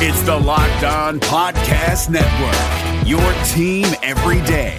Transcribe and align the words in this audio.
It's 0.00 0.22
the 0.22 0.36
Locked 0.36 0.84
On 0.84 1.18
Podcast 1.18 2.08
Network, 2.08 3.04
your 3.04 3.18
team 3.48 3.84
every 4.04 4.40
day. 4.46 4.78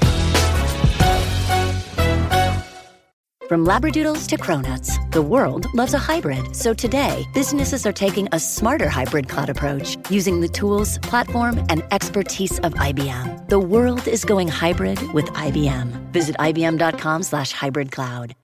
From 3.49 3.65
Labradoodles 3.65 4.27
to 4.27 4.37
Cronuts, 4.37 5.11
the 5.11 5.21
world 5.21 5.65
loves 5.73 5.93
a 5.93 5.97
hybrid. 5.97 6.55
So 6.55 6.73
today, 6.73 7.25
businesses 7.33 7.85
are 7.85 7.91
taking 7.91 8.29
a 8.31 8.39
smarter 8.39 8.87
hybrid 8.87 9.27
cloud 9.27 9.49
approach 9.49 9.97
using 10.09 10.39
the 10.39 10.47
tools, 10.47 10.97
platform, 10.99 11.65
and 11.67 11.83
expertise 11.91 12.57
of 12.59 12.73
IBM. 12.75 13.49
The 13.49 13.59
world 13.59 14.07
is 14.07 14.23
going 14.23 14.47
hybrid 14.47 15.01
with 15.11 15.25
IBM. 15.25 16.13
Visit 16.13 16.37
IBM.com 16.37 17.23
slash 17.23 17.51
hybrid 17.51 17.91
cloud. 17.91 18.35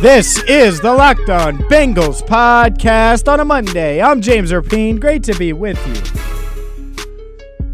This 0.00 0.42
is 0.44 0.80
the 0.80 0.92
Locked 0.92 1.30
On 1.30 1.56
Bengals 1.70 2.20
podcast 2.22 3.32
on 3.32 3.40
a 3.40 3.44
Monday. 3.44 4.02
I'm 4.02 4.20
James 4.20 4.52
Rapien. 4.52 5.00
Great 5.00 5.22
to 5.24 5.34
be 5.38 5.54
with 5.54 5.78
you. 5.88 7.04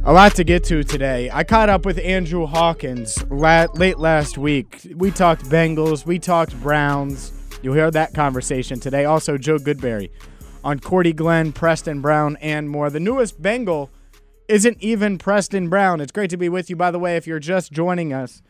A 0.05 0.13
lot 0.13 0.35
to 0.37 0.45
get 0.45 0.63
to 0.65 0.85
today. 0.85 1.31
I 1.33 1.43
caught 1.43 1.69
up 1.69 1.85
with 1.85 1.99
Andrew 1.99 2.47
Hawkins 2.47 3.23
la- 3.29 3.67
late 3.75 3.99
last 3.99 4.39
week. 4.39 4.87
We 4.95 5.11
talked 5.11 5.45
Bengals, 5.47 6.07
we 6.07 6.21
talked 6.21 6.59
Browns. 6.63 7.33
You'll 7.61 7.75
hear 7.75 7.91
that 7.91 8.15
conversation 8.15 8.79
today. 8.79 9.05
Also, 9.05 9.37
Joe 9.37 9.59
Goodberry 9.59 10.11
on 10.63 10.79
Cordy 10.79 11.13
Glenn, 11.13 11.53
Preston 11.53 12.01
Brown, 12.01 12.37
and 12.41 12.71
more. 12.71 12.89
The 12.89 13.01
newest 13.01 13.43
Bengal 13.43 13.91
isn't 14.49 14.79
even 14.81 15.19
Preston 15.19 15.69
Brown. 15.69 16.01
It's 16.01 16.13
great 16.13 16.31
to 16.31 16.37
be 16.37 16.49
with 16.49 16.71
you. 16.71 16.77
By 16.77 16.93
the 16.93 16.99
way, 17.01 17.17
if 17.17 17.27
you're 17.27 17.41
just 17.41 17.73
joining 17.73 18.13
us, 18.13 18.43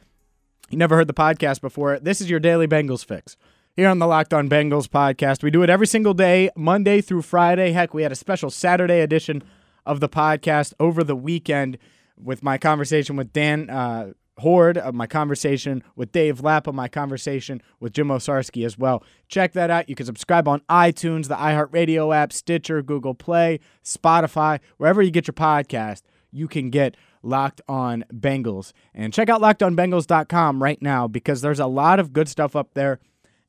you 0.69 0.79
never 0.79 0.97
heard 0.97 1.09
the 1.09 1.15
podcast 1.15 1.61
before, 1.61 1.99
this 1.99 2.21
is 2.21 2.29
your 2.31 2.41
daily 2.41 2.67
Bengals 2.69 3.05
fix. 3.05 3.37
Here 3.75 3.89
on 3.89 3.99
the 3.99 4.07
Locked 4.07 4.35
On 4.35 4.51
Bengals 4.51 4.87
podcast, 4.87 5.43
we 5.43 5.51
do 5.51 5.63
it 5.63 5.71
every 5.71 5.87
single 5.87 6.13
day, 6.13 6.51
Monday 6.55 7.01
through 7.01 7.23
Friday. 7.23 7.73
Heck, 7.73 7.95
we 7.95 8.03
had 8.03 8.13
a 8.13 8.15
special 8.15 8.51
Saturday 8.51 9.01
edition 9.01 9.43
of 9.87 10.01
the 10.01 10.11
podcast 10.11 10.75
over 10.79 11.03
the 11.03 11.17
weekend 11.17 11.79
with 12.19 12.43
my 12.43 12.59
conversation 12.59 13.17
with 13.17 13.33
Dan 13.33 13.71
uh, 13.71 14.13
Hoard, 14.37 14.77
of 14.77 14.95
my 14.95 15.07
conversation 15.07 15.83
with 15.97 16.13
Dave 16.13 16.43
Lapham, 16.43 16.77
my 16.77 16.87
conversation 16.87 17.63
with 17.81 17.95
Jim 17.95 18.09
Owczarski 18.09 18.67
as 18.67 18.77
well. 18.77 19.03
Check 19.29 19.55
that 19.55 19.71
out. 19.71 19.89
You 19.89 19.95
can 19.95 20.05
subscribe 20.05 20.47
on 20.47 20.61
iTunes, 20.69 21.29
the 21.29 21.37
iHeartRadio 21.37 22.15
app, 22.15 22.35
Stitcher, 22.35 22.83
Google 22.83 23.15
Play, 23.15 23.59
Spotify, 23.83 24.61
wherever 24.77 25.01
you 25.01 25.11
get 25.11 25.27
your 25.27 25.33
podcast. 25.33 26.03
You 26.31 26.47
can 26.47 26.69
get 26.69 26.95
Locked 27.23 27.63
On 27.69 28.05
Bengals. 28.13 28.75
And 28.95 29.15
check 29.15 29.31
out 29.31 29.41
lockedonbengals.com 29.41 30.63
right 30.63 30.83
now 30.83 31.09
because 31.09 31.41
there's 31.41 31.61
a 31.61 31.67
lot 31.67 31.99
of 31.99 32.13
good 32.13 32.29
stuff 32.29 32.55
up 32.55 32.75
there, 32.75 33.01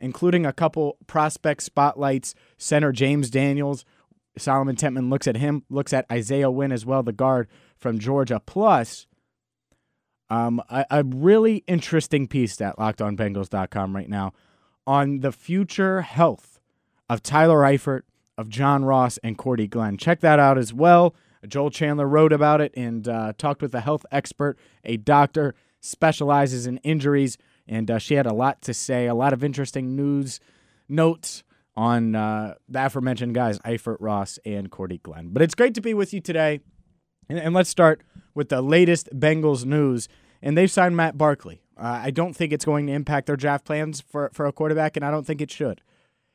including 0.03 0.45
a 0.45 0.53
couple 0.53 0.97
prospect 1.07 1.63
spotlights. 1.63 2.35
Center 2.57 2.91
James 2.91 3.29
Daniels 3.31 3.85
Solomon 4.37 4.75
Tentman 4.75 5.09
looks 5.09 5.27
at 5.27 5.37
him, 5.37 5.63
looks 5.69 5.93
at 5.93 6.05
Isaiah 6.11 6.49
Wynn 6.49 6.71
as 6.71 6.85
well, 6.85 7.03
the 7.03 7.11
guard 7.11 7.47
from 7.77 7.99
Georgia. 7.99 8.39
Plus, 8.39 9.07
um, 10.29 10.61
a, 10.69 10.85
a 10.89 11.03
really 11.03 11.63
interesting 11.67 12.27
piece 12.27 12.59
at 12.61 12.77
lockedonbengals.com 12.77 13.95
right 13.95 14.09
now 14.09 14.33
on 14.87 15.19
the 15.19 15.31
future 15.31 16.01
health 16.01 16.59
of 17.09 17.21
Tyler 17.21 17.59
Eifert, 17.59 18.01
of 18.37 18.49
John 18.49 18.83
Ross, 18.83 19.19
and 19.23 19.37
Cordy 19.37 19.67
Glenn. 19.67 19.97
Check 19.97 20.21
that 20.21 20.39
out 20.39 20.57
as 20.57 20.73
well. 20.73 21.15
Joel 21.47 21.69
Chandler 21.69 22.07
wrote 22.07 22.33
about 22.33 22.61
it 22.61 22.73
and 22.75 23.07
uh, 23.07 23.33
talked 23.37 23.61
with 23.61 23.75
a 23.75 23.81
health 23.81 24.05
expert, 24.11 24.57
a 24.83 24.97
doctor, 24.97 25.53
specializes 25.81 26.65
in 26.65 26.77
injuries, 26.77 27.37
and 27.67 27.89
uh, 27.89 27.97
she 27.97 28.15
had 28.15 28.25
a 28.25 28.33
lot 28.33 28.61
to 28.63 28.73
say, 28.73 29.07
a 29.07 29.15
lot 29.15 29.33
of 29.33 29.43
interesting 29.43 29.95
news 29.95 30.39
notes 30.89 31.43
on 31.75 32.15
uh, 32.15 32.55
the 32.69 32.85
aforementioned 32.85 33.33
guys, 33.33 33.59
Eifert 33.59 33.97
Ross 33.99 34.37
and 34.45 34.69
Cordy 34.69 34.99
Glenn. 34.99 35.29
But 35.29 35.41
it's 35.41 35.55
great 35.55 35.73
to 35.75 35.81
be 35.81 35.93
with 35.93 36.13
you 36.13 36.21
today. 36.21 36.59
And, 37.29 37.39
and 37.39 37.53
let's 37.53 37.69
start 37.69 38.01
with 38.35 38.49
the 38.49 38.61
latest 38.61 39.09
Bengals 39.17 39.65
news. 39.65 40.07
And 40.41 40.57
they've 40.57 40.69
signed 40.69 40.95
Matt 40.95 41.17
Barkley. 41.17 41.61
Uh, 41.77 42.01
I 42.03 42.11
don't 42.11 42.35
think 42.35 42.53
it's 42.53 42.65
going 42.65 42.87
to 42.87 42.93
impact 42.93 43.27
their 43.27 43.35
draft 43.35 43.65
plans 43.65 44.01
for, 44.01 44.29
for 44.33 44.45
a 44.45 44.51
quarterback, 44.51 44.95
and 44.95 45.03
I 45.03 45.09
don't 45.09 45.25
think 45.25 45.41
it 45.41 45.49
should. 45.49 45.81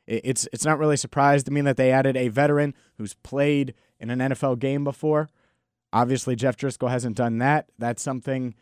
It, 0.05 0.21
it's 0.25 0.47
it's 0.51 0.65
not 0.65 0.79
really 0.79 0.97
surprised 0.97 1.45
to 1.45 1.53
me 1.53 1.61
that 1.61 1.77
they 1.77 1.91
added 1.91 2.17
a 2.17 2.27
veteran 2.27 2.73
who's 2.97 3.13
played 3.13 3.73
in 3.99 4.09
an 4.09 4.19
NFL 4.19 4.59
game 4.59 4.83
before. 4.83 5.29
Obviously, 5.93 6.35
Jeff 6.35 6.57
Driskel 6.57 6.89
hasn't 6.89 7.15
done 7.15 7.37
that. 7.37 7.69
That's 7.77 8.03
something 8.03 8.53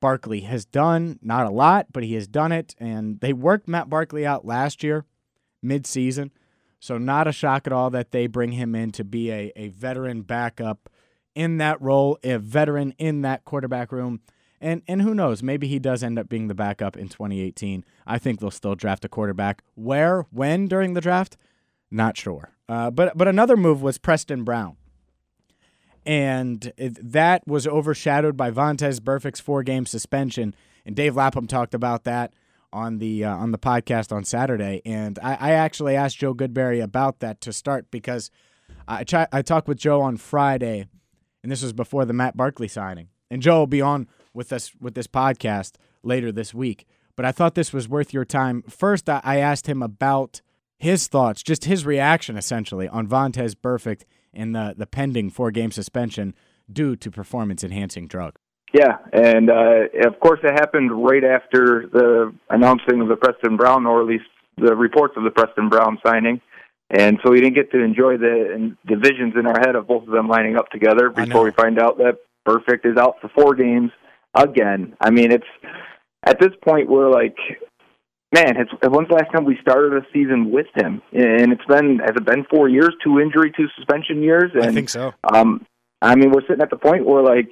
Barkley 0.00 0.40
has 0.40 0.64
done. 0.64 1.18
Not 1.22 1.46
a 1.46 1.50
lot, 1.50 1.86
but 1.92 2.04
he 2.04 2.14
has 2.14 2.26
done 2.26 2.52
it. 2.52 2.74
And 2.78 3.20
they 3.20 3.32
worked 3.32 3.68
Matt 3.68 3.88
Barkley 3.88 4.26
out 4.26 4.44
last 4.44 4.82
year 4.82 5.04
midseason. 5.64 6.30
So, 6.80 6.96
not 6.96 7.26
a 7.26 7.32
shock 7.32 7.66
at 7.66 7.72
all 7.72 7.90
that 7.90 8.12
they 8.12 8.28
bring 8.28 8.52
him 8.52 8.74
in 8.74 8.92
to 8.92 9.04
be 9.04 9.32
a, 9.32 9.52
a 9.56 9.68
veteran 9.68 10.22
backup 10.22 10.88
in 11.34 11.58
that 11.58 11.80
role, 11.82 12.18
a 12.22 12.38
veteran 12.38 12.94
in 12.98 13.22
that 13.22 13.44
quarterback 13.44 13.90
room. 13.90 14.20
And, 14.60 14.82
and 14.88 15.02
who 15.02 15.14
knows, 15.14 15.42
maybe 15.42 15.68
he 15.68 15.78
does 15.78 16.02
end 16.02 16.18
up 16.18 16.28
being 16.28 16.48
the 16.48 16.54
backup 16.54 16.96
in 16.96 17.08
2018. 17.08 17.84
I 18.06 18.18
think 18.18 18.40
they'll 18.40 18.50
still 18.50 18.74
draft 18.74 19.04
a 19.04 19.08
quarterback. 19.08 19.62
Where, 19.74 20.26
when 20.30 20.66
during 20.66 20.94
the 20.94 21.00
draft? 21.00 21.36
Not 21.90 22.16
sure. 22.16 22.50
Uh, 22.68 22.90
but, 22.90 23.16
but 23.16 23.28
another 23.28 23.56
move 23.56 23.82
was 23.82 23.98
Preston 23.98 24.42
Brown. 24.44 24.76
And 26.08 26.72
it, 26.78 27.12
that 27.12 27.46
was 27.46 27.66
overshadowed 27.66 28.34
by 28.34 28.50
Vontaze 28.50 29.02
Burfict's 29.02 29.40
four 29.40 29.62
game 29.62 29.84
suspension. 29.84 30.54
And 30.86 30.96
Dave 30.96 31.14
Lapham 31.14 31.46
talked 31.46 31.74
about 31.74 32.04
that 32.04 32.32
on 32.72 32.96
the 32.96 33.24
uh, 33.24 33.36
on 33.36 33.52
the 33.52 33.58
podcast 33.58 34.10
on 34.10 34.24
Saturday, 34.24 34.82
and 34.84 35.18
I, 35.22 35.34
I, 35.40 35.50
actually 35.52 35.96
asked 35.96 36.18
Joe 36.18 36.34
Goodberry 36.34 36.82
about 36.82 37.20
that 37.20 37.40
to 37.42 37.52
start 37.52 37.90
because 37.90 38.30
I 38.86 39.04
ch- 39.04 39.14
I 39.32 39.42
talked 39.42 39.68
with 39.68 39.78
Joe 39.78 40.02
on 40.02 40.16
Friday, 40.16 40.86
and 41.42 41.50
this 41.50 41.62
was 41.62 41.72
before 41.72 42.04
the 42.04 42.12
Matt 42.12 42.36
Barkley 42.36 42.68
signing, 42.68 43.08
and 43.30 43.40
Joe 43.40 43.60
will 43.60 43.66
be 43.66 43.80
on 43.80 44.06
with 44.34 44.52
us 44.52 44.72
with 44.80 44.94
this 44.94 45.06
podcast 45.06 45.76
later 46.02 46.30
this 46.30 46.52
week. 46.52 46.86
But 47.16 47.24
I 47.24 47.32
thought 47.32 47.54
this 47.54 47.72
was 47.72 47.88
worth 47.88 48.12
your 48.12 48.24
time. 48.24 48.62
First, 48.68 49.08
I, 49.08 49.20
I 49.24 49.38
asked 49.38 49.66
him 49.66 49.82
about 49.82 50.42
his 50.78 51.08
thoughts, 51.08 51.42
just 51.42 51.64
his 51.64 51.86
reaction 51.86 52.36
essentially 52.36 52.86
on 52.86 53.08
Vontaze 53.08 53.54
Burfict 53.54 54.02
and 54.38 54.54
the 54.54 54.74
the 54.76 54.86
pending 54.86 55.30
four 55.30 55.50
game 55.50 55.70
suspension 55.70 56.34
due 56.72 56.96
to 56.96 57.10
performance 57.10 57.62
enhancing 57.64 58.06
drug. 58.06 58.36
Yeah, 58.72 58.98
and 59.12 59.50
uh, 59.50 60.06
of 60.06 60.20
course 60.20 60.40
it 60.42 60.52
happened 60.52 60.90
right 60.92 61.24
after 61.24 61.88
the 61.92 62.34
announcing 62.50 63.00
of 63.00 63.08
the 63.08 63.16
Preston 63.16 63.56
Brown, 63.56 63.86
or 63.86 64.00
at 64.00 64.06
least 64.06 64.26
the 64.58 64.74
reports 64.76 65.14
of 65.16 65.24
the 65.24 65.30
Preston 65.30 65.68
Brown 65.68 65.98
signing. 66.06 66.40
And 66.90 67.18
so 67.22 67.30
we 67.30 67.40
didn't 67.40 67.54
get 67.54 67.70
to 67.72 67.82
enjoy 67.82 68.16
the 68.16 68.74
divisions 68.86 69.34
in 69.38 69.46
our 69.46 69.58
head 69.60 69.76
of 69.76 69.86
both 69.86 70.04
of 70.04 70.10
them 70.10 70.26
lining 70.26 70.56
up 70.56 70.70
together 70.70 71.10
before 71.10 71.44
we 71.44 71.50
find 71.50 71.78
out 71.78 71.98
that 71.98 72.16
Burfict 72.46 72.90
is 72.90 72.96
out 72.96 73.16
for 73.20 73.28
four 73.28 73.54
games 73.54 73.90
again. 74.34 74.96
I 75.00 75.10
mean, 75.10 75.30
it's 75.30 75.46
at 76.24 76.40
this 76.40 76.52
point 76.66 76.88
we're 76.88 77.10
like, 77.10 77.36
man, 78.32 78.56
it's, 78.56 78.70
when's 78.82 79.08
the 79.08 79.14
last 79.14 79.32
time 79.32 79.44
we 79.44 79.58
started 79.60 79.92
a 79.94 80.06
season 80.12 80.50
with 80.50 80.66
him? 80.74 81.02
And 81.12 81.52
it's 81.52 81.64
been 81.66 81.98
has 81.98 82.14
it 82.16 82.24
been 82.24 82.44
four 82.50 82.68
years, 82.68 82.94
two 83.02 83.20
injury, 83.20 83.52
two 83.56 83.68
suspension 83.76 84.22
years? 84.22 84.50
And, 84.54 84.64
I 84.64 84.72
think 84.72 84.88
so. 84.88 85.14
Um, 85.32 85.66
I 86.00 86.14
mean, 86.14 86.30
we're 86.30 86.42
sitting 86.42 86.62
at 86.62 86.70
the 86.70 86.76
point 86.76 87.04
where 87.04 87.22
like 87.22 87.50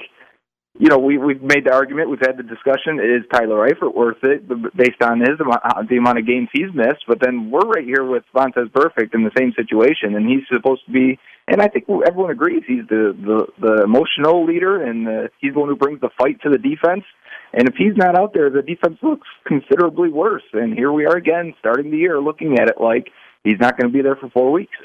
you 0.79 0.89
know, 0.89 0.99
we 0.99 1.17
we've 1.17 1.43
made 1.43 1.65
the 1.65 1.73
argument, 1.73 2.11
we've 2.11 2.21
had 2.21 2.37
the 2.37 2.43
discussion. 2.43 3.01
Is 3.01 3.25
Tyler 3.33 3.69
Eifert 3.69 3.95
worth 3.95 4.23
it 4.23 4.47
based 4.77 5.03
on 5.03 5.21
his 5.21 5.41
uh, 5.41 5.83
the 5.89 5.97
amount 5.97 6.19
of 6.19 6.27
games 6.27 6.49
he's 6.53 6.73
missed? 6.75 7.05
But 7.09 7.19
then 7.21 7.51
we're 7.51 7.61
right 7.61 7.85
here 7.85 8.05
with 8.05 8.25
Vontaze 8.35 8.71
Burfict 8.73 9.15
in 9.15 9.25
the 9.25 9.31
same 9.39 9.53
situation, 9.57 10.15
and 10.15 10.29
he's 10.29 10.45
supposed 10.53 10.85
to 10.87 10.93
be. 10.93 11.19
And 11.49 11.63
I 11.63 11.69
think 11.69 11.87
everyone 12.07 12.31
agrees 12.31 12.63
he's 12.67 12.87
the 12.89 13.17
the, 13.17 13.47
the 13.61 13.83
emotional 13.85 14.45
leader, 14.45 14.83
and 14.83 15.07
the, 15.07 15.31
he's 15.41 15.55
the 15.55 15.61
one 15.61 15.69
who 15.69 15.77
brings 15.77 16.01
the 16.01 16.11
fight 16.19 16.41
to 16.43 16.51
the 16.51 16.59
defense. 16.59 17.05
And 17.53 17.69
if 17.69 17.75
he's 17.77 17.97
not 17.97 18.19
out 18.19 18.35
there, 18.35 18.51
the 18.51 18.63
defense 18.63 18.99
looks 19.03 19.29
considerably 19.47 20.09
worse. 20.09 20.43
And 20.53 20.75
here 20.75 20.93
we 20.93 21.07
are 21.07 21.17
again, 21.17 21.55
starting 21.59 21.91
the 21.91 21.97
year, 21.97 22.21
looking 22.21 22.59
at 22.59 22.69
it 22.69 22.81
like 22.81 23.09
he's 23.45 23.59
not 23.61 23.79
going 23.79 23.91
to 23.91 23.97
be 23.97 24.03
there 24.03 24.17
for 24.17 24.29
four 24.31 24.53
weeks. 24.53 24.77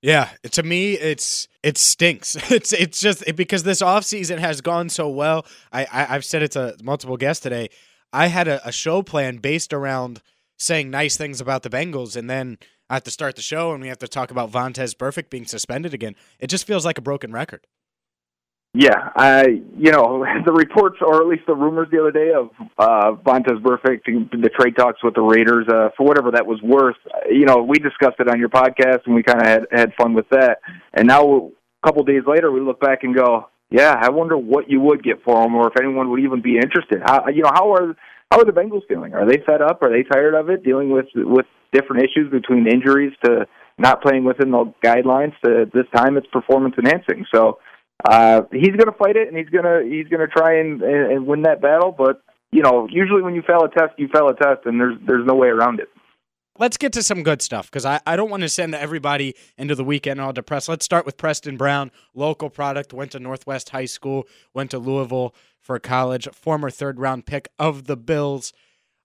Yeah, 0.00 0.30
to 0.52 0.62
me, 0.62 0.92
it's 0.94 1.48
it 1.62 1.76
stinks. 1.76 2.36
It's 2.50 2.72
it's 2.72 3.00
just 3.00 3.24
because 3.34 3.64
this 3.64 3.82
offseason 3.82 4.38
has 4.38 4.60
gone 4.60 4.88
so 4.88 5.08
well. 5.08 5.44
I, 5.72 5.86
I 5.92 6.04
have 6.04 6.24
said 6.24 6.42
it 6.42 6.52
to 6.52 6.76
multiple 6.82 7.16
guests 7.16 7.42
today. 7.42 7.68
I 8.12 8.28
had 8.28 8.48
a, 8.48 8.66
a, 8.66 8.72
show 8.72 9.02
plan 9.02 9.36
based 9.36 9.72
around 9.72 10.22
saying 10.56 10.90
nice 10.90 11.16
things 11.16 11.40
about 11.40 11.62
the 11.62 11.68
Bengals, 11.68 12.16
and 12.16 12.30
then 12.30 12.58
I 12.88 12.94
have 12.94 13.04
to 13.04 13.10
start 13.10 13.36
the 13.36 13.42
show, 13.42 13.72
and 13.72 13.82
we 13.82 13.88
have 13.88 13.98
to 13.98 14.08
talk 14.08 14.30
about 14.30 14.50
Vontaze 14.50 14.94
Burfict 14.94 15.28
being 15.28 15.44
suspended 15.44 15.92
again. 15.92 16.14
It 16.38 16.46
just 16.46 16.66
feels 16.66 16.86
like 16.86 16.96
a 16.96 17.02
broken 17.02 17.32
record. 17.32 17.66
Yeah, 18.74 19.10
I 19.16 19.46
you 19.76 19.92
know 19.92 20.24
the 20.44 20.52
reports 20.52 20.98
or 21.00 21.22
at 21.22 21.26
least 21.26 21.44
the 21.46 21.54
rumors 21.54 21.88
the 21.90 22.00
other 22.00 22.12
day 22.12 22.32
of 22.32 22.50
uh 22.78 23.12
Vontaze 23.22 23.62
Burfict 23.62 24.04
the 24.04 24.50
trade 24.58 24.76
talks 24.76 25.02
with 25.02 25.14
the 25.14 25.22
Raiders 25.22 25.66
uh 25.68 25.88
for 25.96 26.06
whatever 26.06 26.30
that 26.32 26.46
was 26.46 26.60
worth. 26.62 26.96
You 27.30 27.46
know, 27.46 27.62
we 27.62 27.78
discussed 27.78 28.20
it 28.20 28.28
on 28.28 28.38
your 28.38 28.50
podcast 28.50 29.00
and 29.06 29.14
we 29.14 29.22
kind 29.22 29.40
of 29.40 29.46
had 29.46 29.66
had 29.72 29.92
fun 30.00 30.14
with 30.14 30.28
that. 30.30 30.58
And 30.92 31.08
now 31.08 31.50
a 31.82 31.86
couple 31.86 32.04
days 32.04 32.22
later 32.26 32.52
we 32.52 32.60
look 32.60 32.80
back 32.80 33.04
and 33.04 33.14
go, 33.14 33.48
yeah, 33.70 33.94
I 33.98 34.10
wonder 34.10 34.36
what 34.36 34.70
you 34.70 34.80
would 34.80 35.02
get 35.02 35.22
for 35.24 35.42
him 35.42 35.54
or 35.54 35.68
if 35.68 35.74
anyone 35.80 36.10
would 36.10 36.20
even 36.20 36.42
be 36.42 36.56
interested. 36.56 37.00
How 37.02 37.28
you 37.28 37.42
know, 37.42 37.50
how 37.54 37.72
are 37.72 37.96
how 38.30 38.40
are 38.40 38.44
the 38.44 38.52
Bengals 38.52 38.86
feeling? 38.86 39.14
Are 39.14 39.26
they 39.26 39.38
fed 39.46 39.62
up? 39.62 39.82
Are 39.82 39.90
they 39.90 40.02
tired 40.02 40.34
of 40.34 40.50
it 40.50 40.62
dealing 40.62 40.90
with 40.90 41.06
with 41.14 41.46
different 41.72 42.02
issues 42.02 42.30
between 42.30 42.66
injuries 42.66 43.12
to 43.24 43.46
not 43.78 44.02
playing 44.02 44.24
within 44.24 44.50
the 44.50 44.72
guidelines. 44.84 45.32
To 45.44 45.70
this 45.72 45.86
time, 45.94 46.16
it's 46.16 46.26
performance 46.28 46.74
enhancing. 46.78 47.24
So 47.32 47.58
uh, 48.04 48.42
he's 48.52 48.76
going 48.76 48.86
to 48.86 48.96
fight 48.98 49.16
it, 49.16 49.28
and 49.28 49.36
he's 49.36 49.48
going 49.48 49.64
to 49.64 49.88
he's 49.88 50.08
going 50.08 50.20
to 50.20 50.28
try 50.28 50.58
and, 50.58 50.82
and 50.82 51.26
win 51.26 51.42
that 51.42 51.60
battle. 51.60 51.94
But 51.96 52.22
you 52.52 52.62
know, 52.62 52.88
usually 52.90 53.22
when 53.22 53.34
you 53.34 53.42
fail 53.42 53.62
a 53.64 53.68
test, 53.68 53.98
you 53.98 54.08
fail 54.08 54.28
a 54.28 54.34
test, 54.34 54.66
and 54.66 54.80
there's 54.80 54.98
there's 55.06 55.26
no 55.26 55.34
way 55.34 55.48
around 55.48 55.80
it. 55.80 55.88
Let's 56.60 56.76
get 56.76 56.92
to 56.94 57.04
some 57.04 57.22
good 57.22 57.40
stuff 57.40 57.70
because 57.70 57.86
I, 57.86 58.00
I 58.04 58.16
don't 58.16 58.30
want 58.30 58.42
to 58.42 58.48
send 58.48 58.74
everybody 58.74 59.36
into 59.56 59.76
the 59.76 59.84
weekend 59.84 60.20
all 60.20 60.32
depressed. 60.32 60.68
Let's 60.68 60.84
start 60.84 61.06
with 61.06 61.16
Preston 61.16 61.56
Brown, 61.56 61.92
local 62.14 62.50
product, 62.50 62.92
went 62.92 63.12
to 63.12 63.20
Northwest 63.20 63.70
High 63.70 63.84
School, 63.84 64.26
went 64.54 64.72
to 64.72 64.78
Louisville 64.78 65.36
for 65.60 65.78
college, 65.78 66.26
former 66.32 66.68
third 66.68 66.98
round 66.98 67.26
pick 67.26 67.48
of 67.60 67.84
the 67.84 67.96
Bills. 67.96 68.52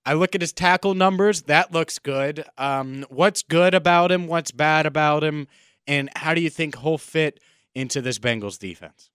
I 0.06 0.14
look 0.14 0.34
at 0.34 0.42
his 0.42 0.52
tackle 0.52 0.96
numbers. 0.96 1.44
That 1.44 1.72
looks 1.72 2.00
good. 2.00 2.44
Um, 2.58 3.06
what's 3.10 3.44
good 3.44 3.76
about 3.76 4.12
him? 4.12 4.28
What's 4.28 4.52
bad 4.52 4.86
about 4.86 5.24
him? 5.24 5.48
And 5.88 6.10
how 6.16 6.34
do 6.34 6.42
you 6.42 6.50
think 6.50 6.80
he'll 6.80 6.98
fit 6.98 7.40
into 7.76 8.02
this 8.02 8.20
Bengals 8.20 8.60
defense? 8.60 9.10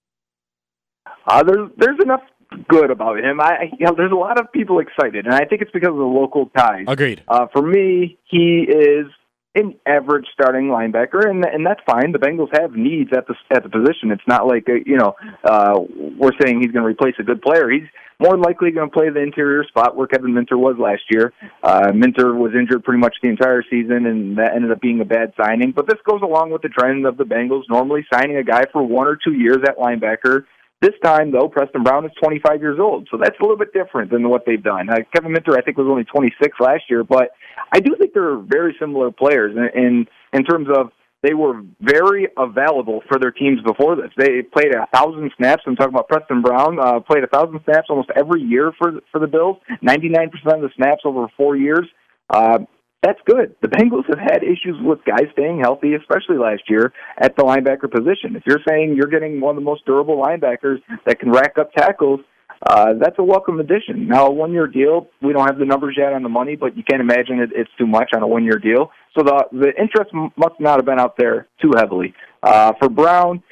Uh, 1.27 1.43
there's 1.43 1.71
there's 1.77 1.99
enough 2.03 2.23
good 2.69 2.91
about 2.91 3.19
him. 3.19 3.41
I 3.41 3.71
you 3.79 3.87
know, 3.87 3.95
there's 3.97 4.13
a 4.13 4.17
lot 4.17 4.41
of 4.41 4.53
people 4.53 4.81
excited, 4.81 5.27
and 5.27 5.35
I 5.35 5.45
think 5.45 5.63
it's 5.63 5.71
because 5.71 5.91
of 5.91 5.97
the 5.97 6.03
local 6.03 6.51
ties. 6.57 6.85
Agreed. 6.87 7.23
Uh, 7.29 7.47
for 7.53 7.63
me, 7.63 8.19
he 8.25 8.67
is 8.69 9.07
an 9.55 9.75
average 9.87 10.27
starting 10.33 10.67
linebacker, 10.67 11.29
and 11.29 11.45
and 11.45 11.67
that's 11.67 11.81
fine. 11.87 12.13
The 12.13 12.19
Bengals 12.19 12.49
have 12.59 12.73
needs 12.73 13.11
at 13.17 13.27
the 13.27 13.35
at 13.55 13.63
the 13.63 13.69
position. 13.69 14.11
It's 14.11 14.27
not 14.27 14.47
like 14.47 14.67
a, 14.69 14.73
uh, 14.73 14.77
you 14.87 14.97
know 14.97 15.15
uh, 15.45 15.81
we're 16.17 16.33
saying 16.41 16.61
he's 16.61 16.73
going 16.73 16.85
to 16.85 16.89
replace 16.89 17.15
a 17.19 17.23
good 17.23 17.43
player. 17.43 17.71
He's 17.71 17.89
more 18.21 18.37
likely 18.37 18.71
going 18.73 18.91
to 18.91 18.95
play 18.95 19.11
the 19.11 19.21
interior 19.21 19.65
spot 19.65 19.97
where 19.97 20.07
Kevin 20.07 20.35
Minter 20.35 20.59
was 20.59 20.77
last 20.79 21.03
year. 21.11 21.33
Uh, 21.63 21.93
Minter 21.95 22.35
was 22.35 22.53
injured 22.53 22.83
pretty 22.83 22.99
much 22.99 23.15
the 23.23 23.29
entire 23.29 23.63
season, 23.71 24.07
and 24.07 24.39
that 24.39 24.55
ended 24.55 24.73
up 24.73 24.81
being 24.81 25.01
a 25.01 25.05
bad 25.05 25.33
signing. 25.41 25.73
But 25.73 25.87
this 25.87 25.99
goes 26.09 26.21
along 26.23 26.51
with 26.51 26.63
the 26.63 26.69
trend 26.69 27.07
of 27.07 27.17
the 27.17 27.25
Bengals 27.25 27.63
normally 27.69 28.05
signing 28.13 28.37
a 28.37 28.43
guy 28.43 28.65
for 28.73 28.83
one 28.83 29.07
or 29.07 29.17
two 29.17 29.35
years 29.35 29.59
at 29.69 29.79
linebacker. 29.79 30.45
This 30.81 30.95
time, 31.03 31.33
though, 31.33 31.49
Preston 31.49 31.83
Brown 31.83 32.05
is 32.05 32.13
25 32.23 32.61
years 32.61 32.79
old, 32.81 33.09
so 33.11 33.19
that's 33.19 33.39
a 33.41 33.43
little 33.43 33.57
bit 33.57 33.73
different 33.73 34.13
than 34.13 34.29
what 34.29 34.45
they've 34.47 34.63
done. 34.63 34.89
Uh, 34.89 34.99
Kevin 35.13 35.33
Minter, 35.33 35.57
I 35.57 35.63
think, 35.63 35.77
was 35.77 35.89
only 35.89 36.05
26 36.05 36.57
last 36.61 36.85
year, 36.89 37.03
but 37.03 37.31
I 37.73 37.81
do 37.81 37.97
think 37.99 38.15
they're 38.15 38.39
very 38.39 38.77
similar 38.79 39.11
players 39.11 39.57
in 39.57 39.81
in, 39.81 40.07
in 40.33 40.45
terms 40.45 40.69
of 40.75 40.93
they 41.23 41.35
were 41.35 41.63
very 41.81 42.29
available 42.37 43.03
for 43.09 43.19
their 43.19 43.33
teams 43.33 43.61
before 43.63 43.97
this. 43.97 44.11
They 44.17 44.43
played 44.43 44.75
a 44.75 44.87
thousand 44.95 45.31
snaps. 45.37 45.65
I'm 45.67 45.77
talking 45.77 45.95
about 45.95 46.09
Preston 46.09 46.43
Brown. 46.43 46.79
Uh, 46.79 47.01
played 47.01 47.25
a 47.25 47.27
thousand 47.27 47.61
snaps 47.65 47.89
almost 47.91 48.11
every 48.15 48.43
year 48.43 48.73
for 48.79 49.01
for 49.11 49.19
the 49.19 49.27
Bills. 49.27 49.57
99% 49.83 50.27
of 50.55 50.61
the 50.61 50.71
snaps 50.77 51.03
over 51.05 51.27
four 51.37 51.57
years. 51.57 51.87
Uh, 52.31 52.59
that's 53.03 53.21
good. 53.27 53.55
The 53.63 53.69
Bengals 53.69 54.07
have 54.09 54.19
had 54.19 54.43
issues 54.43 54.77
with 54.83 54.99
guys 55.05 55.27
staying 55.33 55.61
healthy, 55.61 55.95
especially 55.95 56.37
last 56.37 56.63
year 56.69 56.93
at 57.19 57.37
the 57.37 57.43
linebacker 57.43 57.91
position. 57.91 58.35
If 58.35 58.43
you're 58.45 58.63
saying 58.69 58.97
you're 58.97 59.11
getting 59.11 59.41
one 59.41 59.57
of 59.57 59.63
the 59.63 59.65
most 59.65 59.85
durable 59.87 60.21
linebackers 60.21 60.79
that 61.07 61.21
can 61.21 61.31
rack 61.31 61.59
up 61.59 61.73
tackles, 61.75 62.21
uh, 62.67 62.95
that's 63.01 63.17
a 63.19 63.23
welcome 63.23 63.61
addition. 63.61 64.09
Now, 64.09 64.27
a 64.27 64.31
one-year 64.31 64.67
deal, 64.67 65.09
we 65.23 65.33
don't 65.33 65.47
have 65.47 65.59
the 65.59 65.65
numbers 65.65 65.97
yet 65.97 66.13
on 66.13 66.23
the 66.23 66.29
money, 66.29 66.57
but 66.57 66.77
you 66.77 66.83
can't 66.83 67.01
imagine 67.01 67.41
it, 67.41 67.51
it's 67.55 67.71
too 67.79 67.87
much 67.87 68.11
on 68.15 68.23
a 68.23 68.27
one-year 68.27 68.59
deal. 68.59 68.91
So 69.17 69.25
the 69.25 69.45
the 69.53 69.73
interest 69.81 70.11
must 70.13 70.61
not 70.61 70.77
have 70.77 70.85
been 70.85 71.01
out 71.01 71.17
there 71.17 71.47
too 71.61 71.73
heavily. 71.77 72.15
Uh, 72.43 72.73
for 72.79 72.89
Brown, 72.89 73.43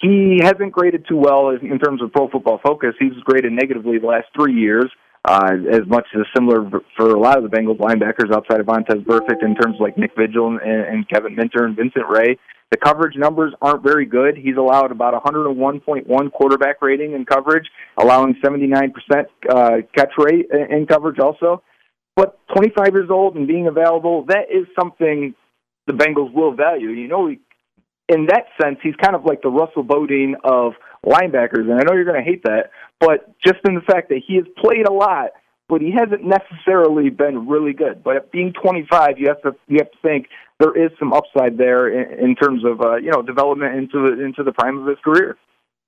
he 0.00 0.40
hasn't 0.42 0.72
graded 0.72 1.06
too 1.08 1.16
well 1.16 1.50
in 1.50 1.78
terms 1.78 2.02
of 2.02 2.12
Pro 2.12 2.28
Football 2.28 2.60
Focus. 2.62 2.94
He's 2.98 3.12
graded 3.24 3.52
negatively 3.52 3.98
the 3.98 4.06
last 4.06 4.26
three 4.34 4.54
years. 4.54 4.90
Uh, 5.22 5.52
as 5.70 5.86
much 5.86 6.06
as 6.14 6.22
similar 6.34 6.70
for 6.96 7.10
a 7.10 7.20
lot 7.20 7.36
of 7.36 7.42
the 7.44 7.54
Bengals 7.54 7.78
linebackers 7.78 8.34
outside 8.34 8.58
of 8.58 8.64
Vontaze 8.64 9.04
Burfict 9.04 9.42
in 9.42 9.54
terms 9.54 9.74
of 9.74 9.80
like 9.80 9.98
Nick 9.98 10.12
Vigil 10.16 10.48
and, 10.48 10.60
and 10.62 11.08
Kevin 11.10 11.36
Minter 11.36 11.66
and 11.66 11.76
Vincent 11.76 12.06
Rey. 12.08 12.38
The 12.70 12.78
coverage 12.78 13.16
numbers 13.16 13.52
aren't 13.60 13.82
very 13.82 14.06
good. 14.06 14.36
He's 14.36 14.56
allowed 14.56 14.92
about 14.92 15.12
101.1 15.22 16.32
quarterback 16.32 16.80
rating 16.80 17.12
in 17.12 17.26
coverage, 17.26 17.68
allowing 17.98 18.34
79% 18.42 18.92
uh, 19.50 19.70
catch 19.94 20.12
rate 20.16 20.46
in 20.70 20.86
coverage 20.86 21.18
also. 21.18 21.62
But 22.14 22.38
25 22.54 22.92
years 22.92 23.10
old 23.10 23.34
and 23.34 23.48
being 23.48 23.66
available, 23.66 24.24
that 24.28 24.46
is 24.50 24.66
something 24.78 25.34
the 25.86 25.92
Bengals 25.92 26.32
will 26.32 26.54
value. 26.54 26.90
You 26.90 27.08
know, 27.08 27.28
in 27.28 28.26
that 28.26 28.44
sense, 28.60 28.78
he's 28.82 28.96
kind 29.02 29.14
of 29.14 29.24
like 29.24 29.42
the 29.42 29.48
Russell 29.50 29.82
Bodine 29.82 30.36
of 30.44 30.72
linebackers, 31.04 31.68
and 31.68 31.74
I 31.74 31.82
know 31.82 31.94
you're 31.94 32.04
going 32.04 32.22
to 32.22 32.28
hate 32.28 32.42
that, 32.44 32.70
but 32.98 33.38
just 33.40 33.58
in 33.66 33.74
the 33.74 33.80
fact 33.80 34.10
that 34.10 34.20
he 34.26 34.36
has 34.36 34.44
played 34.58 34.86
a 34.86 34.92
lot, 34.92 35.30
but 35.68 35.80
he 35.80 35.92
hasn't 35.92 36.24
necessarily 36.24 37.10
been 37.10 37.48
really 37.48 37.72
good. 37.72 38.02
But 38.02 38.32
being 38.32 38.52
25, 38.52 39.18
you 39.18 39.28
have 39.28 39.40
to 39.42 39.56
you 39.68 39.78
have 39.78 39.90
to 39.90 39.98
think 40.02 40.26
there 40.58 40.76
is 40.76 40.90
some 40.98 41.12
upside 41.12 41.56
there 41.56 41.88
in, 41.88 42.30
in 42.30 42.34
terms 42.34 42.64
of 42.64 42.80
uh, 42.80 42.96
you 42.96 43.10
know 43.10 43.22
development 43.22 43.76
into 43.76 44.10
the, 44.10 44.24
into 44.24 44.42
the 44.42 44.52
prime 44.52 44.78
of 44.78 44.86
his 44.86 44.98
career. 45.02 45.38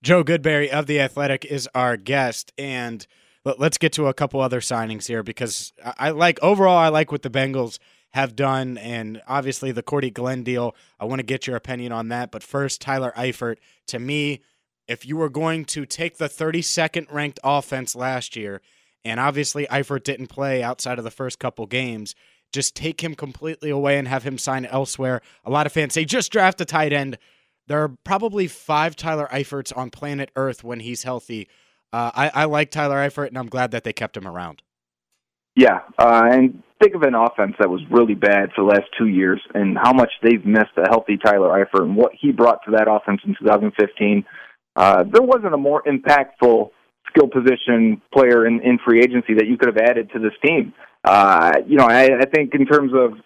Joe 0.02 0.24
Goodberry 0.24 0.68
of 0.68 0.86
the 0.86 1.00
Athletic 1.00 1.44
is 1.44 1.68
our 1.74 1.96
guest, 1.96 2.52
and 2.58 3.06
let's 3.44 3.78
get 3.78 3.92
to 3.94 4.06
a 4.06 4.14
couple 4.14 4.40
other 4.40 4.60
signings 4.60 5.06
here 5.06 5.22
because 5.22 5.72
I 5.84 6.10
like 6.10 6.38
overall 6.42 6.78
I 6.78 6.88
like 6.88 7.12
what 7.12 7.22
the 7.22 7.30
Bengals 7.30 7.78
have 8.10 8.36
done, 8.36 8.78
and 8.78 9.22
obviously 9.26 9.72
the 9.72 9.82
Cordy 9.82 10.10
Glenn 10.10 10.42
deal. 10.42 10.76
I 11.00 11.06
want 11.06 11.20
to 11.20 11.24
get 11.24 11.46
your 11.46 11.56
opinion 11.56 11.92
on 11.92 12.08
that, 12.08 12.30
but 12.30 12.42
first 12.42 12.80
Tyler 12.80 13.12
Eifert. 13.16 13.56
To 13.88 13.98
me, 13.98 14.40
if 14.88 15.06
you 15.06 15.16
were 15.16 15.28
going 15.28 15.64
to 15.66 15.86
take 15.86 16.18
the 16.18 16.28
32nd 16.28 17.10
ranked 17.12 17.40
offense 17.44 17.94
last 17.94 18.36
year, 18.36 18.60
and 19.04 19.18
obviously 19.18 19.66
Eifert 19.66 20.04
didn't 20.04 20.28
play 20.28 20.62
outside 20.62 20.98
of 20.98 21.04
the 21.04 21.10
first 21.10 21.38
couple 21.38 21.66
games, 21.66 22.14
just 22.52 22.76
take 22.76 23.02
him 23.02 23.14
completely 23.14 23.70
away 23.70 23.98
and 23.98 24.06
have 24.06 24.24
him 24.24 24.38
sign 24.38 24.66
elsewhere. 24.66 25.22
A 25.44 25.50
lot 25.50 25.66
of 25.66 25.72
fans 25.72 25.94
say 25.94 26.04
just 26.04 26.30
draft 26.30 26.60
a 26.60 26.64
tight 26.64 26.92
end. 26.92 27.18
There 27.66 27.82
are 27.82 27.88
probably 28.04 28.48
five 28.48 28.96
Tyler 28.96 29.28
Eiferts 29.32 29.76
on 29.76 29.90
planet 29.90 30.30
Earth 30.36 30.62
when 30.62 30.80
he's 30.80 31.04
healthy. 31.04 31.48
Uh, 31.92 32.10
I, 32.14 32.28
I, 32.34 32.44
like 32.44 32.70
Tyler 32.70 32.96
Eifert, 32.96 33.28
and 33.28 33.38
I'm 33.38 33.48
glad 33.48 33.70
that 33.70 33.84
they 33.84 33.92
kept 33.92 34.16
him 34.16 34.26
around. 34.26 34.62
Yeah, 35.54 35.80
uh, 35.98 36.22
and 36.30 36.62
think 36.80 36.94
of 36.94 37.02
an 37.02 37.14
offense 37.14 37.54
that 37.58 37.68
was 37.68 37.82
really 37.90 38.14
bad 38.14 38.50
for 38.54 38.64
the 38.64 38.70
last 38.70 38.86
two 38.98 39.06
years, 39.06 39.40
and 39.54 39.76
how 39.76 39.92
much 39.92 40.10
they've 40.22 40.44
missed 40.44 40.72
a 40.78 40.88
healthy 40.88 41.18
Tyler 41.18 41.48
Eifert 41.48 41.82
and 41.82 41.96
what 41.96 42.12
he 42.18 42.32
brought 42.32 42.64
to 42.64 42.70
that 42.72 42.88
offense 42.90 43.20
in 43.24 43.36
2015. 43.38 44.24
Uh, 44.74 45.04
there 45.04 45.22
wasn't 45.22 45.52
a 45.52 45.58
more 45.58 45.82
impactful 45.82 46.70
skill 47.10 47.28
position 47.28 48.00
player 48.12 48.46
in, 48.46 48.60
in 48.60 48.78
free 48.86 49.00
agency 49.00 49.34
that 49.34 49.46
you 49.46 49.56
could 49.56 49.68
have 49.68 49.76
added 49.76 50.10
to 50.12 50.18
this 50.18 50.32
team. 50.44 50.72
Uh, 51.04 51.52
you 51.66 51.76
know, 51.76 51.86
I, 51.86 52.04
I 52.20 52.24
think 52.32 52.54
in 52.54 52.66
terms 52.66 52.92
of 52.94 53.18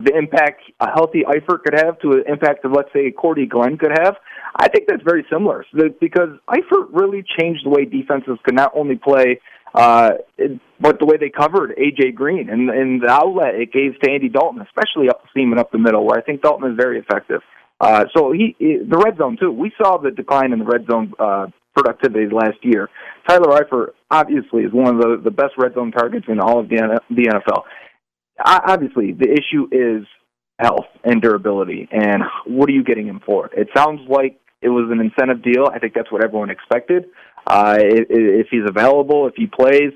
the 0.00 0.16
impact 0.16 0.62
a 0.80 0.90
healthy 0.90 1.22
Eifert 1.28 1.62
could 1.62 1.74
have 1.74 1.98
to 2.00 2.12
an 2.12 2.24
impact 2.26 2.64
of, 2.64 2.72
let's 2.72 2.88
say, 2.92 3.10
Cordy 3.10 3.46
Glenn 3.46 3.76
could 3.76 3.92
have, 3.98 4.16
I 4.56 4.68
think 4.68 4.86
that's 4.88 5.02
very 5.02 5.26
similar 5.30 5.64
because 6.00 6.30
Eifert 6.48 6.88
really 6.92 7.22
changed 7.38 7.64
the 7.64 7.70
way 7.70 7.84
defenses 7.84 8.38
could 8.42 8.54
not 8.54 8.72
only 8.74 8.96
play, 8.96 9.40
uh, 9.74 10.12
but 10.80 10.98
the 10.98 11.04
way 11.04 11.16
they 11.18 11.28
covered 11.28 11.72
A.J. 11.72 12.12
Green 12.12 12.48
and, 12.48 12.70
and 12.70 13.02
the 13.02 13.08
outlet 13.08 13.54
it 13.54 13.72
gave 13.72 14.00
to 14.00 14.10
Andy 14.10 14.28
Dalton, 14.28 14.62
especially 14.62 15.08
up 15.08 15.22
the 15.22 15.28
seam 15.34 15.52
and 15.52 15.60
up 15.60 15.70
the 15.70 15.78
middle, 15.78 16.04
where 16.06 16.18
I 16.18 16.22
think 16.22 16.42
Dalton 16.42 16.70
is 16.70 16.76
very 16.76 16.98
effective. 16.98 17.42
Uh, 17.80 18.04
so 18.14 18.32
he, 18.32 18.54
he, 18.58 18.76
the 18.78 18.98
red 18.98 19.16
zone 19.16 19.36
too. 19.40 19.50
We 19.50 19.72
saw 19.82 19.96
the 19.96 20.10
decline 20.10 20.52
in 20.52 20.58
the 20.58 20.64
red 20.64 20.86
zone 20.90 21.12
uh, 21.18 21.46
productivity 21.74 22.26
last 22.32 22.58
year. 22.62 22.90
Tyler 23.28 23.58
Eifert 23.60 23.88
obviously 24.10 24.62
is 24.62 24.72
one 24.72 24.94
of 24.94 25.00
the, 25.00 25.20
the 25.24 25.30
best 25.30 25.54
red 25.56 25.74
zone 25.74 25.90
targets 25.90 26.26
in 26.28 26.40
all 26.40 26.60
of 26.60 26.68
the, 26.68 27.00
the 27.08 27.22
NFL. 27.22 27.62
Obviously, 28.44 29.12
the 29.12 29.30
issue 29.30 29.68
is 29.70 30.06
health 30.58 30.86
and 31.04 31.22
durability, 31.22 31.88
and 31.90 32.22
what 32.46 32.68
are 32.68 32.72
you 32.72 32.84
getting 32.84 33.06
him 33.06 33.20
for? 33.24 33.50
It 33.56 33.68
sounds 33.74 34.00
like 34.08 34.38
it 34.62 34.68
was 34.68 34.90
an 34.90 35.00
incentive 35.00 35.42
deal. 35.42 35.66
I 35.72 35.78
think 35.78 35.94
that's 35.94 36.10
what 36.12 36.22
everyone 36.22 36.50
expected. 36.50 37.06
Uh, 37.46 37.76
if, 37.78 38.48
he's 38.50 38.68
available, 38.68 39.26
if 39.26 39.34
he 39.36 39.46
plays, 39.46 39.92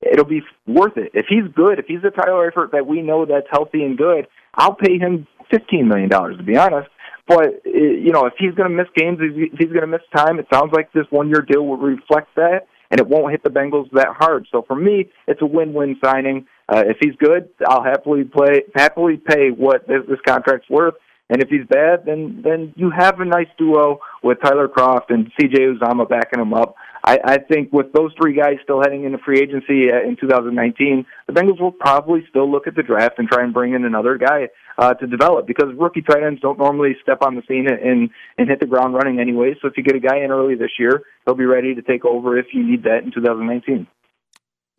it'll 0.00 0.24
be 0.24 0.42
worth 0.66 0.96
it. 0.96 1.10
If 1.14 1.26
he's 1.28 1.44
good, 1.54 1.78
if 1.78 1.86
he's 1.86 2.04
a 2.04 2.10
Tyler 2.10 2.50
Eifert 2.50 2.72
that 2.72 2.86
we 2.86 3.02
know 3.02 3.26
that's 3.26 3.46
healthy 3.50 3.82
and 3.82 3.96
good, 3.96 4.26
I'll 4.54 4.74
pay 4.74 4.98
him 4.98 5.26
fifteen 5.50 5.88
million 5.88 6.08
dollars 6.08 6.36
to 6.38 6.42
be 6.42 6.56
honest. 6.56 6.88
But 7.26 7.62
you 7.64 8.12
know, 8.12 8.26
if 8.26 8.34
he's 8.38 8.54
going 8.54 8.70
to 8.70 8.76
miss 8.76 8.86
games, 8.94 9.18
if 9.20 9.58
he's 9.58 9.68
going 9.68 9.80
to 9.80 9.86
miss 9.86 10.02
time, 10.14 10.38
it 10.38 10.46
sounds 10.52 10.72
like 10.72 10.92
this 10.92 11.06
one-year 11.10 11.42
deal 11.42 11.66
will 11.66 11.76
reflect 11.76 12.34
that, 12.36 12.68
and 12.90 13.00
it 13.00 13.08
won't 13.08 13.32
hit 13.32 13.42
the 13.42 13.50
Bengals 13.50 13.90
that 13.92 14.08
hard. 14.16 14.46
So 14.52 14.62
for 14.62 14.76
me, 14.76 15.10
it's 15.26 15.42
a 15.42 15.46
win-win 15.46 15.98
signing. 16.04 16.46
Uh, 16.68 16.84
if 16.86 16.98
he's 17.00 17.16
good, 17.16 17.48
I'll 17.66 17.82
happily 17.82 18.24
play, 18.24 18.62
happily 18.74 19.16
pay 19.16 19.50
what 19.50 19.86
this, 19.88 20.02
this 20.08 20.20
contract's 20.26 20.70
worth. 20.70 20.94
And 21.28 21.42
if 21.42 21.48
he's 21.48 21.66
bad, 21.68 22.04
then 22.06 22.42
then 22.44 22.72
you 22.76 22.90
have 22.96 23.18
a 23.18 23.24
nice 23.24 23.48
duo 23.58 23.98
with 24.22 24.38
Tyler 24.40 24.68
Kroft 24.68 25.10
and 25.10 25.32
C.J. 25.40 25.58
Uzomah 25.58 26.08
backing 26.08 26.40
him 26.40 26.54
up. 26.54 26.76
I, 27.06 27.18
I 27.24 27.38
think 27.38 27.72
with 27.72 27.92
those 27.92 28.12
three 28.20 28.34
guys 28.34 28.56
still 28.64 28.82
heading 28.82 29.04
into 29.04 29.18
free 29.18 29.40
agency 29.40 29.92
uh, 29.92 30.06
in 30.06 30.16
2019, 30.20 31.06
the 31.28 31.32
Bengals 31.32 31.60
will 31.60 31.70
probably 31.70 32.26
still 32.28 32.50
look 32.50 32.66
at 32.66 32.74
the 32.74 32.82
draft 32.82 33.18
and 33.18 33.28
try 33.28 33.44
and 33.44 33.54
bring 33.54 33.74
in 33.74 33.84
another 33.84 34.18
guy 34.18 34.48
uh, 34.76 34.92
to 34.94 35.06
develop 35.06 35.46
because 35.46 35.68
rookie 35.78 36.02
tight 36.02 36.24
ends 36.24 36.40
don't 36.40 36.58
normally 36.58 36.96
step 37.00 37.18
on 37.22 37.36
the 37.36 37.42
scene 37.46 37.68
and 37.68 38.10
and 38.38 38.48
hit 38.48 38.58
the 38.58 38.66
ground 38.66 38.94
running 38.94 39.20
anyway. 39.20 39.54
So 39.62 39.68
if 39.68 39.76
you 39.76 39.84
get 39.84 39.94
a 39.94 40.00
guy 40.00 40.18
in 40.18 40.32
early 40.32 40.56
this 40.56 40.72
year, 40.80 41.04
he'll 41.24 41.36
be 41.36 41.46
ready 41.46 41.76
to 41.76 41.82
take 41.82 42.04
over 42.04 42.36
if 42.36 42.46
you 42.52 42.68
need 42.68 42.82
that 42.82 43.04
in 43.04 43.12
2019. 43.12 43.86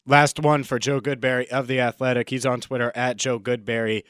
Last 0.05 0.39
one 0.39 0.63
for 0.63 0.79
Joe 0.79 0.99
Goodberry 0.99 1.47
of 1.47 1.67
the 1.67 1.79
Athletic. 1.79 2.29
He's 2.29 2.45
on 2.45 2.59
Twitter 2.59 2.91
at 2.93 3.17
Joe 3.17 3.39
Goodberry. 3.39 4.03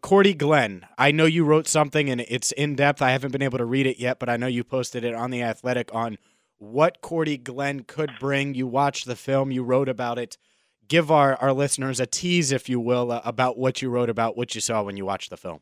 Cordy 0.00 0.34
Glenn, 0.34 0.86
I 0.98 1.12
know 1.12 1.24
you 1.24 1.44
wrote 1.44 1.66
something 1.66 2.10
and 2.10 2.20
it's 2.20 2.52
in 2.52 2.76
depth. 2.76 3.00
I 3.00 3.12
haven't 3.12 3.30
been 3.32 3.40
able 3.42 3.58
to 3.58 3.64
read 3.64 3.86
it 3.86 3.98
yet, 3.98 4.18
but 4.18 4.28
I 4.28 4.36
know 4.36 4.46
you 4.46 4.62
posted 4.62 5.02
it 5.02 5.14
on 5.14 5.30
The 5.30 5.42
Athletic 5.42 5.94
on 5.94 6.18
what 6.58 7.00
Cordy 7.00 7.36
Glenn 7.36 7.84
could 7.84 8.10
bring. 8.18 8.54
You 8.54 8.66
watched 8.66 9.06
the 9.06 9.16
film, 9.16 9.50
you 9.50 9.62
wrote 9.62 9.88
about 9.88 10.18
it. 10.18 10.38
Give 10.86 11.10
our, 11.10 11.36
our 11.36 11.52
listeners 11.52 12.00
a 12.00 12.06
tease, 12.06 12.52
if 12.52 12.68
you 12.68 12.78
will, 12.78 13.10
uh, 13.10 13.22
about 13.24 13.56
what 13.56 13.80
you 13.80 13.88
wrote 13.88 14.10
about, 14.10 14.36
what 14.36 14.54
you 14.54 14.60
saw 14.60 14.82
when 14.82 14.96
you 14.96 15.04
watched 15.04 15.30
the 15.30 15.36
film. 15.36 15.60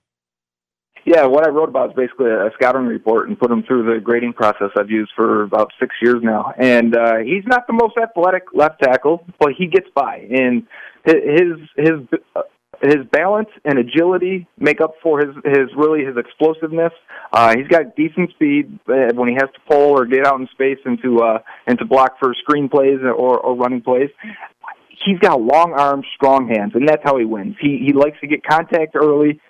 Yeah, 1.04 1.26
what 1.26 1.44
I 1.44 1.50
wrote 1.50 1.68
about 1.68 1.90
is 1.90 1.96
basically 1.96 2.30
a 2.30 2.50
scouting 2.54 2.87
report 2.87 3.28
and 3.28 3.38
put 3.38 3.50
him 3.50 3.64
through 3.64 3.92
the 3.92 4.00
grading 4.00 4.34
process 4.34 4.70
I've 4.78 4.90
used 4.90 5.11
for 5.16 5.42
about 5.42 5.72
six 5.80 5.96
years 6.00 6.22
now. 6.22 6.52
And 6.56 6.96
uh, 6.96 7.18
he's 7.18 7.44
not 7.46 7.66
the 7.66 7.72
most 7.72 7.96
athletic 7.96 8.44
left 8.54 8.82
tackle, 8.82 9.25
but 9.40 9.50
he 9.56 9.66
gets 9.66 9.88
by. 9.94 10.28
And 10.30 10.66
his 11.04 11.58
his 11.76 11.92
his 12.82 13.06
balance 13.12 13.48
and 13.64 13.78
agility 13.78 14.46
make 14.58 14.80
up 14.80 14.94
for 15.02 15.20
his 15.20 15.34
his 15.44 15.68
really 15.76 16.04
his 16.04 16.16
explosiveness. 16.16 16.92
Uh, 17.32 17.54
he's 17.56 17.68
got 17.68 17.94
decent 17.96 18.30
speed 18.30 18.78
uh, 18.88 19.14
when 19.14 19.28
he 19.28 19.34
has 19.34 19.48
to 19.54 19.60
pull 19.68 19.98
or 19.98 20.04
get 20.04 20.26
out 20.26 20.40
in 20.40 20.48
space 20.48 20.78
into 20.84 21.20
uh, 21.20 21.38
into 21.66 21.84
block 21.84 22.18
for 22.18 22.34
screen 22.34 22.68
plays 22.68 22.98
or, 23.02 23.38
or 23.38 23.56
running 23.56 23.80
plays. 23.80 24.10
He's 25.04 25.18
got 25.20 25.40
long 25.40 25.72
arms, 25.72 26.06
strong 26.16 26.48
hands, 26.48 26.72
and 26.74 26.88
that's 26.88 27.02
how 27.04 27.18
he 27.18 27.24
wins. 27.24 27.56
He 27.60 27.82
he 27.86 27.92
likes 27.92 28.18
to 28.20 28.26
get 28.26 28.44
contact 28.44 28.96
early, 28.96 29.40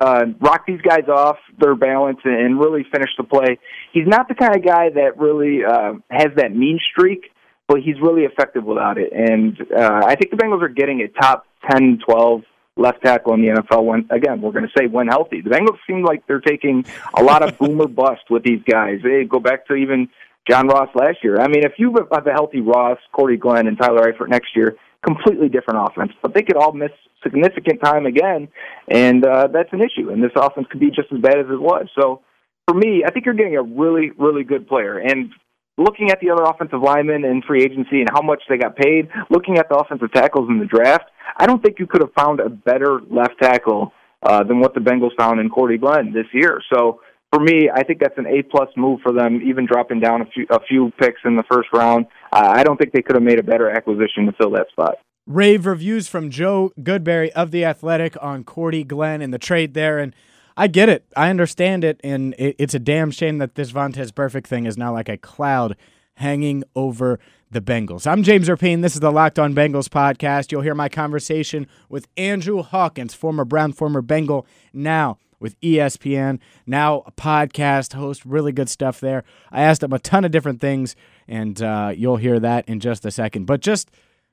uh, 0.00 0.26
rock 0.40 0.64
these 0.66 0.80
guys 0.80 1.08
off 1.08 1.36
their 1.58 1.74
balance, 1.74 2.20
and 2.24 2.60
really 2.60 2.86
finish 2.92 3.10
the 3.18 3.24
play. 3.24 3.58
He's 3.92 4.06
not 4.06 4.28
the 4.28 4.34
kind 4.34 4.56
of 4.56 4.64
guy 4.64 4.90
that 4.90 5.18
really 5.18 5.64
uh, 5.64 5.94
has 6.10 6.28
that 6.36 6.54
mean 6.54 6.78
streak 6.92 7.32
but 7.68 7.80
he's 7.84 7.96
really 8.00 8.22
effective 8.22 8.64
without 8.64 8.96
it. 8.96 9.12
And 9.12 9.54
uh, 9.76 10.00
I 10.06 10.14
think 10.14 10.30
the 10.30 10.38
Bengals 10.38 10.62
are 10.62 10.70
getting 10.70 11.02
a 11.02 11.08
top 11.20 11.44
10, 11.70 11.98
12 12.08 12.40
left 12.78 13.02
tackle 13.02 13.34
in 13.34 13.42
the 13.42 13.48
NFL 13.48 13.84
when 13.84 14.06
again 14.10 14.40
we're 14.40 14.52
going 14.52 14.66
to 14.66 14.72
say 14.78 14.86
when 14.86 15.08
healthy. 15.08 15.40
The 15.40 15.50
Bengals 15.50 15.78
seem 15.86 16.02
like 16.02 16.26
they're 16.26 16.40
taking 16.40 16.84
a 17.16 17.22
lot 17.22 17.42
of 17.42 17.58
boomer 17.58 17.88
bust 17.88 18.22
with 18.30 18.44
these 18.44 18.62
guys. 18.70 19.00
They 19.02 19.24
go 19.24 19.40
back 19.40 19.66
to 19.66 19.74
even 19.74 20.08
John 20.48 20.68
Ross 20.68 20.88
last 20.94 21.18
year. 21.22 21.40
I 21.40 21.48
mean, 21.48 21.64
if 21.64 21.72
you 21.78 21.94
have 22.12 22.26
a 22.26 22.32
healthy 22.32 22.60
Ross, 22.60 22.98
Cordy 23.12 23.36
Glenn, 23.36 23.66
and 23.66 23.78
Tyler 23.78 24.10
Eifert 24.12 24.28
next 24.28 24.56
year, 24.56 24.76
completely 25.04 25.48
different 25.48 25.88
offense. 25.88 26.12
But 26.22 26.34
they 26.34 26.42
could 26.42 26.56
all 26.56 26.72
miss 26.72 26.90
significant 27.22 27.80
time 27.82 28.06
again, 28.06 28.48
and 28.88 29.24
uh, 29.24 29.48
that's 29.52 29.72
an 29.72 29.80
issue. 29.80 30.10
And 30.10 30.22
this 30.22 30.32
offense 30.36 30.66
could 30.70 30.80
be 30.80 30.90
just 30.90 31.12
as 31.12 31.20
bad 31.20 31.38
as 31.38 31.46
it 31.50 31.60
was. 31.60 31.88
So 32.00 32.22
for 32.66 32.74
me, 32.74 33.02
I 33.06 33.10
think 33.10 33.26
you're 33.26 33.34
getting 33.34 33.56
a 33.56 33.62
really, 33.62 34.10
really 34.16 34.44
good 34.44 34.68
player. 34.68 34.98
And 34.98 35.30
looking 35.78 36.10
at 36.10 36.20
the 36.20 36.30
other 36.30 36.42
offensive 36.42 36.82
linemen 36.82 37.24
in 37.24 37.40
free 37.42 37.62
agency 37.62 38.00
and 38.00 38.08
how 38.12 38.20
much 38.20 38.42
they 38.48 38.58
got 38.58 38.76
paid, 38.76 39.08
looking 39.30 39.58
at 39.58 39.68
the 39.68 39.76
offensive 39.76 40.12
tackles 40.12 40.48
in 40.50 40.58
the 40.58 40.66
draft, 40.66 41.04
I 41.36 41.46
don't 41.46 41.62
think 41.62 41.78
you 41.78 41.86
could 41.86 42.02
have 42.02 42.12
found 42.12 42.40
a 42.40 42.48
better 42.48 43.00
left 43.10 43.40
tackle 43.40 43.92
uh, 44.22 44.42
than 44.44 44.60
what 44.60 44.74
the 44.74 44.80
Bengals 44.80 45.16
found 45.16 45.40
in 45.40 45.48
Cordy 45.48 45.78
Glenn 45.78 46.12
this 46.12 46.26
year. 46.32 46.60
So 46.72 47.00
for 47.32 47.40
me, 47.40 47.70
I 47.72 47.84
think 47.84 48.00
that's 48.00 48.18
an 48.18 48.26
A 48.26 48.42
plus 48.42 48.68
move 48.76 49.00
for 49.02 49.12
them, 49.12 49.40
even 49.44 49.66
dropping 49.66 50.00
down 50.00 50.22
a 50.22 50.26
few 50.26 50.46
a 50.50 50.60
few 50.60 50.90
picks 50.98 51.20
in 51.24 51.36
the 51.36 51.44
first 51.50 51.68
round. 51.72 52.06
Uh, 52.32 52.52
I 52.54 52.64
don't 52.64 52.76
think 52.78 52.92
they 52.92 53.02
could 53.02 53.16
have 53.16 53.22
made 53.22 53.38
a 53.38 53.42
better 53.42 53.70
acquisition 53.70 54.26
to 54.26 54.32
fill 54.32 54.50
that 54.52 54.68
spot. 54.70 54.96
Rave 55.26 55.66
reviews 55.66 56.08
from 56.08 56.30
Joe 56.30 56.72
Goodberry 56.80 57.28
of 57.30 57.50
the 57.50 57.64
Athletic 57.64 58.16
on 58.22 58.44
Cordy 58.44 58.82
Glenn 58.82 59.20
and 59.20 59.32
the 59.32 59.38
trade 59.38 59.74
there, 59.74 59.98
and 59.98 60.14
I 60.58 60.66
get 60.66 60.88
it. 60.88 61.04
I 61.16 61.30
understand 61.30 61.84
it. 61.84 62.00
And 62.02 62.34
it, 62.36 62.56
it's 62.58 62.74
a 62.74 62.80
damn 62.80 63.12
shame 63.12 63.38
that 63.38 63.54
this 63.54 63.70
Vontaze 63.70 64.10
Burfict 64.10 64.48
thing 64.48 64.66
is 64.66 64.76
now 64.76 64.92
like 64.92 65.08
a 65.08 65.16
cloud 65.16 65.76
hanging 66.14 66.64
over 66.74 67.20
the 67.48 67.60
Bengals. 67.60 68.08
I'm 68.08 68.24
James 68.24 68.48
Rapien. 68.48 68.82
This 68.82 68.94
is 68.94 69.00
the 69.00 69.12
Locked 69.12 69.38
On 69.38 69.54
Bengals 69.54 69.88
podcast. 69.88 70.50
You'll 70.50 70.62
hear 70.62 70.74
my 70.74 70.88
conversation 70.88 71.68
with 71.88 72.08
Andrew 72.16 72.62
Hawkins, 72.62 73.14
former 73.14 73.44
Brown, 73.44 73.72
former 73.72 74.02
Bengal, 74.02 74.48
now 74.72 75.18
with 75.38 75.58
ESPN, 75.60 76.40
now 76.66 77.04
a 77.06 77.12
podcast 77.12 77.94
host. 77.94 78.24
Really 78.24 78.50
good 78.50 78.68
stuff 78.68 78.98
there. 78.98 79.22
I 79.52 79.62
asked 79.62 79.84
him 79.84 79.92
a 79.92 80.00
ton 80.00 80.24
of 80.24 80.32
different 80.32 80.60
things, 80.60 80.96
and 81.28 81.62
uh, 81.62 81.92
you'll 81.96 82.16
hear 82.16 82.40
that 82.40 82.68
in 82.68 82.80
just 82.80 83.06
a 83.06 83.12
second. 83.12 83.44
But 83.44 83.60
just 83.60 83.92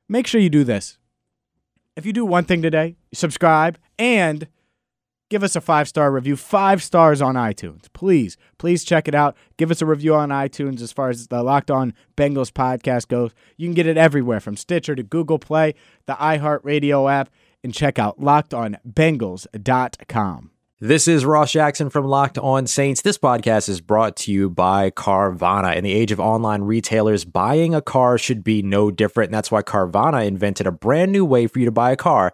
make 0.09 0.25
sure 0.25 0.41
you 0.41 0.49
do 0.49 0.63
this. 0.63 0.97
If 1.95 2.03
you 2.03 2.13
do 2.13 2.25
one 2.25 2.45
thing 2.45 2.63
today, 2.63 2.95
subscribe 3.13 3.77
and 3.99 4.47
give 5.29 5.43
us 5.43 5.55
a 5.55 5.61
five 5.61 5.87
star 5.87 6.11
review, 6.11 6.35
five 6.35 6.81
stars 6.83 7.21
on 7.21 7.35
iTunes. 7.35 7.83
Please, 7.93 8.35
please 8.57 8.83
check 8.83 9.07
it 9.07 9.13
out. 9.15 9.37
Give 9.57 9.71
us 9.71 9.81
a 9.81 9.85
review 9.85 10.13
on 10.15 10.27
iTunes 10.29 10.81
as 10.81 10.91
far 10.91 11.09
as 11.09 11.27
the 11.27 11.41
Locked 11.43 11.71
On 11.71 11.93
Bengals 12.17 12.51
podcast 12.51 13.07
goes. 13.07 13.31
You 13.57 13.67
can 13.67 13.75
get 13.75 13.87
it 13.87 13.97
everywhere 13.97 14.39
from 14.39 14.55
Stitcher 14.57 14.95
to 14.95 15.03
Google 15.03 15.39
Play, 15.39 15.75
the 16.05 16.13
iHeartRadio 16.13 17.11
app, 17.11 17.29
and 17.63 17.73
check 17.73 17.99
out 17.99 18.19
lockedonbengals.com. 18.19 20.51
This 20.81 21.07
is 21.07 21.23
Ross 21.25 21.53
Jackson 21.53 21.89
from 21.89 22.05
Locked 22.05 22.37
On 22.37 22.67
Saints. 22.67 23.01
This 23.01 23.17
podcast 23.17 23.69
is 23.69 23.79
brought 23.79 24.17
to 24.17 24.29
you 24.31 24.49
by 24.49 24.91
Carvana. 24.91 25.73
In 25.75 25.85
the 25.85 25.93
age 25.93 26.11
of 26.11 26.19
online 26.19 26.63
retailers, 26.63 27.23
buying 27.23 27.73
a 27.73 27.81
car 27.81 28.17
should 28.17 28.43
be 28.43 28.61
no 28.61 28.91
different. 28.91 29.29
And 29.29 29.33
that's 29.33 29.49
why 29.49 29.63
Carvana 29.63 30.27
invented 30.27 30.67
a 30.67 30.73
brand 30.73 31.13
new 31.13 31.23
way 31.23 31.47
for 31.47 31.59
you 31.59 31.65
to 31.65 31.71
buy 31.71 31.91
a 31.91 31.95
car 31.95 32.33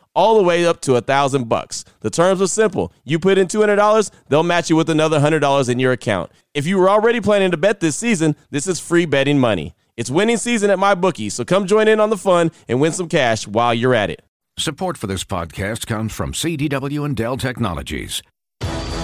all 0.13 0.37
the 0.37 0.43
way 0.43 0.65
up 0.65 0.81
to 0.81 0.95
a 0.95 1.01
thousand 1.01 1.49
bucks. 1.49 1.83
The 2.01 2.09
terms 2.09 2.41
are 2.41 2.47
simple. 2.47 2.93
You 3.03 3.19
put 3.19 3.37
in 3.37 3.47
$200, 3.47 4.11
they'll 4.29 4.43
match 4.43 4.69
you 4.69 4.75
with 4.75 4.89
another 4.89 5.19
$100 5.19 5.69
in 5.69 5.79
your 5.79 5.91
account. 5.91 6.31
If 6.53 6.67
you 6.67 6.77
were 6.77 6.89
already 6.89 7.21
planning 7.21 7.51
to 7.51 7.57
bet 7.57 7.79
this 7.79 7.95
season, 7.95 8.35
this 8.49 8.67
is 8.67 8.79
free 8.79 9.05
betting 9.05 9.39
money. 9.39 9.73
It's 9.97 10.09
winning 10.09 10.37
season 10.37 10.69
at 10.69 10.79
my 10.79 10.95
bookie, 10.95 11.29
so 11.29 11.45
come 11.45 11.67
join 11.67 11.87
in 11.87 11.99
on 11.99 12.09
the 12.09 12.17
fun 12.17 12.51
and 12.67 12.81
win 12.81 12.91
some 12.91 13.09
cash 13.09 13.47
while 13.47 13.73
you're 13.73 13.93
at 13.93 14.09
it. 14.09 14.23
Support 14.57 14.97
for 14.97 15.07
this 15.07 15.23
podcast 15.23 15.87
comes 15.87 16.13
from 16.13 16.33
CDW 16.33 17.05
and 17.05 17.15
Dell 17.15 17.37
Technologies. 17.37 18.21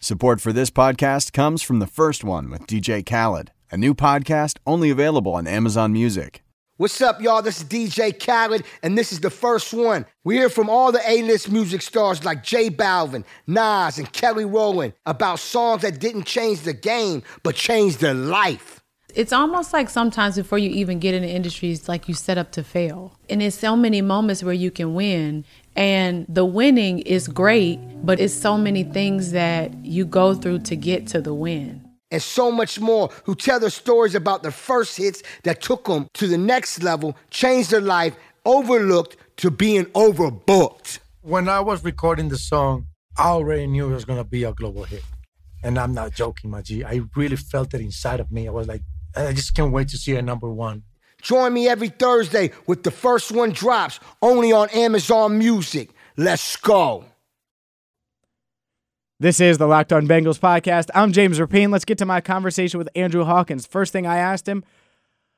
Support 0.00 0.40
for 0.40 0.52
this 0.52 0.70
podcast 0.70 1.32
comes 1.32 1.60
from 1.60 1.80
the 1.80 1.86
first 1.88 2.22
one 2.22 2.50
with 2.50 2.68
DJ 2.68 3.04
Khaled, 3.04 3.50
a 3.72 3.76
new 3.76 3.94
podcast 3.94 4.58
only 4.64 4.90
available 4.90 5.34
on 5.34 5.48
Amazon 5.48 5.92
Music. 5.92 6.44
What's 6.76 7.00
up, 7.00 7.20
y'all? 7.20 7.42
This 7.42 7.58
is 7.58 7.64
DJ 7.64 8.16
Khaled, 8.16 8.62
and 8.84 8.96
this 8.96 9.12
is 9.12 9.18
the 9.18 9.28
first 9.28 9.74
one. 9.74 10.06
We 10.22 10.36
hear 10.36 10.50
from 10.50 10.70
all 10.70 10.92
the 10.92 11.02
A-list 11.04 11.50
music 11.50 11.82
stars 11.82 12.24
like 12.24 12.44
J 12.44 12.70
Balvin, 12.70 13.24
Nas, 13.48 13.98
and 13.98 14.12
Kelly 14.12 14.44
Rowland 14.44 14.92
about 15.04 15.40
songs 15.40 15.82
that 15.82 15.98
didn't 15.98 16.26
change 16.26 16.60
the 16.60 16.74
game, 16.74 17.24
but 17.42 17.56
changed 17.56 17.98
their 17.98 18.14
life. 18.14 18.77
It's 19.18 19.32
almost 19.32 19.72
like 19.72 19.90
sometimes 19.90 20.36
before 20.36 20.58
you 20.58 20.70
even 20.70 21.00
get 21.00 21.12
in 21.12 21.22
the 21.22 21.28
industry, 21.28 21.72
it's 21.72 21.88
like 21.88 22.06
you 22.06 22.14
set 22.14 22.38
up 22.38 22.52
to 22.52 22.62
fail. 22.62 23.18
And 23.28 23.40
there's 23.40 23.56
so 23.56 23.74
many 23.74 24.00
moments 24.00 24.44
where 24.44 24.54
you 24.54 24.70
can 24.70 24.94
win. 24.94 25.44
And 25.74 26.24
the 26.28 26.44
winning 26.44 27.00
is 27.00 27.26
great, 27.26 27.80
but 28.06 28.20
it's 28.20 28.32
so 28.32 28.56
many 28.56 28.84
things 28.84 29.32
that 29.32 29.74
you 29.84 30.04
go 30.04 30.36
through 30.36 30.60
to 30.60 30.76
get 30.76 31.08
to 31.08 31.20
the 31.20 31.34
win. 31.34 31.84
And 32.12 32.22
so 32.22 32.52
much 32.52 32.78
more 32.78 33.10
who 33.24 33.34
tell 33.34 33.58
their 33.58 33.70
stories 33.70 34.14
about 34.14 34.44
the 34.44 34.52
first 34.52 34.96
hits 34.96 35.24
that 35.42 35.62
took 35.62 35.86
them 35.86 36.06
to 36.14 36.28
the 36.28 36.38
next 36.38 36.84
level, 36.84 37.16
changed 37.30 37.72
their 37.72 37.80
life, 37.80 38.14
overlooked 38.44 39.16
to 39.38 39.50
being 39.50 39.86
overbooked. 39.86 41.00
When 41.22 41.48
I 41.48 41.58
was 41.58 41.82
recording 41.82 42.28
the 42.28 42.38
song, 42.38 42.86
I 43.16 43.30
already 43.30 43.66
knew 43.66 43.90
it 43.90 43.94
was 43.94 44.04
going 44.04 44.20
to 44.20 44.30
be 44.30 44.44
a 44.44 44.52
global 44.52 44.84
hit. 44.84 45.02
And 45.64 45.76
I'm 45.76 45.92
not 45.92 46.14
joking, 46.14 46.50
my 46.50 46.62
G. 46.62 46.84
I 46.84 47.00
really 47.16 47.34
felt 47.34 47.74
it 47.74 47.80
inside 47.80 48.20
of 48.20 48.30
me. 48.30 48.46
I 48.46 48.52
was 48.52 48.68
like, 48.68 48.82
I 49.18 49.32
just 49.32 49.54
can't 49.54 49.72
wait 49.72 49.88
to 49.88 49.98
see 49.98 50.12
it 50.12 50.22
number 50.22 50.48
one. 50.48 50.84
Join 51.20 51.52
me 51.52 51.68
every 51.68 51.88
Thursday 51.88 52.52
with 52.66 52.84
the 52.84 52.92
first 52.92 53.32
one 53.32 53.50
drops 53.50 53.98
only 54.22 54.52
on 54.52 54.68
Amazon 54.70 55.36
Music. 55.38 55.90
Let's 56.16 56.54
go. 56.56 57.04
This 59.18 59.40
is 59.40 59.58
the 59.58 59.66
Locked 59.66 59.92
On 59.92 60.06
Bengals 60.06 60.38
podcast. 60.38 60.90
I'm 60.94 61.10
James 61.10 61.40
Rapien. 61.40 61.72
Let's 61.72 61.84
get 61.84 61.98
to 61.98 62.06
my 62.06 62.20
conversation 62.20 62.78
with 62.78 62.88
Andrew 62.94 63.24
Hawkins. 63.24 63.66
First 63.66 63.92
thing 63.92 64.06
I 64.06 64.18
asked 64.18 64.46
him 64.46 64.62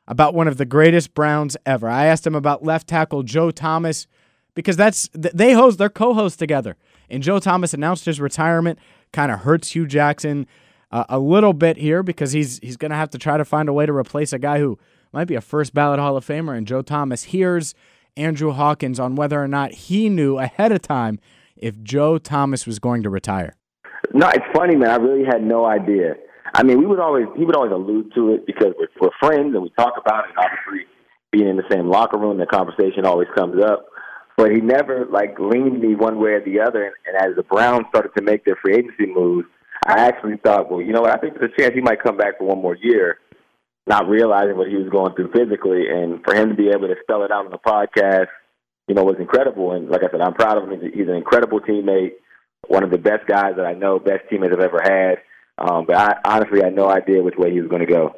about 0.06 0.34
one 0.34 0.49
of 0.49 0.58
the 0.58 0.66
greatest 0.66 1.14
Browns 1.14 1.56
ever. 1.64 1.88
I 1.88 2.04
asked 2.04 2.26
him 2.26 2.34
about 2.34 2.62
left 2.62 2.87
tackle 2.87 3.22
Joe 3.22 3.50
Thomas 3.50 4.06
because 4.54 4.76
that's 4.76 5.08
they 5.14 5.54
host 5.54 5.78
they're 5.78 5.88
co-host 5.88 6.38
together. 6.38 6.76
And 7.08 7.22
Joe 7.22 7.38
Thomas 7.38 7.72
announced 7.72 8.04
his 8.04 8.20
retirement. 8.20 8.78
Kind 9.14 9.32
of 9.32 9.40
hurts 9.40 9.70
Hue 9.72 9.87
Jackson 9.87 10.46
uh, 10.90 11.04
a 11.09 11.18
little 11.18 11.52
bit 11.52 11.76
here 11.76 12.02
because 12.02 12.32
he's 12.32 12.59
he's 12.59 12.76
going 12.76 12.90
to 12.90 12.97
have 12.97 13.11
to 13.11 13.18
try 13.18 13.37
to 13.37 13.44
find 13.44 13.68
a 13.68 13.73
way 13.73 13.87
to 13.87 13.92
replace 13.92 14.32
a 14.32 14.38
guy 14.38 14.59
who 14.59 14.78
might 15.12 15.26
be 15.26 15.35
a 15.35 15.40
first 15.40 15.75
ballot 15.75 15.99
Hall 15.99 16.16
of 16.16 16.26
Famer. 16.26 16.56
And 16.56 16.66
Joe 16.66 16.82
Thomas 16.82 17.25
hears 17.25 17.75
Andrew 18.16 18.52
Hawkins 18.52 18.99
on 19.00 19.14
whether 19.14 19.42
or 19.42 19.49
not 19.49 19.73
he 19.73 20.09
knew 20.09 20.38
ahead 20.38 20.73
of 20.73 20.82
time 20.82 21.18
if 21.56 21.80
Joe 21.82 22.18
Thomas 22.18 22.66
was 22.66 22.78
going 22.78 23.02
to 23.02 23.11
retire. 23.11 23.56
No, 24.12 24.28
it's 24.28 24.44
funny, 24.54 24.76
man. 24.76 24.90
I 24.90 24.97
really 24.97 25.25
had 25.25 25.42
no 25.42 25.66
idea. 25.66 26.14
I 26.54 26.62
mean, 26.64 26.78
we 26.78 26.87
would 26.87 26.99
always 27.00 27.26
he 27.37 27.44
would 27.44 27.56
always 27.56 27.73
allude 27.73 28.12
to 28.14 28.35
it 28.35 28.47
because 28.47 28.73
we're, 28.78 28.88
we're 29.00 29.11
friends 29.20 29.54
and 29.54 29.62
we 29.62 29.70
talk 29.70 29.94
about 29.97 30.25
it. 30.25 30.30
And 30.30 30.38
obviously, 30.38 30.87
being 31.30 31.49
in 31.49 31.56
the 31.56 31.68
same 31.70 31.88
locker 31.88 32.18
room, 32.18 32.38
the 32.38 32.47
conversation 32.47 33.06
always 33.06 33.28
comes 33.37 33.62
up. 33.62 33.87
But 34.37 34.50
he 34.52 34.61
never 34.61 35.06
like 35.11 35.38
leaned 35.38 35.80
me 35.80 35.95
one 35.95 36.19
way 36.19 36.30
or 36.30 36.45
the 36.45 36.60
other. 36.60 36.82
And, 36.84 36.95
and 37.06 37.30
as 37.30 37.36
the 37.36 37.43
Browns 37.43 37.86
started 37.91 38.10
to 38.17 38.23
make 38.23 38.45
their 38.45 38.56
free 38.56 38.75
agency 38.75 39.06
moves, 39.06 39.47
I 39.86 40.00
actually 40.06 40.36
thought, 40.36 40.71
well, 40.71 40.80
you 40.80 40.93
know 40.93 41.00
what? 41.00 41.16
I 41.16 41.19
think 41.19 41.34
there's 41.38 41.52
a 41.56 41.60
chance 41.60 41.75
he 41.75 41.80
might 41.80 42.02
come 42.02 42.16
back 42.16 42.38
for 42.38 42.45
one 42.45 42.60
more 42.60 42.76
year, 42.76 43.19
not 43.86 44.08
realizing 44.08 44.56
what 44.56 44.69
he 44.69 44.76
was 44.76 44.88
going 44.90 45.14
through 45.14 45.32
physically. 45.32 45.88
And 45.88 46.23
for 46.25 46.34
him 46.34 46.50
to 46.50 46.54
be 46.54 46.69
able 46.69 46.88
to 46.88 46.97
spell 47.02 47.25
it 47.25 47.30
out 47.30 47.47
on 47.47 47.50
the 47.50 47.58
podcast, 47.58 48.28
you 48.88 48.95
know, 48.95 49.04
was 49.04 49.16
incredible. 49.19 49.73
And 49.73 49.88
like 49.88 50.02
I 50.02 50.10
said, 50.10 50.21
I'm 50.21 50.34
proud 50.34 50.58
of 50.58 50.69
him. 50.69 50.80
He's 50.93 51.08
an 51.08 51.14
incredible 51.14 51.60
teammate 51.60 52.12
one 52.69 52.84
of 52.84 52.90
the 52.90 52.99
best 52.99 53.26
guys 53.26 53.54
that 53.56 53.66
I 53.66 53.73
know, 53.75 53.99
best 53.99 54.28
teammates 54.28 54.52
I've 54.56 54.60
ever 54.60 54.80
had. 54.82 55.19
Um, 55.58 55.86
but 55.86 55.97
I 55.97 56.16
honestly 56.25 56.60
had 56.62 56.75
no 56.75 56.88
idea 56.88 57.23
which 57.23 57.36
way 57.36 57.50
he 57.52 57.60
was 57.60 57.69
going 57.69 57.84
to 57.84 57.93
go. 57.93 58.14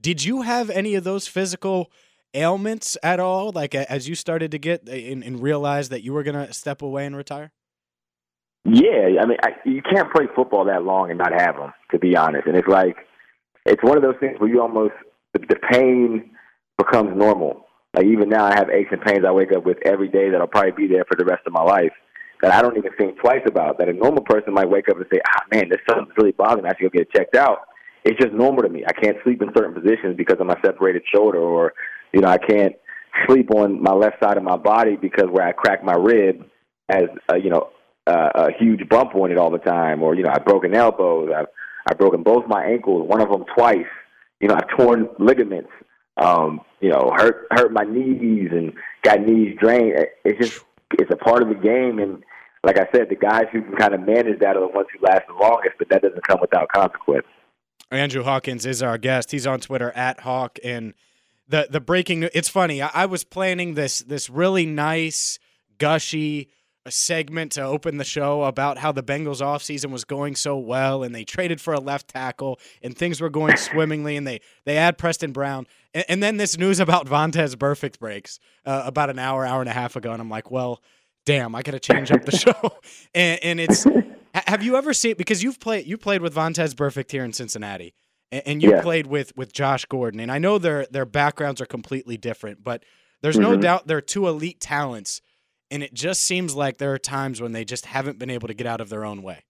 Did 0.00 0.24
you 0.24 0.42
have 0.42 0.70
any 0.70 0.94
of 0.94 1.04
those 1.04 1.28
physical 1.28 1.90
ailments 2.34 2.96
at 3.02 3.20
all? 3.20 3.52
Like 3.52 3.74
as 3.74 4.08
you 4.08 4.14
started 4.14 4.50
to 4.52 4.58
get 4.58 4.88
and, 4.88 5.22
and 5.22 5.40
realize 5.40 5.90
that 5.90 6.02
you 6.02 6.12
were 6.12 6.22
going 6.22 6.46
to 6.46 6.52
step 6.52 6.82
away 6.82 7.06
and 7.06 7.16
retire? 7.16 7.52
Yeah, 8.64 9.20
I 9.20 9.26
mean, 9.26 9.38
I, 9.42 9.50
you 9.64 9.82
can't 9.82 10.12
play 10.12 10.26
football 10.36 10.64
that 10.66 10.84
long 10.84 11.10
and 11.10 11.18
not 11.18 11.32
have 11.32 11.56
them, 11.56 11.72
to 11.90 11.98
be 11.98 12.16
honest. 12.16 12.46
And 12.46 12.56
it's 12.56 12.68
like, 12.68 12.96
it's 13.66 13.82
one 13.82 13.96
of 13.96 14.02
those 14.02 14.16
things 14.20 14.38
where 14.38 14.48
you 14.48 14.60
almost 14.60 14.94
the, 15.34 15.40
the 15.48 15.56
pain 15.70 16.30
becomes 16.78 17.16
normal. 17.16 17.66
Like 17.94 18.06
even 18.06 18.28
now, 18.28 18.44
I 18.44 18.54
have 18.54 18.70
aches 18.70 18.90
and 18.92 19.02
pains 19.02 19.24
I 19.26 19.32
wake 19.32 19.52
up 19.52 19.66
with 19.66 19.78
every 19.84 20.08
day 20.08 20.30
that'll 20.30 20.46
probably 20.46 20.72
be 20.72 20.86
there 20.86 21.04
for 21.04 21.16
the 21.16 21.24
rest 21.24 21.42
of 21.46 21.52
my 21.52 21.62
life 21.62 21.92
that 22.40 22.52
I 22.52 22.62
don't 22.62 22.76
even 22.76 22.92
think 22.98 23.18
twice 23.18 23.42
about. 23.46 23.78
That 23.78 23.88
a 23.88 23.92
normal 23.92 24.22
person 24.22 24.54
might 24.54 24.70
wake 24.70 24.88
up 24.88 24.96
and 24.96 25.06
say, 25.12 25.20
"Ah, 25.28 25.42
man, 25.52 25.68
this 25.68 25.78
something's 25.88 26.16
really 26.16 26.32
bothering 26.32 26.64
me. 26.64 26.70
I 26.70 26.74
should 26.76 26.90
go 26.90 26.98
get 26.98 27.08
it 27.08 27.12
checked 27.14 27.36
out." 27.36 27.68
It's 28.04 28.18
just 28.18 28.32
normal 28.32 28.62
to 28.62 28.68
me. 28.68 28.84
I 28.86 28.92
can't 28.92 29.16
sleep 29.22 29.42
in 29.42 29.50
certain 29.56 29.74
positions 29.74 30.16
because 30.16 30.38
of 30.40 30.46
my 30.46 30.56
separated 30.64 31.02
shoulder, 31.14 31.38
or 31.38 31.74
you 32.12 32.20
know, 32.20 32.28
I 32.28 32.38
can't 32.38 32.74
sleep 33.28 33.50
on 33.54 33.82
my 33.82 33.92
left 33.92 34.22
side 34.22 34.36
of 34.36 34.42
my 34.42 34.56
body 34.56 34.96
because 34.96 35.26
where 35.30 35.46
I 35.46 35.52
crack 35.52 35.84
my 35.84 35.94
rib 35.94 36.44
as, 36.88 37.04
uh, 37.30 37.36
you 37.36 37.50
know 37.50 37.68
a 38.06 38.50
huge 38.58 38.88
bump 38.88 39.14
on 39.14 39.30
it 39.30 39.38
all 39.38 39.50
the 39.50 39.58
time, 39.58 40.02
or 40.02 40.14
you 40.14 40.22
know, 40.22 40.30
I've 40.32 40.44
broken 40.44 40.74
elbows. 40.74 41.30
I've 41.34 41.46
I've 41.86 41.98
broken 41.98 42.22
both 42.22 42.46
my 42.46 42.64
ankles, 42.64 43.08
one 43.08 43.20
of 43.20 43.28
them 43.28 43.44
twice. 43.56 43.86
You 44.40 44.48
know, 44.48 44.54
I've 44.54 44.68
torn 44.76 45.08
ligaments. 45.18 45.70
Um, 46.16 46.60
you 46.80 46.90
know, 46.90 47.12
hurt 47.16 47.46
hurt 47.50 47.72
my 47.72 47.84
knees 47.84 48.50
and 48.50 48.72
got 49.02 49.20
knees 49.20 49.56
drained. 49.60 49.94
It's 50.24 50.38
just 50.38 50.64
it's 50.98 51.10
a 51.10 51.16
part 51.16 51.42
of 51.42 51.48
the 51.48 51.54
game, 51.54 51.98
and 51.98 52.22
like 52.64 52.78
I 52.78 52.86
said, 52.92 53.08
the 53.08 53.16
guys 53.16 53.44
who 53.52 53.62
can 53.62 53.76
kind 53.76 53.94
of 53.94 54.00
manage 54.00 54.40
that 54.40 54.56
are 54.56 54.60
the 54.60 54.68
ones 54.68 54.88
who 54.92 55.04
last 55.04 55.26
the 55.26 55.34
longest, 55.34 55.76
but 55.78 55.88
that 55.90 56.02
doesn't 56.02 56.26
come 56.26 56.38
without 56.40 56.68
consequence. 56.72 57.26
Andrew 57.90 58.22
Hawkins 58.22 58.64
is 58.64 58.82
our 58.82 58.98
guest. 58.98 59.32
He's 59.32 59.46
on 59.46 59.60
Twitter 59.60 59.90
at 59.92 60.20
Hawk 60.20 60.58
and 60.64 60.94
the 61.48 61.68
the 61.70 61.80
breaking. 61.80 62.28
It's 62.34 62.48
funny. 62.48 62.82
I, 62.82 62.90
I 62.92 63.06
was 63.06 63.24
planning 63.24 63.74
this 63.74 64.00
this 64.00 64.28
really 64.28 64.66
nice, 64.66 65.38
gushy 65.78 66.50
segment 66.90 67.52
to 67.52 67.62
open 67.62 67.98
the 67.98 68.04
show 68.04 68.42
about 68.42 68.78
how 68.78 68.90
the 68.90 69.02
Bengals 69.02 69.40
offseason 69.40 69.90
was 69.90 70.04
going 70.04 70.34
so 70.34 70.58
well 70.58 71.02
and 71.02 71.14
they 71.14 71.24
traded 71.24 71.60
for 71.60 71.72
a 71.72 71.80
left 71.80 72.08
tackle 72.08 72.58
and 72.82 72.96
things 72.96 73.20
were 73.20 73.30
going 73.30 73.56
swimmingly 73.58 74.16
and 74.16 74.26
they 74.26 74.40
they 74.64 74.76
add 74.76 74.98
Preston 74.98 75.32
Brown 75.32 75.66
and, 75.94 76.04
and 76.08 76.22
then 76.22 76.38
this 76.38 76.58
news 76.58 76.80
about 76.80 77.06
Vontaze 77.06 77.54
Burfict 77.54 77.98
breaks 77.98 78.40
uh, 78.66 78.82
about 78.84 79.10
an 79.10 79.18
hour 79.18 79.46
hour 79.46 79.60
and 79.60 79.68
a 79.68 79.74
half 79.74 79.94
ago 79.96 80.12
and 80.12 80.20
I'm 80.20 80.30
like 80.30 80.50
well 80.50 80.82
damn, 81.24 81.54
I 81.54 81.62
got 81.62 81.72
to 81.72 81.80
change 81.80 82.10
up 82.10 82.24
the 82.24 82.36
show. 82.36 82.78
and, 83.14 83.42
and, 83.42 83.60
it's 83.60 83.86
have 84.34 84.62
you 84.62 84.76
ever 84.76 84.92
seen 84.92 85.14
because 85.16 85.42
you've 85.42 85.60
played 85.60 85.86
you 85.86 85.96
played 85.98 86.22
with 86.22 86.34
Vontaze 86.34 86.74
Burfict 86.74 87.10
here 87.10 87.24
in 87.24 87.32
Cincinnati, 87.32 87.94
and, 88.30 88.42
and 88.46 88.62
you 88.62 88.70
yeah. 88.70 88.82
played 88.82 89.06
with 89.06 89.36
with 89.36 89.52
Josh 89.52 89.84
Gordon, 89.86 90.20
and 90.20 90.30
I 90.30 90.38
know 90.38 90.58
their 90.58 90.86
their 90.90 91.06
backgrounds 91.06 91.60
are 91.60 91.66
completely 91.66 92.16
different, 92.16 92.62
but 92.62 92.84
there's 93.20 93.36
mm-hmm. 93.36 93.52
no 93.52 93.56
doubt 93.56 93.86
they're 93.86 94.00
two 94.00 94.26
elite 94.26 94.60
talents, 94.60 95.20
and 95.72 95.82
it 95.82 95.94
just 95.94 96.22
seems 96.22 96.54
like 96.54 96.76
there 96.76 96.92
are 96.92 96.98
times 96.98 97.40
when 97.40 97.52
they 97.52 97.64
just 97.64 97.86
haven't 97.86 98.18
been 98.18 98.30
able 98.30 98.46
to 98.46 98.54
get 98.54 98.66
out 98.66 98.80
of 98.80 98.90
their 98.90 99.04
own 99.04 99.22
way. 99.22 99.42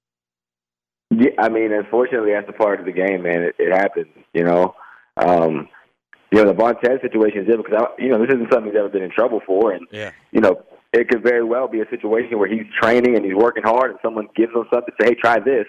Yeah, 1.11 1.33
I 1.39 1.49
mean, 1.49 1.73
unfortunately, 1.73 2.33
that's 2.33 2.49
a 2.49 2.53
part 2.53 2.81
of 2.81 2.87
the 2.87 2.93
game, 2.93 3.23
man. 3.23 3.43
It, 3.43 3.57
it 3.59 3.73
happens, 3.73 4.07
you 4.33 4.45
know. 4.45 4.75
Um, 5.17 5.69
you 6.31 6.39
know, 6.43 6.51
the 6.51 6.55
Vontaze 6.55 7.03
situation 7.03 7.41
is 7.41 7.47
different 7.47 7.67
because 7.67 7.87
I, 7.87 8.03
you 8.03 8.09
know 8.09 8.19
this 8.19 8.33
isn't 8.33 8.51
something 8.51 8.73
he's 8.73 8.79
ever 8.79 8.89
been 8.89 9.03
in 9.03 9.11
trouble 9.11 9.41
for, 9.45 9.73
and 9.73 9.87
yeah. 9.91 10.13
you 10.31 10.41
know 10.41 10.63
it 10.93 11.09
could 11.09 11.23
very 11.23 11.45
well 11.45 11.69
be 11.69 11.81
a 11.81 11.91
situation 11.91 12.39
where 12.39 12.49
he's 12.49 12.65
training 12.81 13.17
and 13.17 13.25
he's 13.25 13.35
working 13.35 13.65
hard, 13.65 13.91
and 13.91 14.01
someone 14.03 14.29
gives 14.35 14.55
him 14.55 14.65
something, 14.73 14.95
to 14.99 15.05
say, 15.05 15.11
"Hey, 15.11 15.15
try 15.21 15.41
this," 15.41 15.67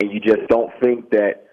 and 0.00 0.10
you 0.10 0.20
just 0.20 0.48
don't 0.48 0.72
think 0.80 1.10
that. 1.10 1.48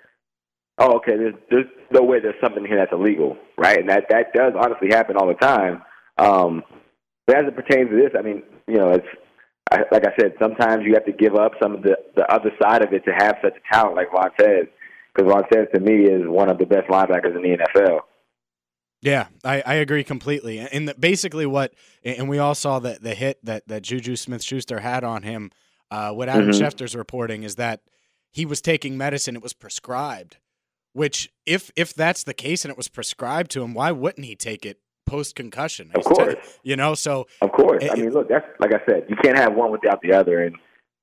Oh, 0.78 0.98
okay. 0.98 1.18
There's 1.18 1.36
there's 1.50 1.65
no 1.92 2.04
way 2.04 2.22
there's 2.22 2.39
something 2.42 2.63
here 2.63 2.78
that's 2.78 2.94
illegal, 2.94 3.36
right? 3.58 3.80
And 3.80 3.89
that 3.89 4.06
that 4.12 4.32
does 4.34 4.54
honestly 4.58 4.88
happen 4.92 5.18
all 5.18 5.28
the 5.28 5.34
time. 5.34 5.82
Um, 6.18 6.63
but 7.30 7.38
as 7.38 7.48
it 7.48 7.56
pertains 7.56 7.92
to 7.92 7.96
this, 7.96 8.10
I 8.18 8.24
mean, 8.24 8.42
you 8.68 8.78
know, 8.78 8.89
it's 8.89 9.06
I, 9.72 9.82
like 9.92 10.04
I 10.04 10.20
said. 10.20 10.34
Sometimes 10.42 10.84
you 10.84 10.96
have 10.96 11.06
to 11.06 11.12
give 11.12 11.36
up 11.36 11.52
some 11.62 11.76
of 11.76 11.84
the 11.84 11.96
the 12.15 12.26
other 12.34 12.50
side 12.60 12.84
of 12.84 12.92
it 12.92 13.06
to 13.06 13.12
have 13.12 13.36
such 13.44 13.54
a 13.56 13.74
talent 13.74 13.96
like 13.96 14.10
Vontaze, 14.10 14.68
because 15.13 15.32
Vontaze 15.32 15.72
to 15.74 15.80
me 15.80 16.06
is 16.06 16.24
one 16.26 16.50
of 16.50 16.58
the 16.58 16.65
best 16.65 16.88
linebackers 16.88 17.36
in 17.36 17.44
the 17.44 17.56
NFL. 17.56 18.00
Yeah, 19.04 19.28
I, 19.44 19.62
I 19.63 19.74
agree 19.76 20.04
completely. 20.04 20.58
And 20.58 20.89
the, 20.89 20.96
basically, 20.96 21.46
what 21.46 21.76
and 22.04 22.30
we 22.30 22.39
all 22.39 22.56
saw 22.56 22.80
that 22.80 23.04
the 23.04 23.13
hit 23.13 23.38
that 23.46 23.68
that 23.68 23.84
Juju 23.84 24.15
Smith 24.15 24.42
Schuster 24.42 24.80
had 24.80 25.04
on 25.04 25.22
him. 25.22 25.52
Uh, 25.92 26.12
what 26.12 26.30
Adam 26.30 26.50
mm-hmm. 26.50 26.63
Schefter's 26.63 26.96
reporting 26.96 27.44
is 27.44 27.58
that 27.58 27.82
he 28.32 28.44
was 28.44 28.60
taking 28.60 28.98
medicine, 28.98 29.36
it 29.36 29.44
was 29.44 29.54
prescribed. 29.54 30.38
Which, 30.94 31.32
if 31.46 31.70
if 31.76 31.94
that's 31.94 32.24
the 32.24 32.34
case 32.34 32.65
and 32.65 32.72
it 32.72 32.78
was 32.78 32.88
prescribed 32.88 33.52
to 33.52 33.62
him, 33.62 33.76
why 33.76 33.92
wouldn't 33.92 34.26
he 34.26 34.36
take 34.36 34.65
it 34.65 34.80
post 35.10 35.36
concussion? 35.36 35.91
Of 35.95 36.04
course, 36.04 36.36
you 36.63 36.76
know. 36.76 36.95
So 36.95 37.28
of 37.41 37.52
course, 37.52 37.84
it, 37.84 37.91
I 37.91 37.95
mean, 37.95 38.12
look, 38.12 38.30
that's 38.30 38.45
like 38.60 38.74
I 38.74 38.80
said, 38.89 39.06
you 39.10 39.15
can't 39.22 39.38
have 39.38 39.54
one 39.54 39.72
without 39.72 40.02
the 40.02 40.13
other, 40.13 40.43
and 40.43 40.56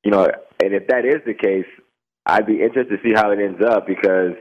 you 0.04 0.10
know, 0.10 0.24
and 0.62 0.74
if 0.74 0.86
that 0.88 1.04
is 1.04 1.22
the 1.26 1.34
case, 1.34 1.66
I'd 2.24 2.46
be 2.46 2.62
interested 2.62 2.96
to 2.96 3.02
see 3.02 3.12
how 3.14 3.30
it 3.30 3.38
ends 3.38 3.62
up 3.62 3.86
because 3.86 4.32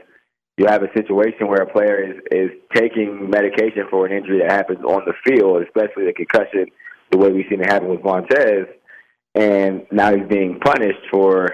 you 0.58 0.66
have 0.66 0.82
a 0.82 0.92
situation 0.96 1.48
where 1.48 1.62
a 1.62 1.72
player 1.72 2.02
is 2.02 2.16
is 2.30 2.50
taking 2.74 3.28
medication 3.30 3.84
for 3.90 4.06
an 4.06 4.12
injury 4.12 4.40
that 4.40 4.52
happens 4.52 4.84
on 4.84 5.02
the 5.06 5.14
field, 5.26 5.62
especially 5.62 6.06
the 6.06 6.12
concussion, 6.12 6.66
the 7.10 7.18
way 7.18 7.30
we've 7.30 7.46
seen 7.50 7.60
it 7.60 7.70
happen 7.70 7.88
with 7.88 8.00
Vontaze, 8.00 8.68
and 9.34 9.86
now 9.90 10.14
he's 10.14 10.28
being 10.28 10.60
punished 10.60 11.04
for 11.10 11.48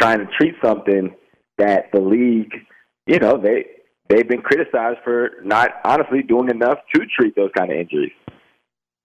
trying 0.00 0.18
to 0.18 0.26
treat 0.38 0.54
something 0.62 1.14
that 1.58 1.86
the 1.92 2.00
league 2.00 2.52
you 3.08 3.18
know, 3.18 3.40
they 3.42 3.64
they've 4.08 4.28
been 4.28 4.42
criticized 4.42 4.98
for 5.04 5.32
not 5.42 5.70
honestly 5.84 6.22
doing 6.22 6.48
enough 6.50 6.78
to 6.94 7.02
treat 7.06 7.34
those 7.36 7.50
kind 7.56 7.70
of 7.70 7.78
injuries. 7.78 8.12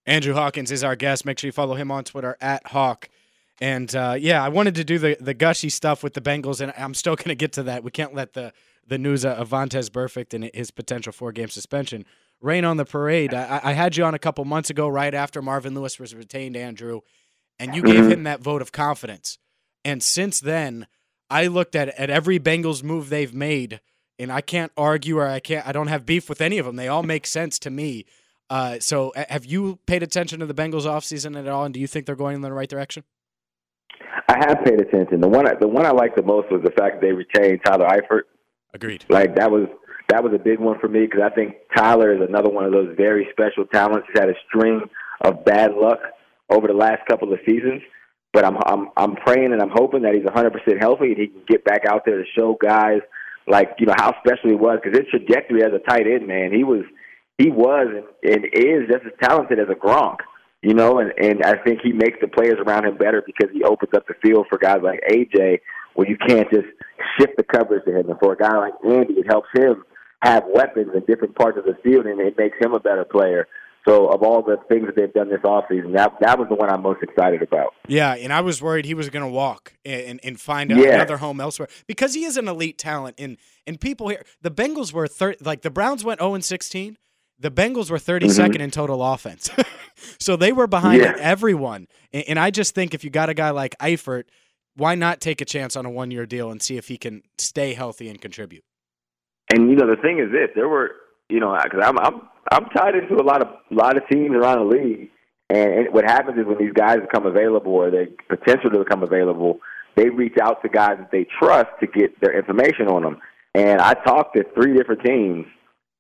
Andrew 0.06 0.34
Hawkins 0.34 0.72
is 0.72 0.84
our 0.84 0.96
guest. 0.96 1.26
Make 1.26 1.39
sure 1.39 1.48
you 1.48 1.54
follow 1.54 1.76
him 1.76 1.92
on 1.92 2.04
Twitter 2.04 2.38
at 2.42 2.68
Hawk. 2.68 3.10
And 3.62 3.94
uh, 3.96 4.16
yeah, 4.20 4.44
I 4.44 4.50
wanted 4.50 4.76
to 4.76 4.84
do 4.84 4.98
the 4.98 5.18
the 5.20 5.34
gushy 5.34 5.70
stuff 5.70 6.04
with 6.04 6.13
the 6.13 6.22
Bengals, 6.22 6.60
and 6.60 6.74
I'm 6.78 6.94
still 6.94 7.16
going 7.18 7.30
to 7.30 7.36
get 7.36 7.54
to 7.54 7.63
that. 7.63 7.84
We 7.84 7.92
can't 7.92 8.13
let 8.13 8.34
the 8.34 8.54
the 8.86 8.98
news 8.98 9.24
of 9.24 9.50
Vontaze 9.50 9.89
Burfict 9.89 10.34
and 10.34 10.50
his 10.54 10.72
potential 10.72 11.13
four 11.13 11.32
game 11.32 11.50
suspension 11.50 12.06
rain 12.42 12.66
on 12.66 12.76
the 12.76 12.84
parade. 12.84 13.34
I, 13.34 13.62
I, 13.63 13.72
had 13.72 13.96
you 13.96 14.04
on 14.04 14.13
a 14.13 14.20
couple 14.20 14.44
months 14.44 14.70
ago, 14.70 14.89
right 14.89 15.13
after 15.13 15.42
Marvin 15.42 15.74
Lewis 15.74 15.98
was 15.98 16.13
retained, 16.13 16.58
Andrew, 16.58 17.00
and 17.58 17.74
you 17.74 17.82
gave 17.82 18.02
mm-hmm. 18.02 18.12
him 18.12 18.24
that 18.24 18.42
vote 18.42 18.62
of 18.62 18.74
confidence. 18.74 19.38
And 19.86 20.04
since 20.04 20.42
then, 20.42 20.88
I 21.30 21.48
looked 21.48 21.74
at 21.74 21.88
at 21.89 22.10
every 22.10 22.39
Bengals 22.39 22.84
move 22.84 23.10
they've 23.10 23.34
made 23.34 23.80
and 24.24 24.32
I 24.32 24.42
can't 24.42 24.72
argue 24.78 25.20
or 25.20 25.28
I 25.28 25.40
can't 25.40 25.68
I 25.68 25.72
don't 25.72 25.88
have 25.88 26.06
beef 26.06 26.30
with 26.30 26.42
any 26.42 26.58
of 26.58 26.66
them. 26.66 26.76
They 26.76 26.88
all 26.88 27.04
make 27.04 27.28
sense 27.28 27.60
to 27.60 27.70
me. 27.70 28.06
Uh, 28.50 28.78
so 28.80 29.14
have 29.16 29.46
you 29.46 29.80
paid 29.86 30.04
attention 30.04 30.40
to 30.40 30.46
the 30.46 30.54
Bengals 30.54 30.86
offseason 30.86 31.38
at 31.38 31.48
all 31.48 31.66
and 31.66 31.74
do 31.74 31.80
you 31.80 31.88
think 31.88 32.06
they're 32.06 32.16
going 32.16 32.36
in 32.36 32.42
the 32.42 32.52
right 32.52 32.70
direction? 32.70 33.04
I 34.28 34.38
have 34.48 34.64
paid 34.64 34.80
attention. 34.80 35.22
The 35.22 35.28
one 35.28 35.48
I, 35.48 35.54
the 35.60 35.68
one 35.68 35.86
I 35.86 35.92
liked 35.92 36.16
the 36.16 36.24
most 36.24 36.52
was 36.52 36.62
the 36.64 36.72
fact 36.72 37.00
that 37.00 37.02
they 37.02 37.12
retained 37.12 37.62
Tyler 37.66 37.88
Eifert. 37.88 38.24
Agreed. 38.74 39.06
Like 39.10 39.36
that 39.36 39.52
was 39.52 39.68
that 40.10 40.24
was 40.24 40.34
a 40.34 40.40
big 40.40 40.60
one 40.60 40.80
for 40.80 40.88
me 40.88 41.02
because 41.02 41.22
I 41.24 41.34
think 41.34 41.56
Tyler 41.76 42.14
is 42.14 42.22
another 42.28 42.50
one 42.50 42.66
of 42.66 42.72
those 42.72 42.96
very 42.98 43.28
special 43.32 43.66
talents. 43.66 44.08
He's 44.08 44.20
had 44.20 44.30
a 44.30 44.36
string 44.48 44.82
of 45.22 45.46
bad 45.46 45.72
luck 45.74 46.00
over 46.50 46.68
the 46.68 46.74
last 46.74 47.06
couple 47.08 47.32
of 47.32 47.40
seasons, 47.46 47.82
but 48.32 48.46
I'm 48.46 48.58
I'm 48.66 48.90
I'm 48.98 49.16
praying 49.16 49.54
and 49.54 49.62
I'm 49.62 49.72
hoping 49.72 50.02
that 50.04 50.14
he's 50.14 50.24
100% 50.24 50.80
healthy 50.80 51.12
and 51.12 51.18
he 51.18 51.28
can 51.28 51.42
get 51.48 51.64
back 51.64 51.86
out 51.86 52.04
there 52.06 52.18
to 52.18 52.26
show 52.38 52.58
guys 52.62 53.02
like 53.48 53.76
you 53.80 53.86
know 53.86 53.96
how 53.98 54.16
special 54.20 54.50
he 54.50 54.56
was 54.56 54.80
because 54.82 54.98
his 54.98 55.08
trajectory 55.10 55.64
as 55.64 55.72
a 55.74 55.80
tight 55.80 56.08
end, 56.08 56.28
man, 56.28 56.52
he 56.54 56.64
was 56.64 56.84
he 57.38 57.50
was 57.50 57.88
and, 58.24 58.46
is 58.54 58.88
just 58.90 59.06
as 59.06 59.12
talented 59.22 59.60
as 59.60 59.68
a 59.70 59.76
Gronk, 59.76 60.18
you 60.62 60.74
know, 60.74 61.00
and 61.00 61.12
and 61.18 61.44
I 61.44 61.58
think 61.64 61.82
he 61.82 61.92
makes 61.92 62.20
the 62.22 62.28
players 62.28 62.60
around 62.66 62.86
him 62.86 62.98
better 62.98 63.24
because 63.26 63.50
he 63.54 63.64
opens 63.64 63.92
up 63.96 64.08
the 64.08 64.16
field 64.22 64.48
for 64.50 64.58
guys 64.58 64.80
like 64.84 65.02
AJ 65.10 65.60
where 65.96 66.10
you 66.10 66.18
can't 66.18 66.50
just 66.50 66.68
shift 67.20 67.34
the 67.38 67.44
coverage 67.44 67.86
to 67.86 68.00
him, 68.00 68.10
and 68.10 68.20
for 68.20 68.34
a 68.34 68.38
guy 68.38 68.58
like 68.58 68.74
Andy, 68.84 69.14
it 69.14 69.28
helps 69.30 69.50
him 69.56 69.84
have 70.22 70.44
weapons 70.54 70.90
in 70.96 71.02
different 71.06 71.36
parts 71.36 71.58
of 71.58 71.66
the 71.66 71.78
field, 71.84 72.06
and 72.06 72.20
it 72.20 72.38
makes 72.38 72.58
him 72.60 72.74
a 72.74 72.80
better 72.80 73.06
player. 73.06 73.48
So 73.88 74.08
of 74.08 74.24
all 74.24 74.41
the 74.41 74.58
things 74.69 74.86
that 74.86 74.96
they've 74.96 75.13
done 75.13 75.30
this 75.30 75.41
offseason, 75.41 75.93
that 75.96 76.13
that 76.22 76.39
was 76.39 76.48
the 76.48 76.56
one 76.56 76.69
I'm 76.69 76.82
most 76.82 77.04
excited 77.04 77.41
about. 77.41 77.74
Yeah, 77.88 78.15
and 78.15 78.32
I 78.32 78.39
was 78.39 78.62
worried 78.62 78.86
he 78.86 78.93
was 78.93 79.10
going 79.10 79.26
to 79.26 79.32
walk 79.32 79.74
and, 79.84 80.22
and 80.24 80.39
find 80.39 80.72
yeah. 80.72 80.96
another 80.96 81.17
home 81.17 81.41
elsewhere 81.41 81.67
because 81.86 82.13
he 82.13 82.24
is 82.24 82.38
an 82.38 82.48
elite 82.48 82.78
talent. 82.78 83.15
And 83.19 83.38
and 83.67 83.80
people 83.80 84.08
here, 84.08 84.24
the 84.41 84.52
Bengals 84.52 84.93
were 84.93 85.08
thir- 85.08 85.36
like 85.41 85.63
the 85.63 85.69
Browns 85.69 86.04
went 86.04 86.22
0 86.22 86.36
and 86.36 86.46
16. 86.46 86.98
The 87.39 87.52
Bengals 87.52 87.91
were 87.91 87.98
32nd 87.98 88.30
mm-hmm. 88.30 88.62
in 88.62 88.72
total 88.72 89.04
offense, 89.04 89.50
so 90.19 90.38
they 90.38 90.54
were 90.54 90.67
behind 90.67 91.02
yeah. 91.02 91.15
everyone. 91.19 91.88
And, 92.13 92.24
and 92.30 92.39
I 92.39 92.52
just 92.52 92.74
think 92.74 92.93
if 92.93 93.04
you 93.04 93.10
got 93.10 93.28
a 93.28 93.34
guy 93.34 93.50
like 93.50 93.78
Eifert, 93.80 94.26
why 94.76 94.96
not 94.96 95.19
take 95.19 95.41
a 95.41 95.46
chance 95.46 95.76
on 95.76 95.86
a 95.86 95.89
one 95.89 96.10
year 96.10 96.26
deal 96.26 96.52
and 96.52 96.62
see 96.62 96.78
if 96.78 96.88
he 96.88 96.98
can 96.98 97.22
stay 97.38 97.74
healthy 97.74 98.08
and 98.08 98.22
contribute? 98.22 98.63
And 99.54 99.69
you 99.69 99.76
know 99.76 99.88
the 99.88 100.02
thing 100.02 100.19
is 100.19 100.32
this: 100.32 100.50
there 100.56 100.69
were 100.69 100.91
you 101.28 101.41
know 101.41 101.58
because 101.62 101.82
I'm 101.84 102.00
I'm 102.00 102.22
I'm 102.52 102.66
tied 102.66 102.96
into 102.96 103.16
a 103.16 103.24
lot 103.24 103.42
of 103.42 103.48
a 103.72 103.74
lot 103.74 103.98
of 103.98 104.04
teams 104.08 104.36
around 104.36 104.60
the 104.60 104.76
league, 104.76 105.10
and 105.50 105.94
what 105.94 106.04
happens 106.06 106.38
is 106.38 106.46
when 106.46 106.58
these 106.58 106.74
guys 106.74 107.00
become 107.00 107.26
available 107.26 107.74
or 107.74 107.92
they 107.92 108.08
potential 108.30 108.70
to 108.72 108.80
become 108.80 109.04
available, 109.04 109.60
they 109.96 110.10
reach 110.10 110.38
out 110.42 110.62
to 110.62 110.70
guys 110.70 110.98
that 110.98 111.12
they 111.12 111.26
trust 111.40 111.70
to 111.80 111.88
get 111.88 112.20
their 112.22 112.38
information 112.38 112.88
on 112.88 113.04
them. 113.04 113.18
And 113.56 113.80
I 113.80 113.94
talked 113.94 114.36
to 114.36 114.44
three 114.56 114.76
different 114.76 115.04
teams 115.04 115.46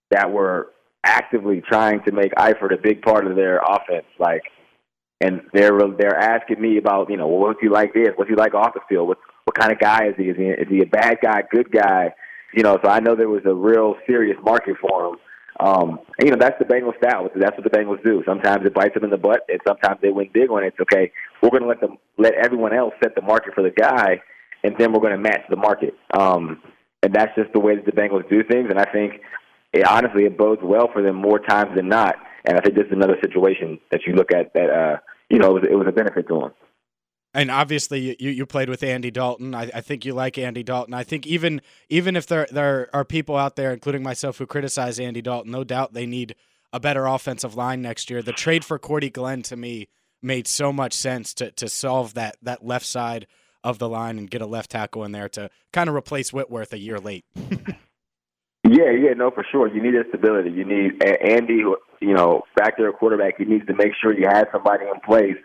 that 0.09 0.31
were 0.31 0.69
actively 1.03 1.61
trying 1.67 2.01
to 2.03 2.11
make 2.11 2.33
Eifert 2.35 2.73
a 2.73 2.81
big 2.81 3.01
part 3.01 3.27
of 3.27 3.35
their 3.35 3.59
offense. 3.59 4.05
Like, 4.19 4.41
and 5.21 5.41
they're 5.53 5.79
they're 5.97 6.17
asking 6.17 6.61
me 6.61 6.77
about 6.77 7.09
you 7.09 7.17
know 7.17 7.27
well, 7.27 7.39
what's 7.39 7.59
he 7.61 7.69
like 7.69 7.93
this? 7.93 8.09
What's 8.15 8.29
he 8.29 8.35
like 8.35 8.53
off 8.53 8.73
the 8.73 8.81
field? 8.89 9.07
What 9.07 9.19
what 9.45 9.57
kind 9.57 9.71
of 9.71 9.79
guy 9.79 10.07
is 10.07 10.15
he? 10.17 10.23
Is 10.25 10.37
he 10.37 10.45
is 10.45 10.67
he 10.69 10.81
a 10.81 10.87
bad 10.87 11.17
guy, 11.21 11.43
good 11.51 11.71
guy? 11.71 12.13
You 12.53 12.63
know, 12.63 12.77
so 12.83 12.89
I 12.89 12.99
know 12.99 13.15
there 13.15 13.29
was 13.29 13.45
a 13.45 13.53
real 13.53 13.95
serious 14.07 14.37
market 14.43 14.75
for 14.79 15.07
him. 15.07 15.15
Um, 15.59 15.99
and, 16.17 16.27
you 16.27 16.31
know, 16.31 16.37
that's 16.39 16.57
the 16.57 16.65
Bengals 16.65 16.97
style. 16.97 17.29
That's 17.35 17.55
what 17.57 17.63
the 17.63 17.77
Bengals 17.77 18.03
do. 18.03 18.23
Sometimes 18.25 18.65
it 18.65 18.73
bites 18.73 18.95
them 18.95 19.03
in 19.03 19.11
the 19.11 19.17
butt, 19.17 19.41
and 19.49 19.59
sometimes 19.67 19.99
they 20.01 20.09
win 20.09 20.29
big 20.33 20.49
on 20.49 20.63
it. 20.63 20.73
It's 20.77 20.79
okay. 20.81 21.11
We're 21.41 21.49
going 21.49 21.63
to 21.63 21.67
let 21.67 21.79
them 21.79 21.97
let 22.17 22.33
everyone 22.33 22.73
else 22.73 22.93
set 23.03 23.15
the 23.15 23.21
market 23.21 23.53
for 23.53 23.61
the 23.61 23.69
guy, 23.69 24.21
and 24.63 24.75
then 24.77 24.91
we're 24.91 24.99
going 24.99 25.13
to 25.13 25.17
match 25.17 25.41
the 25.49 25.55
market. 25.55 25.93
Um, 26.17 26.61
and 27.03 27.13
that's 27.13 27.35
just 27.35 27.53
the 27.53 27.59
way 27.59 27.75
that 27.75 27.85
the 27.85 27.91
Bengals 27.91 28.27
do 28.29 28.43
things. 28.43 28.67
And 28.69 28.79
I 28.79 28.85
think, 28.85 29.21
it, 29.73 29.85
honestly, 29.85 30.23
it 30.25 30.37
bodes 30.37 30.61
well 30.63 30.89
for 30.91 31.01
them 31.01 31.15
more 31.15 31.39
times 31.39 31.75
than 31.75 31.87
not. 31.87 32.15
And 32.45 32.57
I 32.57 32.61
think 32.61 32.75
this 32.75 32.87
is 32.87 32.91
another 32.91 33.17
situation 33.21 33.79
that 33.91 34.01
you 34.07 34.13
look 34.13 34.31
at 34.33 34.53
that, 34.53 34.69
uh, 34.69 34.97
you 35.29 35.39
know, 35.39 35.51
it 35.51 35.61
was, 35.61 35.63
it 35.71 35.75
was 35.75 35.87
a 35.87 35.91
benefit 35.91 36.27
to 36.27 36.39
them. 36.39 36.51
And 37.33 37.49
obviously, 37.49 38.15
you, 38.19 38.29
you 38.29 38.45
played 38.45 38.69
with 38.69 38.83
Andy 38.83 39.09
Dalton. 39.09 39.55
I, 39.55 39.63
I 39.73 39.81
think 39.81 40.05
you 40.05 40.13
like 40.13 40.37
Andy 40.37 40.61
Dalton. 40.61 40.93
I 40.93 41.03
think 41.03 41.25
even 41.25 41.61
even 41.89 42.15
if 42.15 42.27
there 42.27 42.47
there 42.51 42.89
are 42.93 43.03
people 43.03 43.35
out 43.35 43.55
there, 43.55 43.73
including 43.73 44.03
myself, 44.03 44.37
who 44.37 44.45
criticize 44.45 44.99
Andy 44.99 45.21
Dalton, 45.21 45.51
no 45.51 45.63
doubt 45.63 45.93
they 45.93 46.05
need 46.05 46.35
a 46.71 46.79
better 46.79 47.05
offensive 47.05 47.55
line 47.55 47.81
next 47.81 48.09
year. 48.09 48.21
The 48.21 48.33
trade 48.33 48.63
for 48.63 48.77
Cordy 48.77 49.09
Glenn 49.09 49.41
to 49.43 49.55
me 49.55 49.87
made 50.21 50.47
so 50.47 50.71
much 50.71 50.93
sense 50.93 51.33
to 51.35 51.51
to 51.51 51.67
solve 51.67 52.13
that 52.13 52.37
that 52.43 52.63
left 52.63 52.85
side 52.85 53.25
of 53.63 53.79
the 53.79 53.89
line 53.89 54.17
and 54.17 54.29
get 54.29 54.41
a 54.41 54.45
left 54.45 54.71
tackle 54.71 55.03
in 55.03 55.11
there 55.11 55.29
to 55.29 55.49
kind 55.71 55.89
of 55.89 55.95
replace 55.95 56.31
Whitworth 56.31 56.73
a 56.73 56.77
year 56.77 56.99
late. 56.99 57.25
yeah, 57.35 58.91
yeah, 58.91 59.13
no, 59.15 59.31
for 59.31 59.45
sure. 59.49 59.73
You 59.73 59.81
need 59.81 59.95
that 59.95 60.09
stability. 60.09 60.51
You 60.51 60.65
need 60.65 61.01
Andy, 61.03 61.63
you 62.01 62.13
know, 62.13 62.43
back 62.55 62.77
there, 62.77 62.91
quarterback. 62.91 63.37
He 63.37 63.45
needs 63.45 63.65
to 63.67 63.73
make 63.73 63.93
sure 63.99 64.13
you 64.13 64.27
have 64.27 64.47
somebody 64.51 64.85
in 64.85 64.99
place 64.99 65.37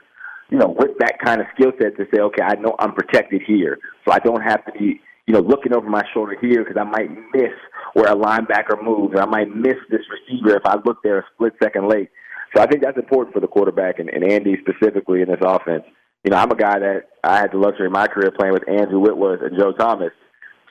you 0.50 0.58
know, 0.58 0.74
with 0.78 0.96
that 0.98 1.18
kind 1.24 1.40
of 1.40 1.46
skill 1.54 1.72
set 1.78 1.96
to 1.96 2.06
say, 2.12 2.20
okay, 2.20 2.42
I 2.42 2.54
know 2.54 2.74
I'm 2.78 2.94
protected 2.94 3.42
here, 3.46 3.78
so 4.04 4.12
I 4.12 4.18
don't 4.18 4.40
have 4.42 4.64
to 4.64 4.72
be, 4.72 5.00
you 5.26 5.34
know, 5.34 5.40
looking 5.40 5.74
over 5.74 5.88
my 5.88 6.02
shoulder 6.14 6.36
here 6.40 6.64
because 6.64 6.80
I 6.80 6.84
might 6.84 7.10
miss 7.34 7.52
where 7.92 8.10
a 8.10 8.16
linebacker 8.16 8.82
moves, 8.82 9.14
or 9.14 9.22
I 9.22 9.26
might 9.26 9.54
miss 9.54 9.76
this 9.90 10.00
receiver 10.10 10.56
if 10.56 10.64
I 10.64 10.76
look 10.84 11.02
there 11.02 11.18
a 11.18 11.24
split 11.34 11.52
second 11.62 11.88
late. 11.88 12.10
So 12.56 12.62
I 12.62 12.66
think 12.66 12.82
that's 12.82 12.96
important 12.96 13.34
for 13.34 13.40
the 13.40 13.46
quarterback 13.46 13.98
and, 13.98 14.08
and 14.08 14.24
Andy 14.24 14.56
specifically 14.60 15.20
in 15.20 15.28
this 15.28 15.40
offense. 15.42 15.84
You 16.24 16.30
know, 16.30 16.38
I'm 16.38 16.50
a 16.50 16.56
guy 16.56 16.78
that 16.78 17.02
I 17.22 17.38
had 17.38 17.52
the 17.52 17.58
luxury 17.58 17.86
of 17.86 17.92
my 17.92 18.06
career 18.06 18.32
playing 18.36 18.54
with 18.54 18.68
Andrew 18.68 19.00
Whitworth 19.00 19.42
and 19.42 19.58
Joe 19.58 19.72
Thomas. 19.72 20.12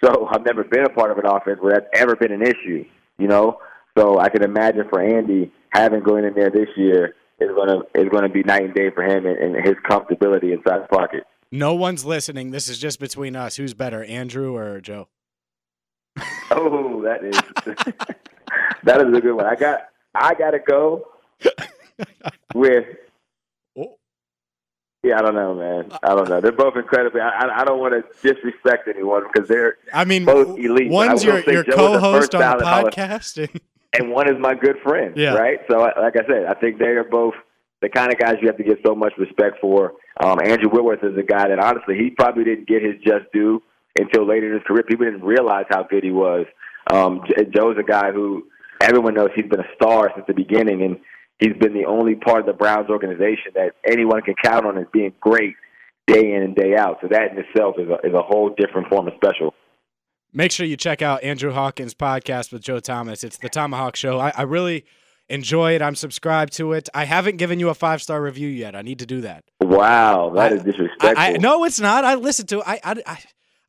So 0.04 0.28
I've 0.32 0.46
never 0.46 0.64
been 0.64 0.86
a 0.86 0.90
part 0.90 1.12
of 1.12 1.18
an 1.20 1.28
offense 1.28 1.60
where 1.62 1.74
that's 1.74 1.88
ever 1.94 2.16
been 2.16 2.32
an 2.32 2.42
issue, 2.42 2.84
you 3.20 3.28
know? 3.28 3.60
So 3.98 4.20
I 4.20 4.30
can 4.30 4.44
imagine 4.44 4.86
for 4.90 5.02
Andy 5.02 5.52
having 5.70 6.02
going 6.02 6.26
in 6.26 6.34
there 6.34 6.50
this 6.50 6.70
year 6.76 7.16
is 7.40 7.50
going 7.50 7.70
to 7.70 8.00
is 8.00 8.10
going 8.10 8.24
to 8.24 8.30
be 8.30 8.44
night 8.44 8.64
and 8.64 8.74
day 8.74 8.90
for 8.90 9.04
him 9.04 9.26
and, 9.26 9.38
and 9.38 9.66
his 9.66 9.76
comfortability 9.90 10.54
inside 10.54 10.84
the 10.84 10.88
pocket. 10.90 11.24
No 11.52 11.74
one's 11.76 12.06
listening. 12.06 12.52
This 12.52 12.68
is 12.68 12.78
just 12.78 13.00
between 13.00 13.36
us. 13.36 13.56
Who's 13.56 13.74
better, 13.74 14.04
Andrew 14.04 14.56
or 14.56 14.82
Joe? 14.82 15.08
oh, 16.52 17.02
that 17.04 17.24
is 17.24 17.40
that 18.84 19.02
is 19.02 19.18
a 19.18 19.22
good 19.22 19.34
one. 19.34 19.46
I 19.46 19.56
got 19.56 19.82
I 20.14 20.34
got 20.34 20.52
to 20.52 20.60
go 20.60 21.08
with. 22.56 22.86
Oh. 23.78 23.98
Yeah, 25.04 25.20
I 25.20 25.22
don't 25.22 25.36
know, 25.36 25.54
man. 25.54 25.92
I 26.04 26.16
don't 26.16 26.28
know. 26.28 26.42
They're 26.42 26.52
both 26.52 26.76
incredibly. 26.76 27.22
I, 27.22 27.62
I 27.62 27.64
don't 27.64 27.80
want 27.80 27.94
to 27.94 28.34
disrespect 28.34 28.88
anyone 28.88 29.24
because 29.32 29.48
they're. 29.48 29.78
I 29.94 30.06
mean, 30.06 30.26
both 30.26 30.58
elite. 30.58 30.92
One's 30.92 31.24
your, 31.24 31.40
your 31.42 31.64
co-host 31.64 32.34
on 32.34 32.58
the 32.58 32.64
podcast 32.66 33.48
and 33.98 34.12
one 34.12 34.30
is 34.30 34.36
my 34.40 34.56
good 34.56 34.78
friend. 34.84 35.16
Yeah. 35.16 35.34
Right. 35.34 35.60
So, 35.70 35.80
like 35.80 36.16
I 36.16 36.26
said, 36.28 36.46
I 36.48 36.54
think 36.60 36.80
they 36.80 36.88
are 36.88 37.04
both 37.04 37.34
the 37.82 37.90
kind 37.90 38.12
of 38.12 38.18
guys 38.18 38.36
you 38.42 38.48
have 38.48 38.58
to 38.58 38.64
get 38.64 38.80
so 38.86 38.96
much 38.96 39.14
respect 39.18 39.58
for. 39.62 39.94
Um, 40.20 40.40
Andrew 40.44 40.70
Whitworth 40.70 41.04
is 41.04 41.18
a 41.18 41.24
guy 41.24 41.48
that 41.48 41.60
honestly 41.60 41.96
he 41.96 42.10
probably 42.10 42.44
didn't 42.44 42.68
get 42.68 42.82
his 42.82 42.96
just 43.04 43.32
due 43.34 43.62
until 43.98 44.28
later 44.28 44.48
in 44.48 44.54
his 44.54 44.64
career. 44.64 44.84
People 44.84 45.06
didn't 45.06 45.24
realize 45.24 45.66
how 45.70 45.84
good 45.84 46.04
he 46.04 46.12
was. 46.12 46.46
Um, 46.92 47.22
Joe's 47.56 47.78
a 47.78 47.84
guy 47.84 48.12
who 48.12 48.48
everyone 48.82 49.14
knows 49.14 49.30
he's 49.36 49.46
been 49.46 49.60
a 49.60 49.76
star 49.76 50.12
since 50.16 50.26
the 50.28 50.34
beginning, 50.34 50.82
and 50.82 50.98
he's 51.40 51.58
been 51.60 51.74
the 51.74 51.86
only 51.86 52.16
part 52.16 52.40
of 52.40 52.46
the 52.46 52.54
Browns 52.54 52.90
organization 52.90 53.52
that 53.56 53.74
anyone 53.86 54.22
can 54.22 54.36
count 54.42 54.66
on 54.66 54.78
as 54.78 54.86
being 54.92 55.14
great. 55.20 55.56
day 56.08 56.34
in 56.34 56.42
and 56.42 56.56
day 56.56 56.74
out. 56.76 56.98
So 57.02 57.10
that 57.10 57.32
in 57.32 57.38
itself 57.38 57.76
is 57.78 57.90
a, 57.90 58.08
is 58.08 58.14
a 58.14 58.22
whole 58.22 58.50
different 58.58 58.88
form 58.88 59.08
of 59.08 59.14
special. 59.16 59.54
Make 60.38 60.52
sure 60.52 60.68
you 60.68 60.78
check 60.78 61.02
out 61.02 61.24
Andrew 61.24 61.52
Hawkins' 61.52 61.96
podcast 61.96 62.54
with 62.54 62.62
Joe 62.62 62.80
Thomas. 62.80 63.24
It's 63.24 63.40
the 63.40 63.50
Tomahawk 63.50 63.96
Show. 63.96 64.20
I, 64.20 64.32
I 64.38 64.44
really 64.44 64.86
enjoy 65.30 65.74
it. 65.74 65.82
I'm 65.82 65.96
subscribed 65.96 66.54
to 66.58 66.74
it. 66.74 66.90
I 66.94 67.06
haven't 67.06 67.38
given 67.38 67.60
you 67.60 67.70
a 67.70 67.74
five 67.74 68.04
star 68.04 68.22
review 68.22 68.48
yet. 68.48 68.76
I 68.76 68.84
need 68.84 69.00
to 69.00 69.08
do 69.08 69.22
that. 69.22 69.46
Wow, 69.62 70.32
that 70.36 70.52
I, 70.52 70.56
is 70.58 70.62
disrespectful. 70.62 71.16
I, 71.18 71.38
no, 71.38 71.64
it's 71.64 71.80
not. 71.80 72.06
I 72.06 72.14
listen 72.14 72.46
to. 72.48 72.62
I, 72.62 72.80
I 72.84 73.18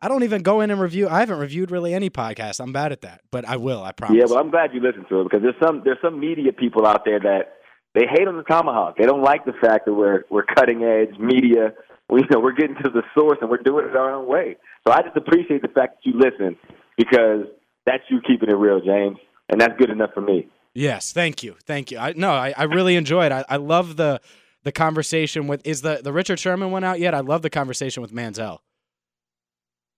I 0.03 0.09
don't 0.09 0.25
even 0.25 0.43
go 0.43 0.61
in 0.61 0.71
and 0.71 0.79
review. 0.79 1.09
I 1.09 1.21
haven't 1.21 1.39
reviewed 1.39 1.71
really 1.71 1.95
any 1.95 2.11
podcast. 2.11 2.61
I'm 2.61 2.75
bad 2.75 2.93
at 2.93 3.01
that, 3.01 3.23
but 3.31 3.49
I 3.49 3.57
will. 3.57 3.83
I 3.83 3.93
promise. 3.93 4.19
Yeah, 4.19 4.27
well, 4.29 4.39
I'm 4.39 4.51
glad 4.51 4.75
you 4.75 4.83
listen 4.83 5.07
to 5.09 5.23
it 5.23 5.25
because 5.25 5.41
there's 5.41 5.57
some 5.65 5.81
there's 5.87 6.03
some 6.03 6.21
media 6.21 6.53
people 6.53 6.87
out 6.87 7.07
there 7.07 7.19
that 7.19 7.55
they 7.95 8.05
hate 8.07 8.29
on 8.29 8.37
the 8.37 8.43
tomahawk. 8.43 8.99
They 8.99 9.07
don't 9.07 9.23
like 9.23 9.47
the 9.47 9.55
fact 9.55 9.87
that 9.87 9.95
we're 9.95 10.25
we're 10.29 10.45
cutting 10.45 10.83
edge 10.83 11.19
media. 11.19 11.73
We, 12.11 12.21
you 12.21 12.27
know, 12.31 12.41
we're 12.41 12.53
getting 12.53 12.77
to 12.77 12.91
the 12.91 13.03
source 13.17 13.39
and 13.41 13.51
we're 13.51 13.59
doing 13.59 13.87
it 13.87 13.97
our 13.97 14.15
own 14.15 14.27
way. 14.27 14.57
So 14.87 14.93
I 14.93 15.03
just 15.03 15.17
appreciate 15.17 15.63
the 15.63 15.69
fact 15.69 15.97
that 15.97 16.11
you 16.11 16.19
listen 16.19 16.57
because 16.97 17.47
that's 17.85 18.03
you 18.09 18.21
keeping 18.27 18.49
it 18.49 18.57
real, 18.57 18.81
James, 18.81 19.19
and 19.49 19.61
that's 19.61 19.75
good 19.79 19.91
enough 19.91 20.11
for 20.15 20.21
me. 20.21 20.49
Yes, 20.75 21.13
thank 21.13 21.43
you, 21.43 21.57
thank 21.65 21.91
you. 21.91 21.99
I 21.99 22.13
no, 22.17 22.31
I, 22.31 22.55
I 22.57 22.65
really 22.65 22.97
enjoyed. 22.97 23.33
I, 23.33 23.45
I 23.49 23.57
love 23.57 23.97
the 23.97 24.21
the 24.63 24.73
conversation 24.73 25.47
with 25.47 25.67
is 25.67 25.83
the 25.83 26.01
the 26.03 26.13
Richard 26.13 26.39
Sherman 26.39 26.71
one 26.71 26.85
out 26.85 27.01
yet? 27.01 27.15
I 27.15 27.21
love 27.21 27.43
the 27.43 27.51
conversation 27.51 28.01
with 28.03 28.13
Manziel. 28.13 28.59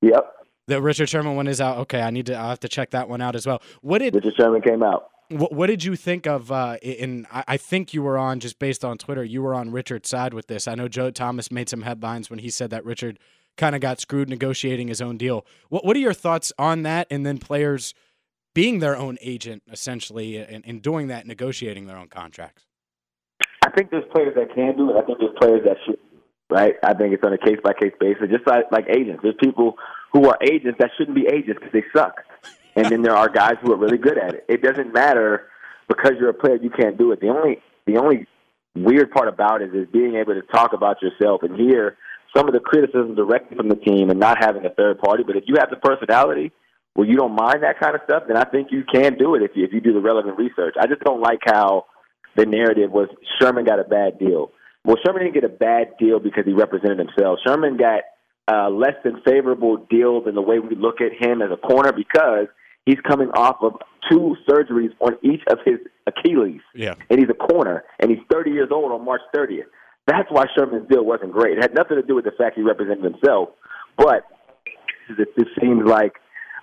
Yep. 0.02 0.32
The 0.68 0.80
Richard 0.80 1.08
Sherman 1.08 1.36
one 1.36 1.48
is 1.48 1.60
out. 1.60 1.78
Okay, 1.78 2.00
I 2.00 2.10
need 2.10 2.26
to. 2.26 2.34
I'll 2.34 2.50
have 2.50 2.60
to 2.60 2.68
check 2.68 2.90
that 2.90 3.08
one 3.08 3.20
out 3.20 3.34
as 3.34 3.46
well. 3.46 3.60
What 3.82 3.98
did 3.98 4.14
Richard 4.14 4.34
Sherman 4.36 4.62
came 4.62 4.82
out? 4.82 5.10
What, 5.30 5.52
what 5.52 5.66
did 5.68 5.84
you 5.84 5.96
think 5.96 6.26
of? 6.26 6.52
Uh, 6.52 6.76
and 6.82 7.26
I 7.30 7.56
think 7.56 7.94
you 7.94 8.02
were 8.02 8.18
on 8.18 8.40
just 8.40 8.58
based 8.58 8.84
on 8.84 8.98
Twitter. 8.98 9.24
You 9.24 9.42
were 9.42 9.54
on 9.54 9.70
Richard's 9.70 10.08
side 10.08 10.34
with 10.34 10.48
this. 10.48 10.68
I 10.68 10.74
know 10.74 10.88
Joe 10.88 11.10
Thomas 11.10 11.50
made 11.50 11.68
some 11.68 11.82
headlines 11.82 12.28
when 12.28 12.40
he 12.40 12.50
said 12.50 12.70
that 12.70 12.84
Richard 12.84 13.18
kind 13.56 13.74
of 13.74 13.80
got 13.80 14.00
screwed 14.00 14.28
negotiating 14.28 14.88
his 14.88 15.00
own 15.00 15.16
deal. 15.16 15.46
What 15.68 15.84
What 15.84 15.96
are 15.96 16.00
your 16.00 16.14
thoughts 16.14 16.52
on 16.58 16.82
that? 16.82 17.06
And 17.10 17.24
then 17.24 17.38
players 17.38 17.94
being 18.54 18.80
their 18.80 18.96
own 18.96 19.16
agent 19.20 19.62
essentially, 19.70 20.36
and, 20.36 20.64
and 20.66 20.82
doing 20.82 21.06
that, 21.08 21.26
negotiating 21.26 21.86
their 21.86 21.96
own 21.96 22.08
contracts. 22.08 22.66
I 23.64 23.70
think 23.70 23.90
there's 23.90 24.04
players 24.12 24.34
that 24.34 24.54
can 24.54 24.76
do 24.76 24.90
it. 24.90 24.96
I 24.96 25.06
think 25.06 25.18
there's 25.18 25.36
players 25.40 25.62
that 25.64 25.76
should 25.86 25.98
right? 26.50 26.74
I 26.82 26.94
think 26.94 27.14
it's 27.14 27.22
on 27.24 27.32
a 27.32 27.38
case 27.38 27.58
by 27.62 27.72
case 27.72 27.92
basis, 27.98 28.28
just 28.28 28.46
like, 28.46 28.64
like 28.72 28.86
agents. 28.88 29.20
There's 29.22 29.36
people 29.40 29.76
who 30.12 30.28
are 30.28 30.36
agents 30.42 30.78
that 30.80 30.90
shouldn't 30.98 31.14
be 31.14 31.26
agents 31.32 31.60
because 31.60 31.72
they 31.72 31.84
suck, 31.96 32.14
and 32.76 32.86
then 32.86 33.02
there 33.02 33.16
are 33.16 33.28
guys 33.28 33.54
who 33.62 33.72
are 33.72 33.76
really 33.76 33.98
good 33.98 34.18
at 34.18 34.34
it. 34.34 34.44
It 34.48 34.62
doesn't 34.62 34.92
matter 34.92 35.48
because 35.88 36.12
you're 36.18 36.30
a 36.30 36.34
player, 36.34 36.56
you 36.56 36.70
can't 36.70 36.96
do 36.96 37.12
it. 37.12 37.20
The 37.20 37.28
only 37.28 37.58
the 37.86 37.96
only 37.98 38.26
weird 38.74 39.10
part 39.10 39.28
about 39.28 39.62
it 39.62 39.74
is 39.74 39.88
being 39.92 40.14
able 40.14 40.34
to 40.34 40.42
talk 40.42 40.72
about 40.72 41.02
yourself 41.02 41.42
and 41.42 41.58
hear 41.58 41.96
some 42.36 42.46
of 42.46 42.54
the 42.54 42.60
criticism 42.60 43.14
directly 43.14 43.56
from 43.56 43.68
the 43.68 43.74
team 43.74 44.10
and 44.10 44.20
not 44.20 44.38
having 44.40 44.64
a 44.64 44.70
third 44.70 45.00
party. 45.00 45.24
But 45.26 45.36
if 45.36 45.44
you 45.46 45.56
have 45.58 45.70
the 45.70 45.76
personality 45.76 46.52
where 46.94 47.06
you 47.06 47.16
don't 47.16 47.34
mind 47.34 47.62
that 47.62 47.80
kind 47.80 47.94
of 47.94 48.02
stuff, 48.04 48.24
then 48.28 48.36
I 48.36 48.44
think 48.44 48.68
you 48.70 48.84
can 48.92 49.16
do 49.18 49.34
it 49.34 49.42
if 49.42 49.52
you 49.54 49.64
if 49.64 49.72
you 49.72 49.80
do 49.80 49.92
the 49.92 50.00
relevant 50.00 50.38
research. 50.38 50.74
I 50.80 50.86
just 50.86 51.00
don't 51.02 51.20
like 51.20 51.40
how 51.44 51.86
the 52.36 52.46
narrative 52.46 52.90
was 52.90 53.08
Sherman 53.40 53.64
got 53.64 53.80
a 53.80 53.84
bad 53.84 54.18
deal. 54.18 54.52
Well, 54.84 54.96
Sherman 55.04 55.22
didn't 55.22 55.34
get 55.34 55.44
a 55.44 55.48
bad 55.48 55.96
deal 55.98 56.20
because 56.20 56.44
he 56.46 56.52
represented 56.52 56.98
himself. 56.98 57.38
Sherman 57.46 57.76
got 57.76 58.02
a 58.48 58.70
less 58.70 58.94
than 59.04 59.20
favorable 59.26 59.76
deal 59.90 60.22
than 60.22 60.34
the 60.34 60.42
way 60.42 60.58
we 60.58 60.74
look 60.74 61.00
at 61.00 61.12
him 61.12 61.42
as 61.42 61.50
a 61.50 61.56
corner 61.56 61.92
because 61.92 62.46
he's 62.86 62.98
coming 63.06 63.28
off 63.34 63.56
of 63.62 63.74
two 64.10 64.36
surgeries 64.48 64.90
on 65.00 65.16
each 65.22 65.42
of 65.50 65.58
his 65.64 65.78
Achilles. 66.06 66.60
Yeah. 66.74 66.94
And 67.08 67.20
he's 67.20 67.28
a 67.28 67.34
corner, 67.34 67.84
and 67.98 68.10
he's 68.10 68.20
30 68.30 68.50
years 68.50 68.68
old 68.72 68.92
on 68.92 69.04
March 69.04 69.22
30th. 69.34 69.64
That's 70.06 70.28
why 70.30 70.46
Sherman's 70.56 70.88
deal 70.88 71.04
wasn't 71.04 71.32
great. 71.32 71.58
It 71.58 71.62
had 71.62 71.74
nothing 71.74 71.96
to 71.96 72.02
do 72.02 72.14
with 72.14 72.24
the 72.24 72.32
fact 72.32 72.56
he 72.56 72.62
represented 72.62 73.04
himself, 73.04 73.50
but 73.96 74.24
it 75.08 75.28
just 75.38 75.50
seems 75.60 75.86
like 75.86 76.14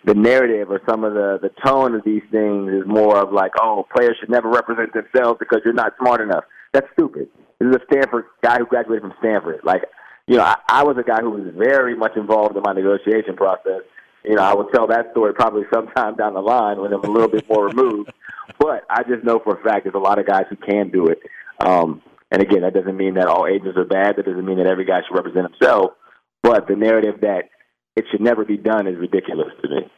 the 0.06 0.14
narrative 0.14 0.72
or 0.72 0.82
some 0.90 1.04
of 1.04 1.14
the 1.14 1.40
the 1.42 1.50
tone 1.66 1.96
of 1.96 2.04
these 2.04 2.24
things 2.32 2.72
is 2.72 2.84
more 2.88 3.18
of 3.18 3.34
like, 3.34 3.52
oh, 3.62 3.86
players 3.96 4.16
should 4.20 4.30
never 4.30 4.50
represent 4.50 4.94
themselves 4.94 5.38
because 5.40 5.60
you're 5.64 5.74
not 5.74 5.94
smart 6.00 6.22
enough. 6.22 6.46
That's 6.74 6.88
stupid. 6.94 7.28
This 7.60 7.70
is 7.70 7.76
a 7.76 7.86
Stanford 7.92 8.26
guy 8.44 8.58
who 8.60 8.66
graduated 8.66 9.02
from 9.02 9.14
Stanford. 9.20 9.62
Like, 9.64 9.84
you 10.28 10.38
know, 10.38 10.44
I, 10.44 10.58
I 10.70 10.84
was 10.84 10.98
a 10.98 11.04
guy 11.04 11.22
who 11.22 11.32
was 11.32 11.54
very 11.56 11.96
much 11.96 12.16
involved 12.16 12.56
in 12.56 12.64
my 12.64 12.74
negotiation 12.74 13.36
process. 13.36 13.82
You 14.28 14.36
know, 14.36 14.44
I 14.44 14.54
will 14.54 14.66
tell 14.66 14.88
that 14.88 15.12
story 15.12 15.34
probably 15.34 15.64
sometime 15.74 16.16
down 16.16 16.34
the 16.34 16.42
line 16.42 16.82
when 16.82 16.94
I'm 16.94 17.04
a 17.04 17.10
little 17.10 17.30
bit 17.30 17.48
more 17.50 17.68
removed. 17.68 18.12
But 18.60 18.84
I 18.90 19.04
just 19.04 19.24
know 19.24 19.40
for 19.44 19.60
a 19.60 19.64
fact 19.64 19.84
there's 19.84 19.96
a 19.96 20.00
lot 20.00 20.20
of 20.20 20.26
guys 20.26 20.46
who 20.50 20.56
can 20.56 20.90
do 20.90 21.08
it. 21.08 21.20
Um, 21.60 22.02
and 22.32 22.42
again, 22.42 22.62
that 22.62 22.74
doesn't 22.74 22.98
mean 22.98 23.16
that 23.16 23.28
all 23.28 23.48
agents 23.48 23.78
are 23.78 23.86
bad. 23.86 24.18
That 24.18 24.26
doesn't 24.26 24.46
mean 24.46 24.58
that 24.58 24.68
every 24.68 24.86
guy 24.86 25.02
should 25.08 25.16
represent 25.16 25.48
himself. 25.52 25.92
But 26.44 26.68
the 26.68 26.76
narrative 26.76 27.22
that 27.22 27.50
it 27.96 28.06
should 28.12 28.22
never 28.22 28.46
be 28.46 28.58
done 28.58 28.88
is 28.88 28.98
ridiculous 28.98 29.50
to 29.62 29.70
me. 29.70 29.92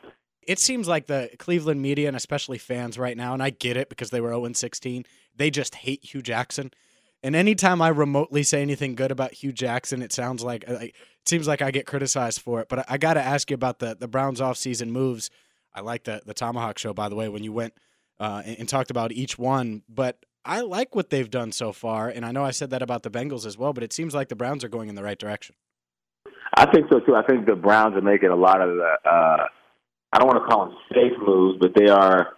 It 0.48 0.60
seems 0.60 0.88
like 0.88 1.08
the 1.08 1.30
Cleveland 1.38 1.82
media 1.82 2.08
and 2.08 2.18
especially 2.18 2.58
fans 2.58 2.98
right 2.98 3.15
now, 3.15 3.34
and 3.34 3.44
I 3.44 3.50
get 3.52 3.78
it 3.78 3.89
because 3.89 4.10
they 4.10 4.22
were 4.22 4.30
0 4.30 4.52
16, 4.54 5.06
they 5.36 5.52
just 5.52 5.76
hate 5.76 6.04
Hue 6.06 6.22
Jackson. 6.22 6.72
And 7.21 7.36
anytime 7.36 7.82
I 7.82 7.89
remotely 7.89 8.43
say 8.43 8.62
anything 8.62 8.95
good 8.95 9.12
about 9.12 9.34
Hue 9.34 9.51
Jackson, 9.51 10.01
it 10.01 10.13
sounds 10.13 10.43
like, 10.43 10.63
it 10.67 10.93
seems 11.25 11.47
like 11.47 11.62
I 11.62 11.71
get 11.71 11.86
criticized 11.86 12.41
for 12.41 12.62
it. 12.62 12.69
But 12.69 12.79
I, 12.79 12.86
I 12.89 12.97
got 12.97 13.15
to 13.15 13.21
ask 13.21 13.49
you 13.49 13.55
about 13.55 13.79
the 13.79 13.95
the 13.95 14.08
Browns 14.08 14.39
offseason 14.39 14.89
moves. 14.89 15.29
I 15.73 15.82
like 15.82 16.05
the 16.05 16.21
the 16.25 16.34
Tomahawk 16.34 16.77
show, 16.77 16.93
by 16.93 17.10
the 17.10 17.15
way, 17.15 17.27
when 17.27 17.43
you 17.43 17.51
went 17.51 17.73
uh, 18.19 18.41
and, 18.45 18.60
and 18.60 18.69
talked 18.69 18.89
about 18.89 19.12
each 19.12 19.38
one. 19.38 19.84
But 19.89 20.25
I 20.45 20.62
like 20.62 20.95
what 20.95 21.10
they've 21.10 21.29
done 21.29 21.51
so 21.51 21.73
far, 21.73 22.08
and 22.08 22.25
I 22.25 22.32
know 22.32 22.43
I 22.45 22.51
said 22.51 22.69
that 22.69 22.82
about 22.82 23.03
the 23.03 23.12
Bengals 23.12 23.45
as 23.45 23.58
well. 23.58 23.73
But 23.73 23.84
it 23.84 23.91
seems 23.91 24.13
like 24.15 24.29
the 24.29 24.36
Browns 24.36 24.63
are 24.63 24.69
going 24.69 24.88
in 24.88 24.95
the 24.95 25.03
right 25.03 25.19
direction. 25.19 25.55
I 26.55 26.71
think 26.71 26.88
so 26.89 26.99
too. 27.01 27.15
I 27.15 27.23
think 27.23 27.45
the 27.45 27.55
Browns 27.55 27.95
are 27.95 28.01
making 28.01 28.29
a 28.29 28.36
lot 28.36 28.62
of 28.62 28.69
the. 28.69 28.95
Uh, 29.05 29.45
I 30.12 30.17
don't 30.17 30.27
want 30.27 30.41
to 30.43 30.49
call 30.49 30.65
them 30.65 30.75
safe 30.93 31.13
moves, 31.21 31.60
but 31.60 31.71
they 31.75 31.89
are 31.89 32.29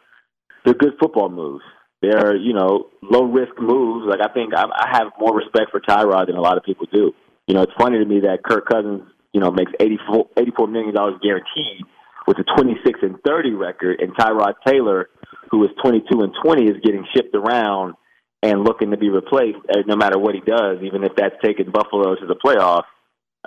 they're 0.66 0.74
good 0.74 0.94
football 1.00 1.30
moves. 1.30 1.64
They're 2.02 2.36
you 2.36 2.54
know 2.54 2.90
low 3.02 3.24
risk 3.24 3.54
moves. 3.60 4.08
Like 4.08 4.20
I 4.22 4.34
think 4.34 4.54
I, 4.56 4.64
I 4.64 4.98
have 4.98 5.08
more 5.20 5.36
respect 5.36 5.72
for 5.72 5.80
Tyrod 5.80 6.28
than 6.28 6.36
a 6.36 6.42
lot 6.42 6.58
of 6.58 6.64
people 6.64 6.88
do. 6.92 7.14
You 7.48 7.56
know, 7.56 7.62
it's 7.62 7.74
funny 7.78 8.00
to 8.00 8.06
me 8.06 8.22
that 8.22 8.44
Kirk 8.44 8.68
Cousins 8.68 9.04
you 9.34 9.40
know 9.40 9.52
makes 9.52 9.72
eighty 9.80 10.00
four 10.08 10.28
eighty 10.38 10.52
four 10.56 10.68
million 10.68 10.94
dollars 10.94 11.20
guaranteed 11.22 11.86
with 12.28 12.38
a 12.40 12.44
twenty 12.56 12.76
six 12.86 13.00
and 13.02 13.18
thirty 13.26 13.52
record, 13.52 14.00
and 14.02 14.16
Tyrod 14.16 14.54
Taylor, 14.66 15.10
who 15.52 15.64
is 15.64 15.70
twenty 15.84 16.04
two 16.12 16.22
and 16.22 16.34
twenty, 16.44 16.66
is 16.66 16.78
getting 16.84 17.06
shipped 17.14 17.36
around 17.36 17.96
and 18.44 18.64
looking 18.64 18.92
to 18.92 18.98
be 18.98 19.10
replaced 19.10 19.60
uh, 19.70 19.82
no 19.86 19.96
matter 19.96 20.18
what 20.18 20.34
he 20.34 20.42
does, 20.42 20.80
even 20.84 21.04
if 21.04 21.12
that's 21.16 21.36
taking 21.44 21.72
Buffalo 21.72 22.16
to 22.16 22.26
the 22.26 22.36
playoffs 22.36 22.90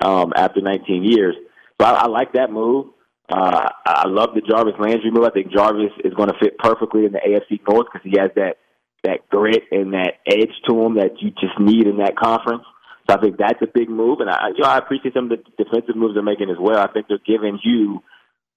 um, 0.00 0.32
after 0.36 0.60
19 0.60 1.04
years. 1.04 1.34
So 1.80 1.86
I, 1.86 2.04
I 2.04 2.06
like 2.06 2.34
that 2.34 2.50
move. 2.50 2.86
Uh, 3.28 3.68
I 3.86 4.06
love 4.06 4.30
the 4.34 4.42
Jarvis 4.42 4.74
Landry 4.78 5.10
move. 5.10 5.24
I 5.24 5.30
think 5.30 5.52
Jarvis 5.52 5.92
is 6.04 6.12
going 6.14 6.28
to 6.28 6.38
fit 6.40 6.58
perfectly 6.58 7.06
in 7.06 7.12
the 7.12 7.20
AFC 7.20 7.60
North 7.66 7.86
because 7.92 8.04
he 8.04 8.18
has 8.18 8.30
that 8.36 8.58
that 9.02 9.28
grit 9.28 9.64
and 9.70 9.92
that 9.92 10.14
edge 10.26 10.52
to 10.66 10.80
him 10.80 10.94
that 10.96 11.20
you 11.20 11.30
just 11.30 11.58
need 11.60 11.86
in 11.86 11.98
that 11.98 12.16
conference. 12.16 12.64
So 13.08 13.16
I 13.16 13.20
think 13.20 13.36
that's 13.36 13.60
a 13.60 13.66
big 13.66 13.90
move, 13.90 14.20
and 14.20 14.30
I, 14.30 14.48
you 14.48 14.62
know, 14.62 14.68
I 14.68 14.78
appreciate 14.78 15.12
some 15.12 15.30
of 15.30 15.38
the 15.38 15.62
defensive 15.62 15.94
moves 15.94 16.14
they're 16.14 16.22
making 16.22 16.48
as 16.48 16.56
well. 16.58 16.78
I 16.78 16.90
think 16.90 17.06
they're 17.06 17.18
giving 17.26 17.58
you 17.62 18.02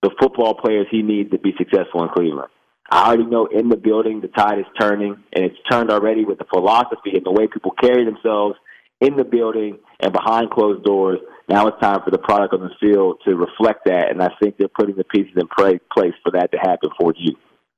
the 0.02 0.12
football 0.22 0.54
players 0.54 0.88
he 0.90 1.02
needs 1.02 1.32
to 1.32 1.38
be 1.38 1.52
successful 1.58 2.04
in 2.04 2.10
Cleveland. 2.16 2.48
I 2.90 3.08
already 3.08 3.26
know 3.26 3.48
in 3.48 3.68
the 3.68 3.76
building 3.76 4.22
the 4.22 4.30
tide 4.30 4.60
is 4.60 4.66
turning, 4.80 5.22
and 5.34 5.46
it's 5.46 5.58
turned 5.70 5.92
already 5.92 6.24
with 6.24 6.38
the 6.38 6.46
philosophy 6.46 7.12
and 7.14 7.26
the 7.26 7.32
way 7.32 7.48
people 7.48 7.72
carry 7.72 8.06
themselves 8.06 8.56
in 9.02 9.18
the 9.18 9.26
building 9.26 9.80
and 10.00 10.14
behind 10.14 10.50
closed 10.50 10.86
doors. 10.86 11.20
Now 11.50 11.68
it's 11.68 11.80
time 11.80 12.02
for 12.04 12.12
the 12.12 12.18
product 12.18 12.54
on 12.54 12.60
the 12.60 12.70
field 12.80 13.22
to 13.26 13.36
reflect 13.36 13.86
that, 13.86 14.12
and 14.12 14.22
I 14.22 14.30
think 14.42 14.58
they're 14.58 14.68
putting 14.68 14.96
the 14.96 15.06
pieces 15.06 15.34
in 15.36 15.48
place 15.56 16.14
for 16.24 16.32
that 16.34 16.52
to 16.52 16.58
happen 16.58 16.90
for 17.00 17.14
you. 17.18 17.36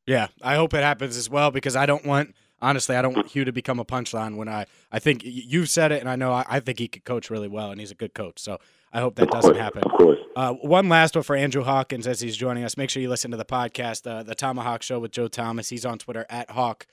Yeah, 0.07 0.27
I 0.41 0.55
hope 0.55 0.73
it 0.73 0.83
happens 0.83 1.17
as 1.17 1.29
well 1.29 1.51
because 1.51 1.75
I 1.75 1.85
don't 1.85 2.05
want 2.05 2.33
honestly, 2.61 2.95
I 2.95 3.01
don't 3.01 3.15
want 3.15 3.27
Hue 3.27 3.45
to 3.45 3.51
become 3.51 3.79
a 3.79 3.85
punchline 3.85 4.35
when 4.35 4.49
I 4.49 4.65
I 4.91 4.99
think 4.99 5.21
you've 5.23 5.69
said 5.69 5.91
it, 5.91 5.99
and 5.99 6.09
I 6.09 6.15
know 6.15 6.31
I, 6.31 6.45
I, 6.47 6.59
think 6.59 6.79
he 6.79 6.87
could 6.87 7.05
coach 7.05 7.29
really 7.29 7.47
well, 7.47 7.71
and 7.71 7.79
he's 7.79 7.91
a 7.91 7.95
good 7.95 8.13
coach. 8.13 8.39
So 8.39 8.59
I 8.91 9.01
hope 9.01 9.15
that 9.15 9.23
of 9.23 9.29
doesn't 9.29 9.51
course, 9.51 9.61
happen. 9.61 9.83
Of 9.83 9.91
course. 9.91 10.19
Uh, 10.35 10.53
one 10.53 10.89
last 10.89 11.15
one 11.15 11.23
for 11.23 11.35
Andrew 11.35 11.63
Hawkins 11.63 12.07
as 12.07 12.21
he's 12.21 12.37
joining 12.37 12.63
us. 12.63 12.77
Make 12.77 12.89
sure 12.89 13.01
you 13.01 13.09
listen 13.09 13.31
to 13.31 13.37
the 13.37 13.45
podcast, 13.45 14.09
uh, 14.09 14.23
the 14.23 14.35
Tomahawk 14.35 14.81
Show 14.81 14.99
with 14.99 15.11
Joe 15.11 15.27
Thomas. 15.27 15.69
He's 15.69 15.85
on 15.85 15.99
Twitter 15.99 16.25
at 16.29 16.51
Hawk. 16.51 16.87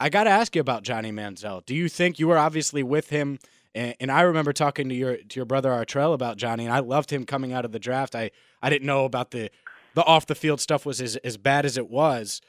I 0.00 0.08
got 0.08 0.24
to 0.24 0.30
ask 0.30 0.54
you 0.54 0.60
about 0.60 0.84
Johnny 0.84 1.10
Manziel. 1.10 1.64
Do 1.66 1.74
you 1.74 1.88
think 1.88 2.18
you 2.18 2.28
were 2.28 2.38
obviously 2.38 2.82
with 2.82 3.10
him? 3.10 3.38
And, 3.74 3.94
and, 4.00 4.12
I 4.12 4.22
remember 4.22 4.52
talking 4.52 4.88
to 4.88 4.94
your 4.94 5.16
to 5.16 5.36
your 5.36 5.44
brother 5.44 5.70
Artrell 5.70 6.14
about 6.14 6.36
Johnny, 6.36 6.64
and 6.64 6.72
I 6.72 6.78
loved 6.80 7.10
him 7.10 7.24
coming 7.24 7.52
out 7.52 7.64
of 7.64 7.72
the 7.72 7.78
draft. 7.78 8.14
I, 8.14 8.30
I 8.62 8.70
didn't 8.70 8.86
know 8.86 9.04
about 9.04 9.30
the 9.30 9.50
the 9.94 10.04
off 10.04 10.26
the 10.26 10.34
field 10.34 10.60
stuff 10.60 10.86
was 10.86 11.00
as, 11.00 11.16
as 11.16 11.36
bad 11.36 11.64
as 11.64 11.76
it 11.76 11.90
was. 11.90 12.40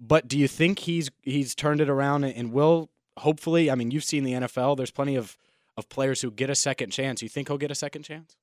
But 0.00 0.28
do 0.28 0.38
you 0.38 0.48
think 0.48 0.80
he's 0.80 1.10
he's 1.22 1.54
turned 1.54 1.80
it 1.80 1.88
around 1.88 2.24
and 2.24 2.52
will 2.52 2.90
hopefully? 3.18 3.70
I 3.70 3.74
mean, 3.74 3.90
you've 3.90 4.04
seen 4.04 4.24
the 4.24 4.32
NFL. 4.32 4.76
There's 4.76 4.90
plenty 4.90 5.16
of 5.16 5.36
of 5.76 5.88
players 5.88 6.20
who 6.20 6.30
get 6.30 6.50
a 6.50 6.54
second 6.54 6.90
chance. 6.90 7.22
You 7.22 7.28
think 7.28 7.48
he'll 7.48 7.58
get 7.58 7.70
a 7.70 7.74
second 7.76 8.02
chance? 8.02 8.36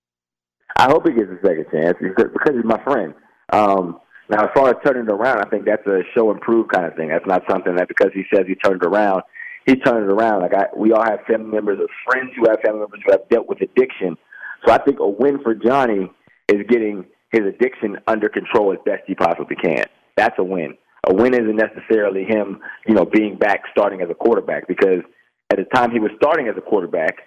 I 0.76 0.90
hope 0.90 1.08
he 1.08 1.14
gets 1.14 1.30
a 1.30 1.40
second 1.46 1.66
chance 1.72 1.98
because 2.02 2.54
he's 2.54 2.66
my 2.66 2.84
friend. 2.84 3.14
Um, 3.54 4.00
now, 4.30 4.44
as 4.44 4.50
far 4.54 4.70
as 4.70 4.76
turning 4.86 5.06
it 5.06 5.12
around, 5.12 5.40
I 5.40 5.50
think 5.50 5.66
that's 5.66 5.86
a 5.88 6.02
show 6.14 6.30
and 6.32 6.42
prove 6.42 6.68
kind 6.68 6.86
of 6.86 6.96
thing. 6.96 7.10
That's 7.10 7.26
not 7.26 7.44
something 7.50 7.76
that 7.76 7.88
because 7.88 8.12
he 8.14 8.24
says 8.34 8.46
he 8.46 8.56
turned 8.56 8.84
around, 8.84 9.24
he 9.68 9.76
turned 9.76 10.10
it 10.10 10.12
around. 10.12 10.42
Like 10.42 10.54
I, 10.54 10.66
we 10.76 10.94
all 10.94 11.04
have 11.04 11.20
family 11.28 11.52
members 11.52 11.80
or 11.80 11.88
friends 12.10 12.32
who 12.36 12.50
have 12.50 12.60
family 12.66 12.80
members 12.80 13.02
who 13.06 13.12
have 13.12 13.30
dealt 13.30 13.48
with 13.48 13.62
addiction. 13.62 14.18
So 14.66 14.72
I 14.72 14.80
think 14.80 15.00
a 15.00 15.08
win 15.08 15.40
for 15.44 15.54
Johnny 15.54 16.10
is 16.48 16.66
getting 16.70 17.06
his 17.32 17.42
addiction 17.42 17.98
under 18.08 18.30
control 18.30 18.72
as 18.72 18.80
best 18.86 19.04
he 19.06 19.14
possibly 19.14 19.58
can. 19.58 19.84
That's 20.16 20.40
a 20.40 20.44
win. 20.44 20.78
A 21.08 21.14
win 21.14 21.34
isn't 21.34 21.56
necessarily 21.56 22.24
him, 22.24 22.60
you 22.88 22.96
know, 22.96 23.06
being 23.06 23.38
back 23.38 23.64
starting 23.72 24.02
as 24.02 24.10
a 24.10 24.16
quarterback 24.16 24.68
because 24.68 25.04
at 25.52 25.58
the 25.58 25.66
time 25.66 25.92
he 25.92 26.00
was 26.00 26.12
starting 26.16 26.48
as 26.48 26.56
a 26.58 26.62
quarterback, 26.62 27.18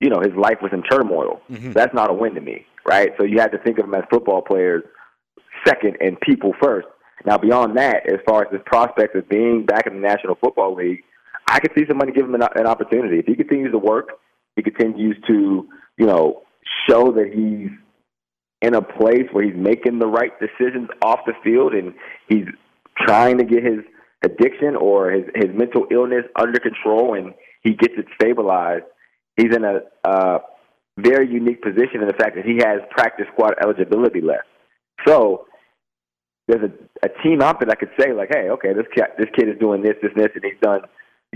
you 0.00 0.10
know, 0.10 0.20
his 0.20 0.34
life 0.36 0.58
was 0.60 0.72
in 0.72 0.82
turmoil. 0.82 1.40
Mm-hmm. 1.50 1.72
That's 1.72 1.94
not 1.94 2.10
a 2.10 2.14
win 2.14 2.34
to 2.34 2.40
me, 2.42 2.66
right? 2.86 3.12
So 3.18 3.24
you 3.24 3.40
have 3.40 3.52
to 3.52 3.58
think 3.58 3.78
of 3.78 3.86
them 3.86 3.94
as 3.94 4.04
football 4.10 4.42
players 4.42 4.84
second 5.66 5.96
and 6.00 6.20
people 6.20 6.52
first. 6.62 6.86
Now, 7.24 7.38
beyond 7.38 7.76
that, 7.78 8.06
as 8.06 8.20
far 8.28 8.42
as 8.42 8.52
his 8.52 8.60
prospects 8.66 9.16
of 9.16 9.28
being 9.28 9.64
back 9.64 9.86
in 9.86 9.94
the 9.94 10.00
National 10.00 10.34
Football 10.34 10.74
League, 10.74 11.02
I 11.48 11.60
could 11.60 11.72
see 11.76 11.84
somebody 11.86 12.12
give 12.12 12.26
him 12.26 12.34
an, 12.34 12.42
an 12.54 12.66
opportunity. 12.66 13.18
If 13.18 13.26
he 13.26 13.34
continues 13.34 13.72
to 13.72 13.78
work, 13.78 14.10
he 14.56 14.62
continues 14.62 15.16
to, 15.28 15.68
you 15.96 16.06
know, 16.06 16.42
show 16.88 17.12
that 17.12 17.30
he's 17.32 17.70
in 18.62 18.74
a 18.74 18.82
place 18.82 19.26
where 19.32 19.44
he's 19.44 19.56
making 19.56 19.98
the 19.98 20.06
right 20.06 20.32
decisions 20.40 20.88
off 21.02 21.20
the 21.26 21.34
field 21.44 21.74
and 21.74 21.94
he's 22.28 22.46
trying 22.98 23.38
to 23.38 23.44
get 23.44 23.62
his 23.62 23.80
addiction 24.24 24.74
or 24.76 25.10
his, 25.10 25.24
his 25.34 25.54
mental 25.54 25.86
illness 25.90 26.24
under 26.34 26.58
control 26.58 27.14
and 27.14 27.34
he 27.62 27.74
gets 27.74 27.94
it 27.96 28.06
stabilized, 28.14 28.84
he's 29.36 29.54
in 29.54 29.64
a 29.64 29.80
uh, 30.08 30.38
very 30.98 31.30
unique 31.30 31.62
position 31.62 32.00
in 32.00 32.06
the 32.06 32.14
fact 32.14 32.36
that 32.36 32.44
he 32.44 32.56
has 32.64 32.80
practice 32.90 33.26
squad 33.32 33.54
eligibility 33.62 34.20
left. 34.20 34.46
So 35.06 35.46
there's 36.48 36.70
a, 36.70 37.06
a 37.06 37.22
team 37.22 37.42
out 37.42 37.60
there 37.60 37.66
that 37.66 37.78
could 37.78 37.90
say 38.00 38.12
like, 38.12 38.30
hey, 38.32 38.48
okay, 38.50 38.72
this 38.72 38.86
kid, 38.94 39.04
this 39.18 39.28
kid 39.36 39.48
is 39.48 39.58
doing 39.58 39.82
this, 39.82 39.94
this, 40.00 40.12
and 40.14 40.24
this, 40.24 40.32
and 40.34 40.44
he's 40.44 40.60
done, 40.62 40.80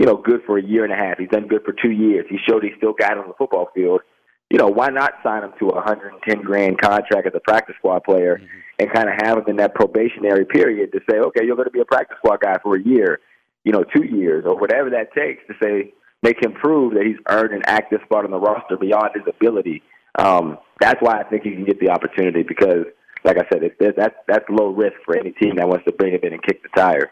you 0.01 0.07
know, 0.07 0.17
good 0.17 0.41
for 0.47 0.57
a 0.57 0.63
year 0.63 0.83
and 0.83 0.91
a 0.91 0.95
half. 0.95 1.19
He's 1.19 1.29
done 1.29 1.47
good 1.47 1.61
for 1.63 1.73
two 1.73 1.91
years. 1.91 2.25
He 2.27 2.39
showed 2.49 2.63
he 2.63 2.71
still 2.75 2.91
got 2.91 3.19
on 3.19 3.27
the 3.27 3.35
football 3.37 3.69
field. 3.75 4.01
You 4.49 4.57
know, 4.57 4.67
why 4.67 4.87
not 4.87 5.13
sign 5.21 5.43
him 5.43 5.53
to 5.59 5.69
a 5.69 5.75
110 5.75 6.41
grand 6.41 6.81
contract 6.81 7.27
as 7.27 7.33
a 7.35 7.39
practice 7.39 7.75
squad 7.77 8.03
player 8.03 8.37
mm-hmm. 8.37 8.59
and 8.79 8.91
kind 8.91 9.09
of 9.09 9.15
have 9.21 9.37
him 9.37 9.43
in 9.47 9.57
that 9.57 9.75
probationary 9.75 10.43
period 10.45 10.91
to 10.93 11.01
say, 11.07 11.19
okay, 11.19 11.45
you're 11.45 11.55
going 11.55 11.67
to 11.67 11.71
be 11.71 11.81
a 11.81 11.85
practice 11.85 12.17
squad 12.17 12.39
guy 12.41 12.57
for 12.63 12.75
a 12.75 12.81
year, 12.81 13.19
you 13.63 13.71
know, 13.71 13.83
two 13.95 14.03
years 14.03 14.43
or 14.47 14.57
whatever 14.57 14.89
that 14.89 15.13
takes 15.13 15.43
to 15.45 15.53
say 15.61 15.93
make 16.23 16.43
him 16.43 16.53
prove 16.53 16.95
that 16.95 17.05
he's 17.05 17.21
earned 17.29 17.53
an 17.53 17.61
active 17.67 17.99
spot 18.03 18.25
on 18.25 18.31
the 18.31 18.39
roster 18.39 18.77
beyond 18.77 19.11
his 19.13 19.23
ability. 19.27 19.83
Um, 20.17 20.57
that's 20.79 20.99
why 20.99 21.19
I 21.19 21.23
think 21.25 21.43
he 21.43 21.51
can 21.51 21.63
get 21.63 21.79
the 21.79 21.89
opportunity 21.89 22.41
because 22.41 22.85
like 23.23 23.37
I 23.37 23.47
said, 23.53 23.61
it, 23.61 23.77
that's 23.79 24.15
that's 24.27 24.45
low 24.49 24.69
risk 24.69 24.95
for 25.05 25.15
any 25.15 25.31
team 25.31 25.57
that 25.57 25.67
wants 25.67 25.85
to 25.85 25.91
bring 25.91 26.13
him 26.13 26.21
in 26.23 26.33
and 26.33 26.41
kick 26.41 26.63
the 26.63 26.69
tire. 26.75 27.11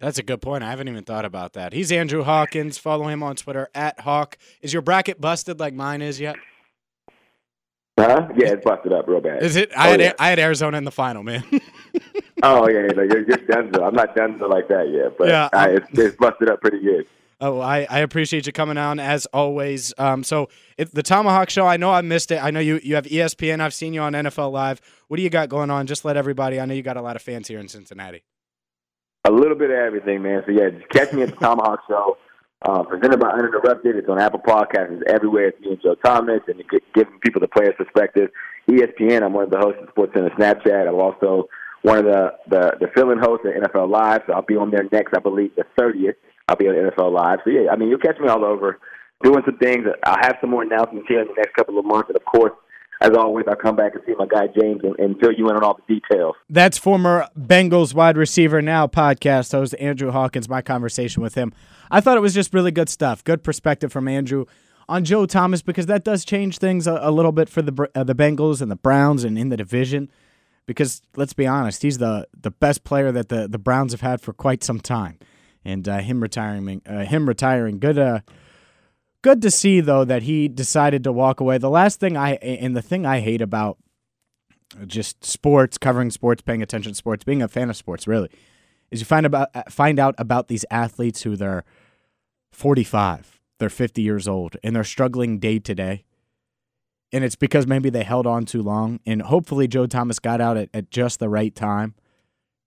That's 0.00 0.18
a 0.18 0.22
good 0.22 0.40
point. 0.40 0.62
I 0.62 0.70
haven't 0.70 0.88
even 0.88 1.04
thought 1.04 1.24
about 1.24 1.54
that. 1.54 1.72
He's 1.72 1.90
Andrew 1.90 2.22
Hawkins. 2.22 2.78
Follow 2.78 3.08
him 3.08 3.22
on 3.22 3.36
Twitter 3.36 3.68
at 3.74 4.00
Hawk. 4.00 4.38
Is 4.62 4.72
your 4.72 4.82
bracket 4.82 5.20
busted 5.20 5.58
like 5.58 5.74
mine 5.74 6.02
is 6.02 6.20
yet? 6.20 6.36
Huh? 7.98 8.28
Yeah, 8.36 8.52
it's 8.52 8.64
busted 8.64 8.92
up 8.92 9.08
real 9.08 9.20
bad. 9.20 9.42
Is 9.42 9.56
it? 9.56 9.70
I 9.76 9.88
oh, 9.88 9.90
had 9.90 10.00
yeah. 10.00 10.12
I 10.20 10.28
had 10.28 10.38
Arizona 10.38 10.78
in 10.78 10.84
the 10.84 10.92
final, 10.92 11.24
man. 11.24 11.42
oh 12.44 12.68
yeah, 12.68 12.86
yeah 12.86 12.92
you're, 12.94 13.26
you're 13.26 13.38
Denzel. 13.38 13.84
I'm 13.84 13.94
not 13.94 14.14
Denzel 14.14 14.48
like 14.48 14.68
that 14.68 14.88
yet, 14.90 15.18
but 15.18 15.28
Yeah, 15.28 15.48
I, 15.52 15.70
it's, 15.70 15.86
it's 15.98 16.16
busted 16.16 16.48
up 16.48 16.60
pretty 16.60 16.80
good. 16.80 17.06
Oh, 17.40 17.60
I, 17.60 17.86
I 17.88 18.00
appreciate 18.00 18.46
you 18.46 18.52
coming 18.52 18.78
on 18.78 18.98
as 18.98 19.26
always. 19.26 19.94
Um, 19.96 20.24
so 20.24 20.48
if 20.76 20.90
the 20.90 21.04
ThomaHawk 21.04 21.50
Show, 21.50 21.66
I 21.66 21.76
know 21.76 21.90
I 21.90 22.00
missed 22.02 22.30
it. 22.30 22.42
I 22.42 22.50
know 22.50 22.60
you 22.60 22.80
you 22.84 22.94
have 22.94 23.06
ESPN. 23.06 23.60
I've 23.60 23.74
seen 23.74 23.94
you 23.94 24.00
on 24.00 24.12
NFL 24.12 24.52
Live. 24.52 24.80
What 25.08 25.16
do 25.16 25.24
you 25.24 25.30
got 25.30 25.48
going 25.48 25.70
on? 25.70 25.88
Just 25.88 26.04
let 26.04 26.16
everybody. 26.16 26.60
I 26.60 26.66
know 26.66 26.74
you 26.74 26.82
got 26.82 26.96
a 26.96 27.02
lot 27.02 27.16
of 27.16 27.22
fans 27.22 27.48
here 27.48 27.58
in 27.58 27.66
Cincinnati. 27.66 28.22
A 29.28 29.30
little 29.30 29.56
bit 29.56 29.68
of 29.68 29.76
everything, 29.76 30.22
man. 30.22 30.42
So 30.46 30.52
yeah, 30.52 30.70
just 30.70 30.88
catch 30.88 31.12
me 31.12 31.20
at 31.20 31.28
the 31.28 31.36
ThomaHawk 31.36 31.80
Show. 31.86 32.16
Uh, 32.62 32.82
presented 32.82 33.20
by 33.20 33.28
Uninterrupted. 33.28 33.94
It's 33.94 34.08
on 34.08 34.18
Apple 34.18 34.40
Podcasts. 34.40 34.90
It's 34.90 35.02
everywhere. 35.06 35.48
It's 35.48 35.60
me 35.60 35.72
and 35.72 35.82
Joe 35.82 35.96
Thomas, 35.96 36.40
and 36.48 36.62
giving 36.94 37.18
people 37.20 37.42
the 37.42 37.46
players' 37.46 37.74
perspective. 37.76 38.30
ESPN. 38.70 39.22
I'm 39.22 39.34
one 39.34 39.44
of 39.44 39.50
the 39.50 39.58
hosts 39.58 39.82
of 39.82 39.94
SportsCenter 39.94 40.34
Snapchat. 40.34 40.88
I'm 40.88 40.94
also 40.94 41.46
one 41.82 41.98
of 41.98 42.06
the 42.06 42.32
the, 42.48 42.72
the 42.80 42.88
fill-in 42.94 43.18
hosts 43.18 43.46
at 43.46 43.62
NFL 43.62 43.90
Live. 43.90 44.22
So 44.26 44.32
I'll 44.32 44.40
be 44.40 44.56
on 44.56 44.70
there 44.70 44.88
next, 44.90 45.12
I 45.14 45.20
believe, 45.20 45.54
the 45.56 45.64
30th. 45.78 46.14
I'll 46.48 46.56
be 46.56 46.66
on 46.66 46.74
NFL 46.74 47.12
Live. 47.12 47.40
So 47.44 47.50
yeah, 47.50 47.70
I 47.70 47.76
mean, 47.76 47.90
you'll 47.90 47.98
catch 47.98 48.18
me 48.18 48.28
all 48.28 48.46
over 48.46 48.78
doing 49.22 49.42
some 49.44 49.58
things. 49.58 49.84
I'll 50.04 50.22
have 50.22 50.38
some 50.40 50.48
more 50.48 50.62
announcements 50.62 51.06
here 51.06 51.20
in 51.20 51.28
the 51.28 51.34
next 51.36 51.54
couple 51.54 51.78
of 51.78 51.84
months, 51.84 52.08
and 52.08 52.16
of 52.16 52.24
course. 52.24 52.52
As 53.00 53.12
always, 53.16 53.46
I'll 53.48 53.54
come 53.56 53.76
back 53.76 53.94
and 53.94 54.02
see 54.06 54.14
my 54.18 54.26
guy 54.26 54.48
James 54.48 54.80
and, 54.82 54.98
and 54.98 55.18
fill 55.20 55.32
you 55.32 55.48
in 55.48 55.56
on 55.56 55.62
all 55.62 55.78
the 55.86 55.94
details. 55.94 56.34
That's 56.50 56.78
former 56.78 57.28
Bengals 57.38 57.94
wide 57.94 58.16
receiver, 58.16 58.60
now 58.60 58.88
podcast 58.88 59.52
host 59.52 59.74
Andrew 59.78 60.10
Hawkins. 60.10 60.48
My 60.48 60.62
conversation 60.62 61.22
with 61.22 61.34
him. 61.34 61.52
I 61.90 62.00
thought 62.00 62.16
it 62.16 62.20
was 62.20 62.34
just 62.34 62.52
really 62.52 62.72
good 62.72 62.88
stuff. 62.88 63.22
Good 63.22 63.44
perspective 63.44 63.92
from 63.92 64.08
Andrew 64.08 64.46
on 64.88 65.04
Joe 65.04 65.26
Thomas 65.26 65.62
because 65.62 65.86
that 65.86 66.02
does 66.02 66.24
change 66.24 66.58
things 66.58 66.86
a, 66.88 66.98
a 67.00 67.12
little 67.12 67.32
bit 67.32 67.48
for 67.48 67.62
the 67.62 67.88
uh, 67.94 68.02
the 68.02 68.14
Bengals 68.14 68.60
and 68.60 68.70
the 68.70 68.76
Browns 68.76 69.22
and 69.22 69.38
in 69.38 69.48
the 69.48 69.56
division. 69.56 70.10
Because 70.66 71.00
let's 71.16 71.32
be 71.32 71.46
honest, 71.46 71.82
he's 71.82 71.98
the 71.98 72.26
the 72.38 72.50
best 72.50 72.82
player 72.82 73.12
that 73.12 73.28
the, 73.28 73.46
the 73.46 73.58
Browns 73.58 73.92
have 73.92 74.00
had 74.00 74.20
for 74.20 74.32
quite 74.32 74.64
some 74.64 74.80
time, 74.80 75.18
and 75.64 75.88
uh, 75.88 75.98
him 75.98 76.20
retiring, 76.20 76.82
uh, 76.84 77.04
him 77.04 77.28
retiring, 77.28 77.78
good. 77.78 78.22
Uh, 79.18 79.22
good 79.22 79.42
to 79.42 79.50
see 79.50 79.80
though 79.80 80.04
that 80.04 80.22
he 80.22 80.48
decided 80.48 81.04
to 81.04 81.12
walk 81.12 81.40
away. 81.40 81.58
The 81.58 81.70
last 81.70 82.00
thing 82.00 82.16
I 82.16 82.34
and 82.34 82.76
the 82.76 82.82
thing 82.82 83.06
I 83.06 83.20
hate 83.20 83.40
about 83.40 83.78
just 84.86 85.24
sports, 85.24 85.78
covering 85.78 86.10
sports, 86.10 86.42
paying 86.42 86.62
attention 86.62 86.92
to 86.92 86.96
sports, 86.96 87.24
being 87.24 87.42
a 87.42 87.48
fan 87.48 87.70
of 87.70 87.76
sports, 87.76 88.06
really, 88.06 88.30
is 88.90 89.00
you 89.00 89.06
find 89.06 89.26
about 89.26 89.50
find 89.70 89.98
out 89.98 90.14
about 90.18 90.48
these 90.48 90.64
athletes 90.70 91.22
who 91.22 91.36
they're 91.36 91.64
45, 92.52 93.40
they're 93.58 93.68
50 93.68 94.02
years 94.02 94.26
old, 94.26 94.56
and 94.62 94.74
they're 94.74 94.84
struggling 94.84 95.38
day 95.38 95.58
to 95.58 95.74
day. 95.74 96.04
And 97.10 97.24
it's 97.24 97.36
because 97.36 97.66
maybe 97.66 97.88
they 97.88 98.04
held 98.04 98.26
on 98.26 98.44
too 98.44 98.60
long. 98.60 99.00
And 99.06 99.22
hopefully 99.22 99.66
Joe 99.66 99.86
Thomas 99.86 100.18
got 100.18 100.42
out 100.42 100.58
at, 100.58 100.68
at 100.74 100.90
just 100.90 101.20
the 101.20 101.30
right 101.30 101.54
time. 101.54 101.94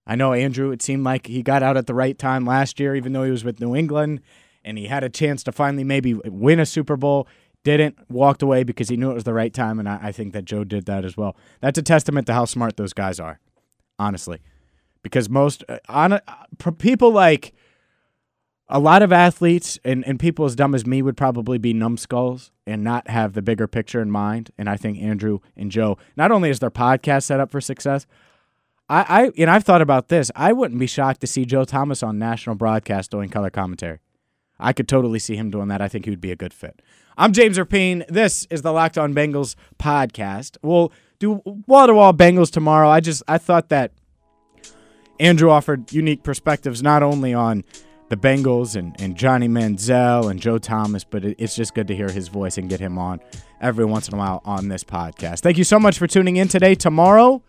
I 0.08 0.16
know 0.16 0.34
Andrew, 0.34 0.72
it 0.72 0.82
seemed 0.82 1.04
like 1.04 1.28
he 1.28 1.44
got 1.44 1.62
out 1.62 1.78
at 1.78 1.86
the 1.86 1.94
right 1.94 2.18
time 2.18 2.44
last 2.44 2.80
year, 2.80 2.96
even 2.96 3.14
though 3.14 3.24
he 3.24 3.30
was 3.30 3.44
with 3.44 3.60
New 3.60 3.76
England 3.76 4.22
and 4.64 4.78
he 4.78 4.88
had 4.88 5.04
a 5.04 5.10
chance 5.10 5.44
to 5.44 5.52
finally 5.52 5.84
maybe 5.84 6.14
win 6.14 6.60
a 6.60 6.66
Super 6.66 6.98
Bowl. 6.98 7.28
Didn't, 7.64 7.98
walked 8.10 8.42
away 8.42 8.64
because 8.64 8.90
he 8.90 8.98
knew 8.98 9.12
it 9.12 9.14
was 9.14 9.24
the 9.24 9.34
right 9.34 9.54
time. 9.54 9.78
And 9.78 9.88
I, 9.88 10.00
I 10.02 10.12
think 10.12 10.34
that 10.34 10.46
Joe 10.46 10.64
did 10.64 10.86
that 10.86 11.06
as 11.06 11.16
well. 11.16 11.36
That's 11.60 11.78
a 11.78 11.84
testament 11.84 12.26
to 12.28 12.34
how 12.34 12.46
smart 12.46 12.76
those 12.76 12.94
guys 12.94 13.20
are, 13.20 13.40
honestly. 14.00 14.40
Because 15.04 15.30
most, 15.30 15.64
uh, 15.70 15.78
on, 15.88 16.14
uh, 16.14 16.22
people 16.80 17.12
like, 17.12 17.54
a 18.74 18.80
lot 18.80 19.04
of 19.04 19.12
athletes 19.12 19.78
and, 19.84 20.08
and 20.08 20.18
people 20.18 20.46
as 20.46 20.56
dumb 20.56 20.74
as 20.74 20.86
me 20.86 21.02
would 21.02 21.18
probably 21.18 21.58
be 21.58 21.74
numbskulls 21.74 22.52
and 22.66 22.84
not 22.84 23.10
have 23.10 23.34
the 23.34 23.42
bigger 23.42 23.68
picture 23.68 24.02
in 24.02 24.10
mind. 24.10 24.50
And 24.58 24.70
I 24.70 24.78
think 24.78 24.98
Andrew 25.00 25.40
and 25.58 25.70
Joe, 25.70 25.98
not 26.16 26.32
only 26.32 26.50
is 26.50 26.60
their 26.60 26.72
podcast 26.72 27.24
set 27.24 27.42
up 27.42 27.52
for 27.52 27.60
success, 27.60 28.08
I, 28.90 29.06
I 29.08 29.32
and 29.38 29.50
I've 29.50 29.66
thought 29.66 29.82
about 29.82 30.08
this. 30.08 30.32
I 30.36 30.54
wouldn't 30.54 30.80
be 30.80 30.88
shocked 30.88 31.20
to 31.22 31.28
see 31.28 31.44
Joe 31.46 31.66
Thomas 31.66 32.02
on 32.02 32.18
national 32.18 32.56
broadcast 32.56 33.12
doing 33.12 33.30
color 33.30 33.50
commentary. 33.50 34.00
I 34.62 34.74
could 34.74 34.88
totally 34.88 35.20
see 35.20 35.36
him 35.36 35.50
doing 35.50 35.68
that. 35.70 35.82
I 35.82 35.88
think 35.88 36.06
he 36.06 36.12
would 36.12 36.22
be 36.22 36.32
a 36.32 36.36
good 36.36 36.54
fit. 36.54 36.82
I'm 37.18 37.34
James 37.34 37.58
Rapien. 37.58 38.08
This 38.08 38.48
is 38.50 38.62
the 38.62 38.72
Locked 38.72 38.98
On 38.98 39.14
Bengals 39.14 39.56
podcast. 39.80 40.58
We'll 40.62 40.92
do 41.20 41.42
wall 41.68 41.88
to 41.88 41.94
wall 41.94 42.14
Bengals 42.14 42.52
tomorrow. 42.52 42.90
I 42.90 43.00
just 43.00 43.24
I 43.28 43.38
thought 43.38 43.70
that 43.70 43.92
Andrew 45.20 45.50
offered 45.50 45.92
unique 45.92 46.24
perspectives 46.24 46.82
not 46.82 47.04
only 47.04 47.34
on 47.34 47.64
the 48.10 48.18
Bengals 48.18 48.76
and, 48.76 49.00
and 49.00 49.16
Johnny 49.16 49.48
Manziel 49.48 50.30
and 50.30 50.40
Joe 50.40 50.58
Thomas, 50.58 51.04
but 51.04 51.24
it, 51.24 51.36
it's 51.40 51.56
just 51.56 51.74
good 51.74 51.88
to 51.88 51.96
hear 51.96 52.10
his 52.10 52.28
voice 52.28 52.58
and 52.58 52.70
get 52.70 52.80
him 52.80 52.98
on 52.98 53.20
every 53.62 53.86
once 53.86 54.08
in 54.10 54.16
a 54.16 54.18
while 54.18 54.42
on 54.44 54.68
this 54.68 54.84
podcast. 54.84 55.40
Thank 55.40 55.58
you 55.58 55.64
so 55.64 55.80
much 55.80 55.98
for 55.98 56.08
tuning 56.08 56.38
in 56.38 56.48
today. 56.48 56.76
Tomorrow, 56.76 57.42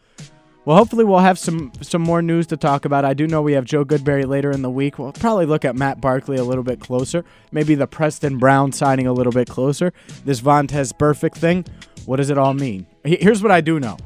well, 0.64 0.77
hopefully 0.77 1.05
we'll 1.05 1.18
have 1.18 1.38
some 1.38 1.72
some 1.81 2.03
more 2.03 2.22
news 2.22 2.46
to 2.48 2.57
talk 2.57 2.85
about. 2.85 3.05
I 3.05 3.14
do 3.14 3.27
know 3.27 3.42
we 3.42 3.53
have 3.53 3.64
Joe 3.64 3.85
Goodberry 3.85 4.27
later 4.27 4.51
in 4.51 4.62
the 4.62 4.70
week. 4.70 4.98
We'll 4.98 5.12
probably 5.12 5.46
look 5.46 5.64
at 5.64 5.75
Matt 5.75 6.01
Barkley 6.01 6.37
a 6.37 6.44
little 6.44 6.64
bit 6.64 6.81
closer. 6.81 7.25
Maybe 7.51 7.75
the 7.75 7.87
Preston 7.87 8.38
Brown 8.38 8.72
signing 8.72 9.07
a 9.07 9.12
little 9.12 9.33
bit 9.33 9.48
closer. 9.48 9.92
This 10.25 10.40
Vontaze 10.40 10.92
Burfict 10.92 11.35
thing. 11.35 11.64
What 12.07 12.16
does 12.16 12.31
it 12.31 12.38
all 12.38 12.55
mean? 12.55 12.87
Here's 13.05 13.42
what 13.42 13.53
I 13.53 13.61
do 13.61 13.81
know. 13.81 13.96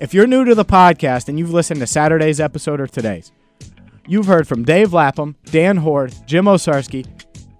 If 0.00 0.14
you're 0.14 0.26
new 0.26 0.44
to 0.44 0.54
the 0.54 0.64
podcast 0.64 1.28
and 1.28 1.38
you've 1.38 1.52
listened 1.52 1.80
to 1.80 1.86
Saturday's 1.86 2.40
episode 2.40 2.80
or 2.80 2.86
today's, 2.86 3.32
you've 4.06 4.26
heard 4.26 4.46
from 4.46 4.64
Dave 4.64 4.92
Lapham, 4.92 5.36
Dan 5.46 5.78
Hoard, 5.78 6.14
Jim 6.26 6.44
Owczarski, 6.44 7.06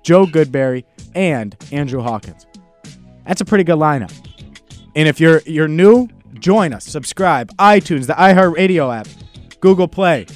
Joe 0.03 0.25
Goodberry, 0.25 0.85
and 1.15 1.57
Andrew 1.73 2.01
Hawkins. 2.01 2.47
That's 3.27 3.41
a 3.41 3.45
pretty 3.45 3.65
good 3.65 3.79
lineup. 3.79 4.13
And 4.95 5.09
if 5.09 5.21
you're 5.21 5.43
you're 5.47 5.69
new, 5.69 6.09
join 6.41 6.73
us. 6.73 6.85
Subscribe. 6.85 7.55
iTunes, 7.57 8.07
the 8.07 8.15
iHeartRadio 8.15 8.97
app, 8.97 9.09
Google 9.61 9.89
Play, 9.89 10.27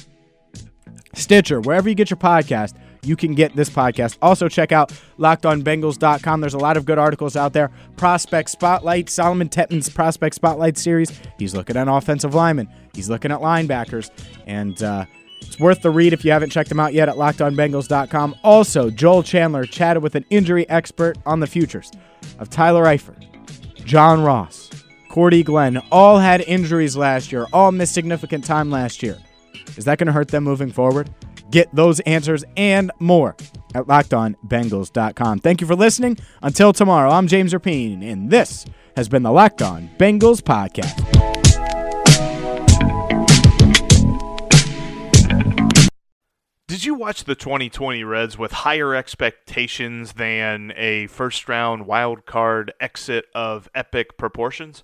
Stitcher, 1.15 1.61
wherever 1.61 1.87
you 1.87 1.95
get 1.95 2.09
your 2.09 2.17
podcast, 2.17 2.75
you 3.03 3.15
can 3.15 3.35
get 3.35 3.55
this 3.55 3.69
podcast. 3.69 4.17
Also, 4.21 4.47
check 4.47 4.71
out 4.71 4.91
lockedonbengals.com. 5.19 6.41
There's 6.41 6.53
a 6.53 6.59
lot 6.59 6.77
of 6.77 6.85
good 6.85 6.97
articles 6.97 7.35
out 7.35 7.53
there. 7.53 7.69
Prospect 7.97 8.49
Spotlight, 8.49 9.09
Solomon 9.09 9.49
Tetton's 9.49 9.89
Prospect 9.89 10.35
Spotlight 10.35 10.77
series. 10.77 11.11
He's 11.37 11.53
looking 11.53 11.77
at 11.77 11.87
offensive 11.87 12.33
linemen, 12.33 12.69
he's 12.93 13.09
looking 13.09 13.31
at 13.31 13.39
linebackers, 13.39 14.09
and 14.47 14.81
uh, 14.81 15.05
it's 15.41 15.59
worth 15.59 15.81
the 15.81 15.91
read 15.91 16.13
if 16.13 16.23
you 16.23 16.31
haven't 16.31 16.51
checked 16.51 16.69
them 16.69 16.79
out 16.79 16.93
yet 16.93 17.09
at 17.09 17.15
lockedonbengals.com. 17.15 18.35
Also, 18.43 18.89
Joel 18.89 19.23
Chandler 19.23 19.65
chatted 19.65 20.01
with 20.01 20.15
an 20.15 20.25
injury 20.29 20.67
expert 20.69 21.17
on 21.25 21.41
the 21.41 21.47
futures 21.47 21.91
of 22.39 22.49
Tyler 22.49 22.85
Eifert, 22.85 23.25
John 23.85 24.23
Ross, 24.23 24.69
Cordy 25.13 25.43
Glenn, 25.43 25.77
all 25.91 26.17
had 26.17 26.41
injuries 26.41 26.97
last 26.97 27.31
year, 27.31 27.45
all 27.53 27.71
missed 27.71 27.93
significant 27.93 28.43
time 28.43 28.71
last 28.71 29.03
year. 29.03 29.19
Is 29.77 29.85
that 29.85 29.99
going 29.99 30.07
to 30.07 30.11
hurt 30.11 30.29
them 30.29 30.43
moving 30.43 30.71
forward? 30.71 31.07
Get 31.51 31.69
those 31.71 31.99
answers 31.99 32.43
and 32.57 32.91
more 32.97 33.35
at 33.75 33.83
lockedonbengals.com. 33.85 35.37
Thank 35.37 35.61
you 35.61 35.67
for 35.67 35.75
listening. 35.75 36.17
Until 36.41 36.73
tomorrow, 36.73 37.11
I'm 37.11 37.27
James 37.27 37.53
Rapien, 37.53 38.01
and 38.01 38.31
this 38.31 38.65
has 38.95 39.07
been 39.07 39.21
the 39.21 39.31
Locked 39.31 39.61
On 39.61 39.87
Bengals 39.99 40.41
podcast. 40.41 40.97
Did 46.67 46.83
you 46.83 46.95
watch 46.95 47.25
the 47.25 47.35
2020 47.35 48.03
Reds 48.03 48.39
with 48.39 48.51
higher 48.51 48.95
expectations 48.95 50.13
than 50.13 50.73
a 50.75 51.05
first 51.05 51.47
round 51.47 51.85
wild 51.85 52.25
card 52.25 52.73
exit 52.79 53.25
of 53.35 53.69
epic 53.75 54.17
proportions? 54.17 54.83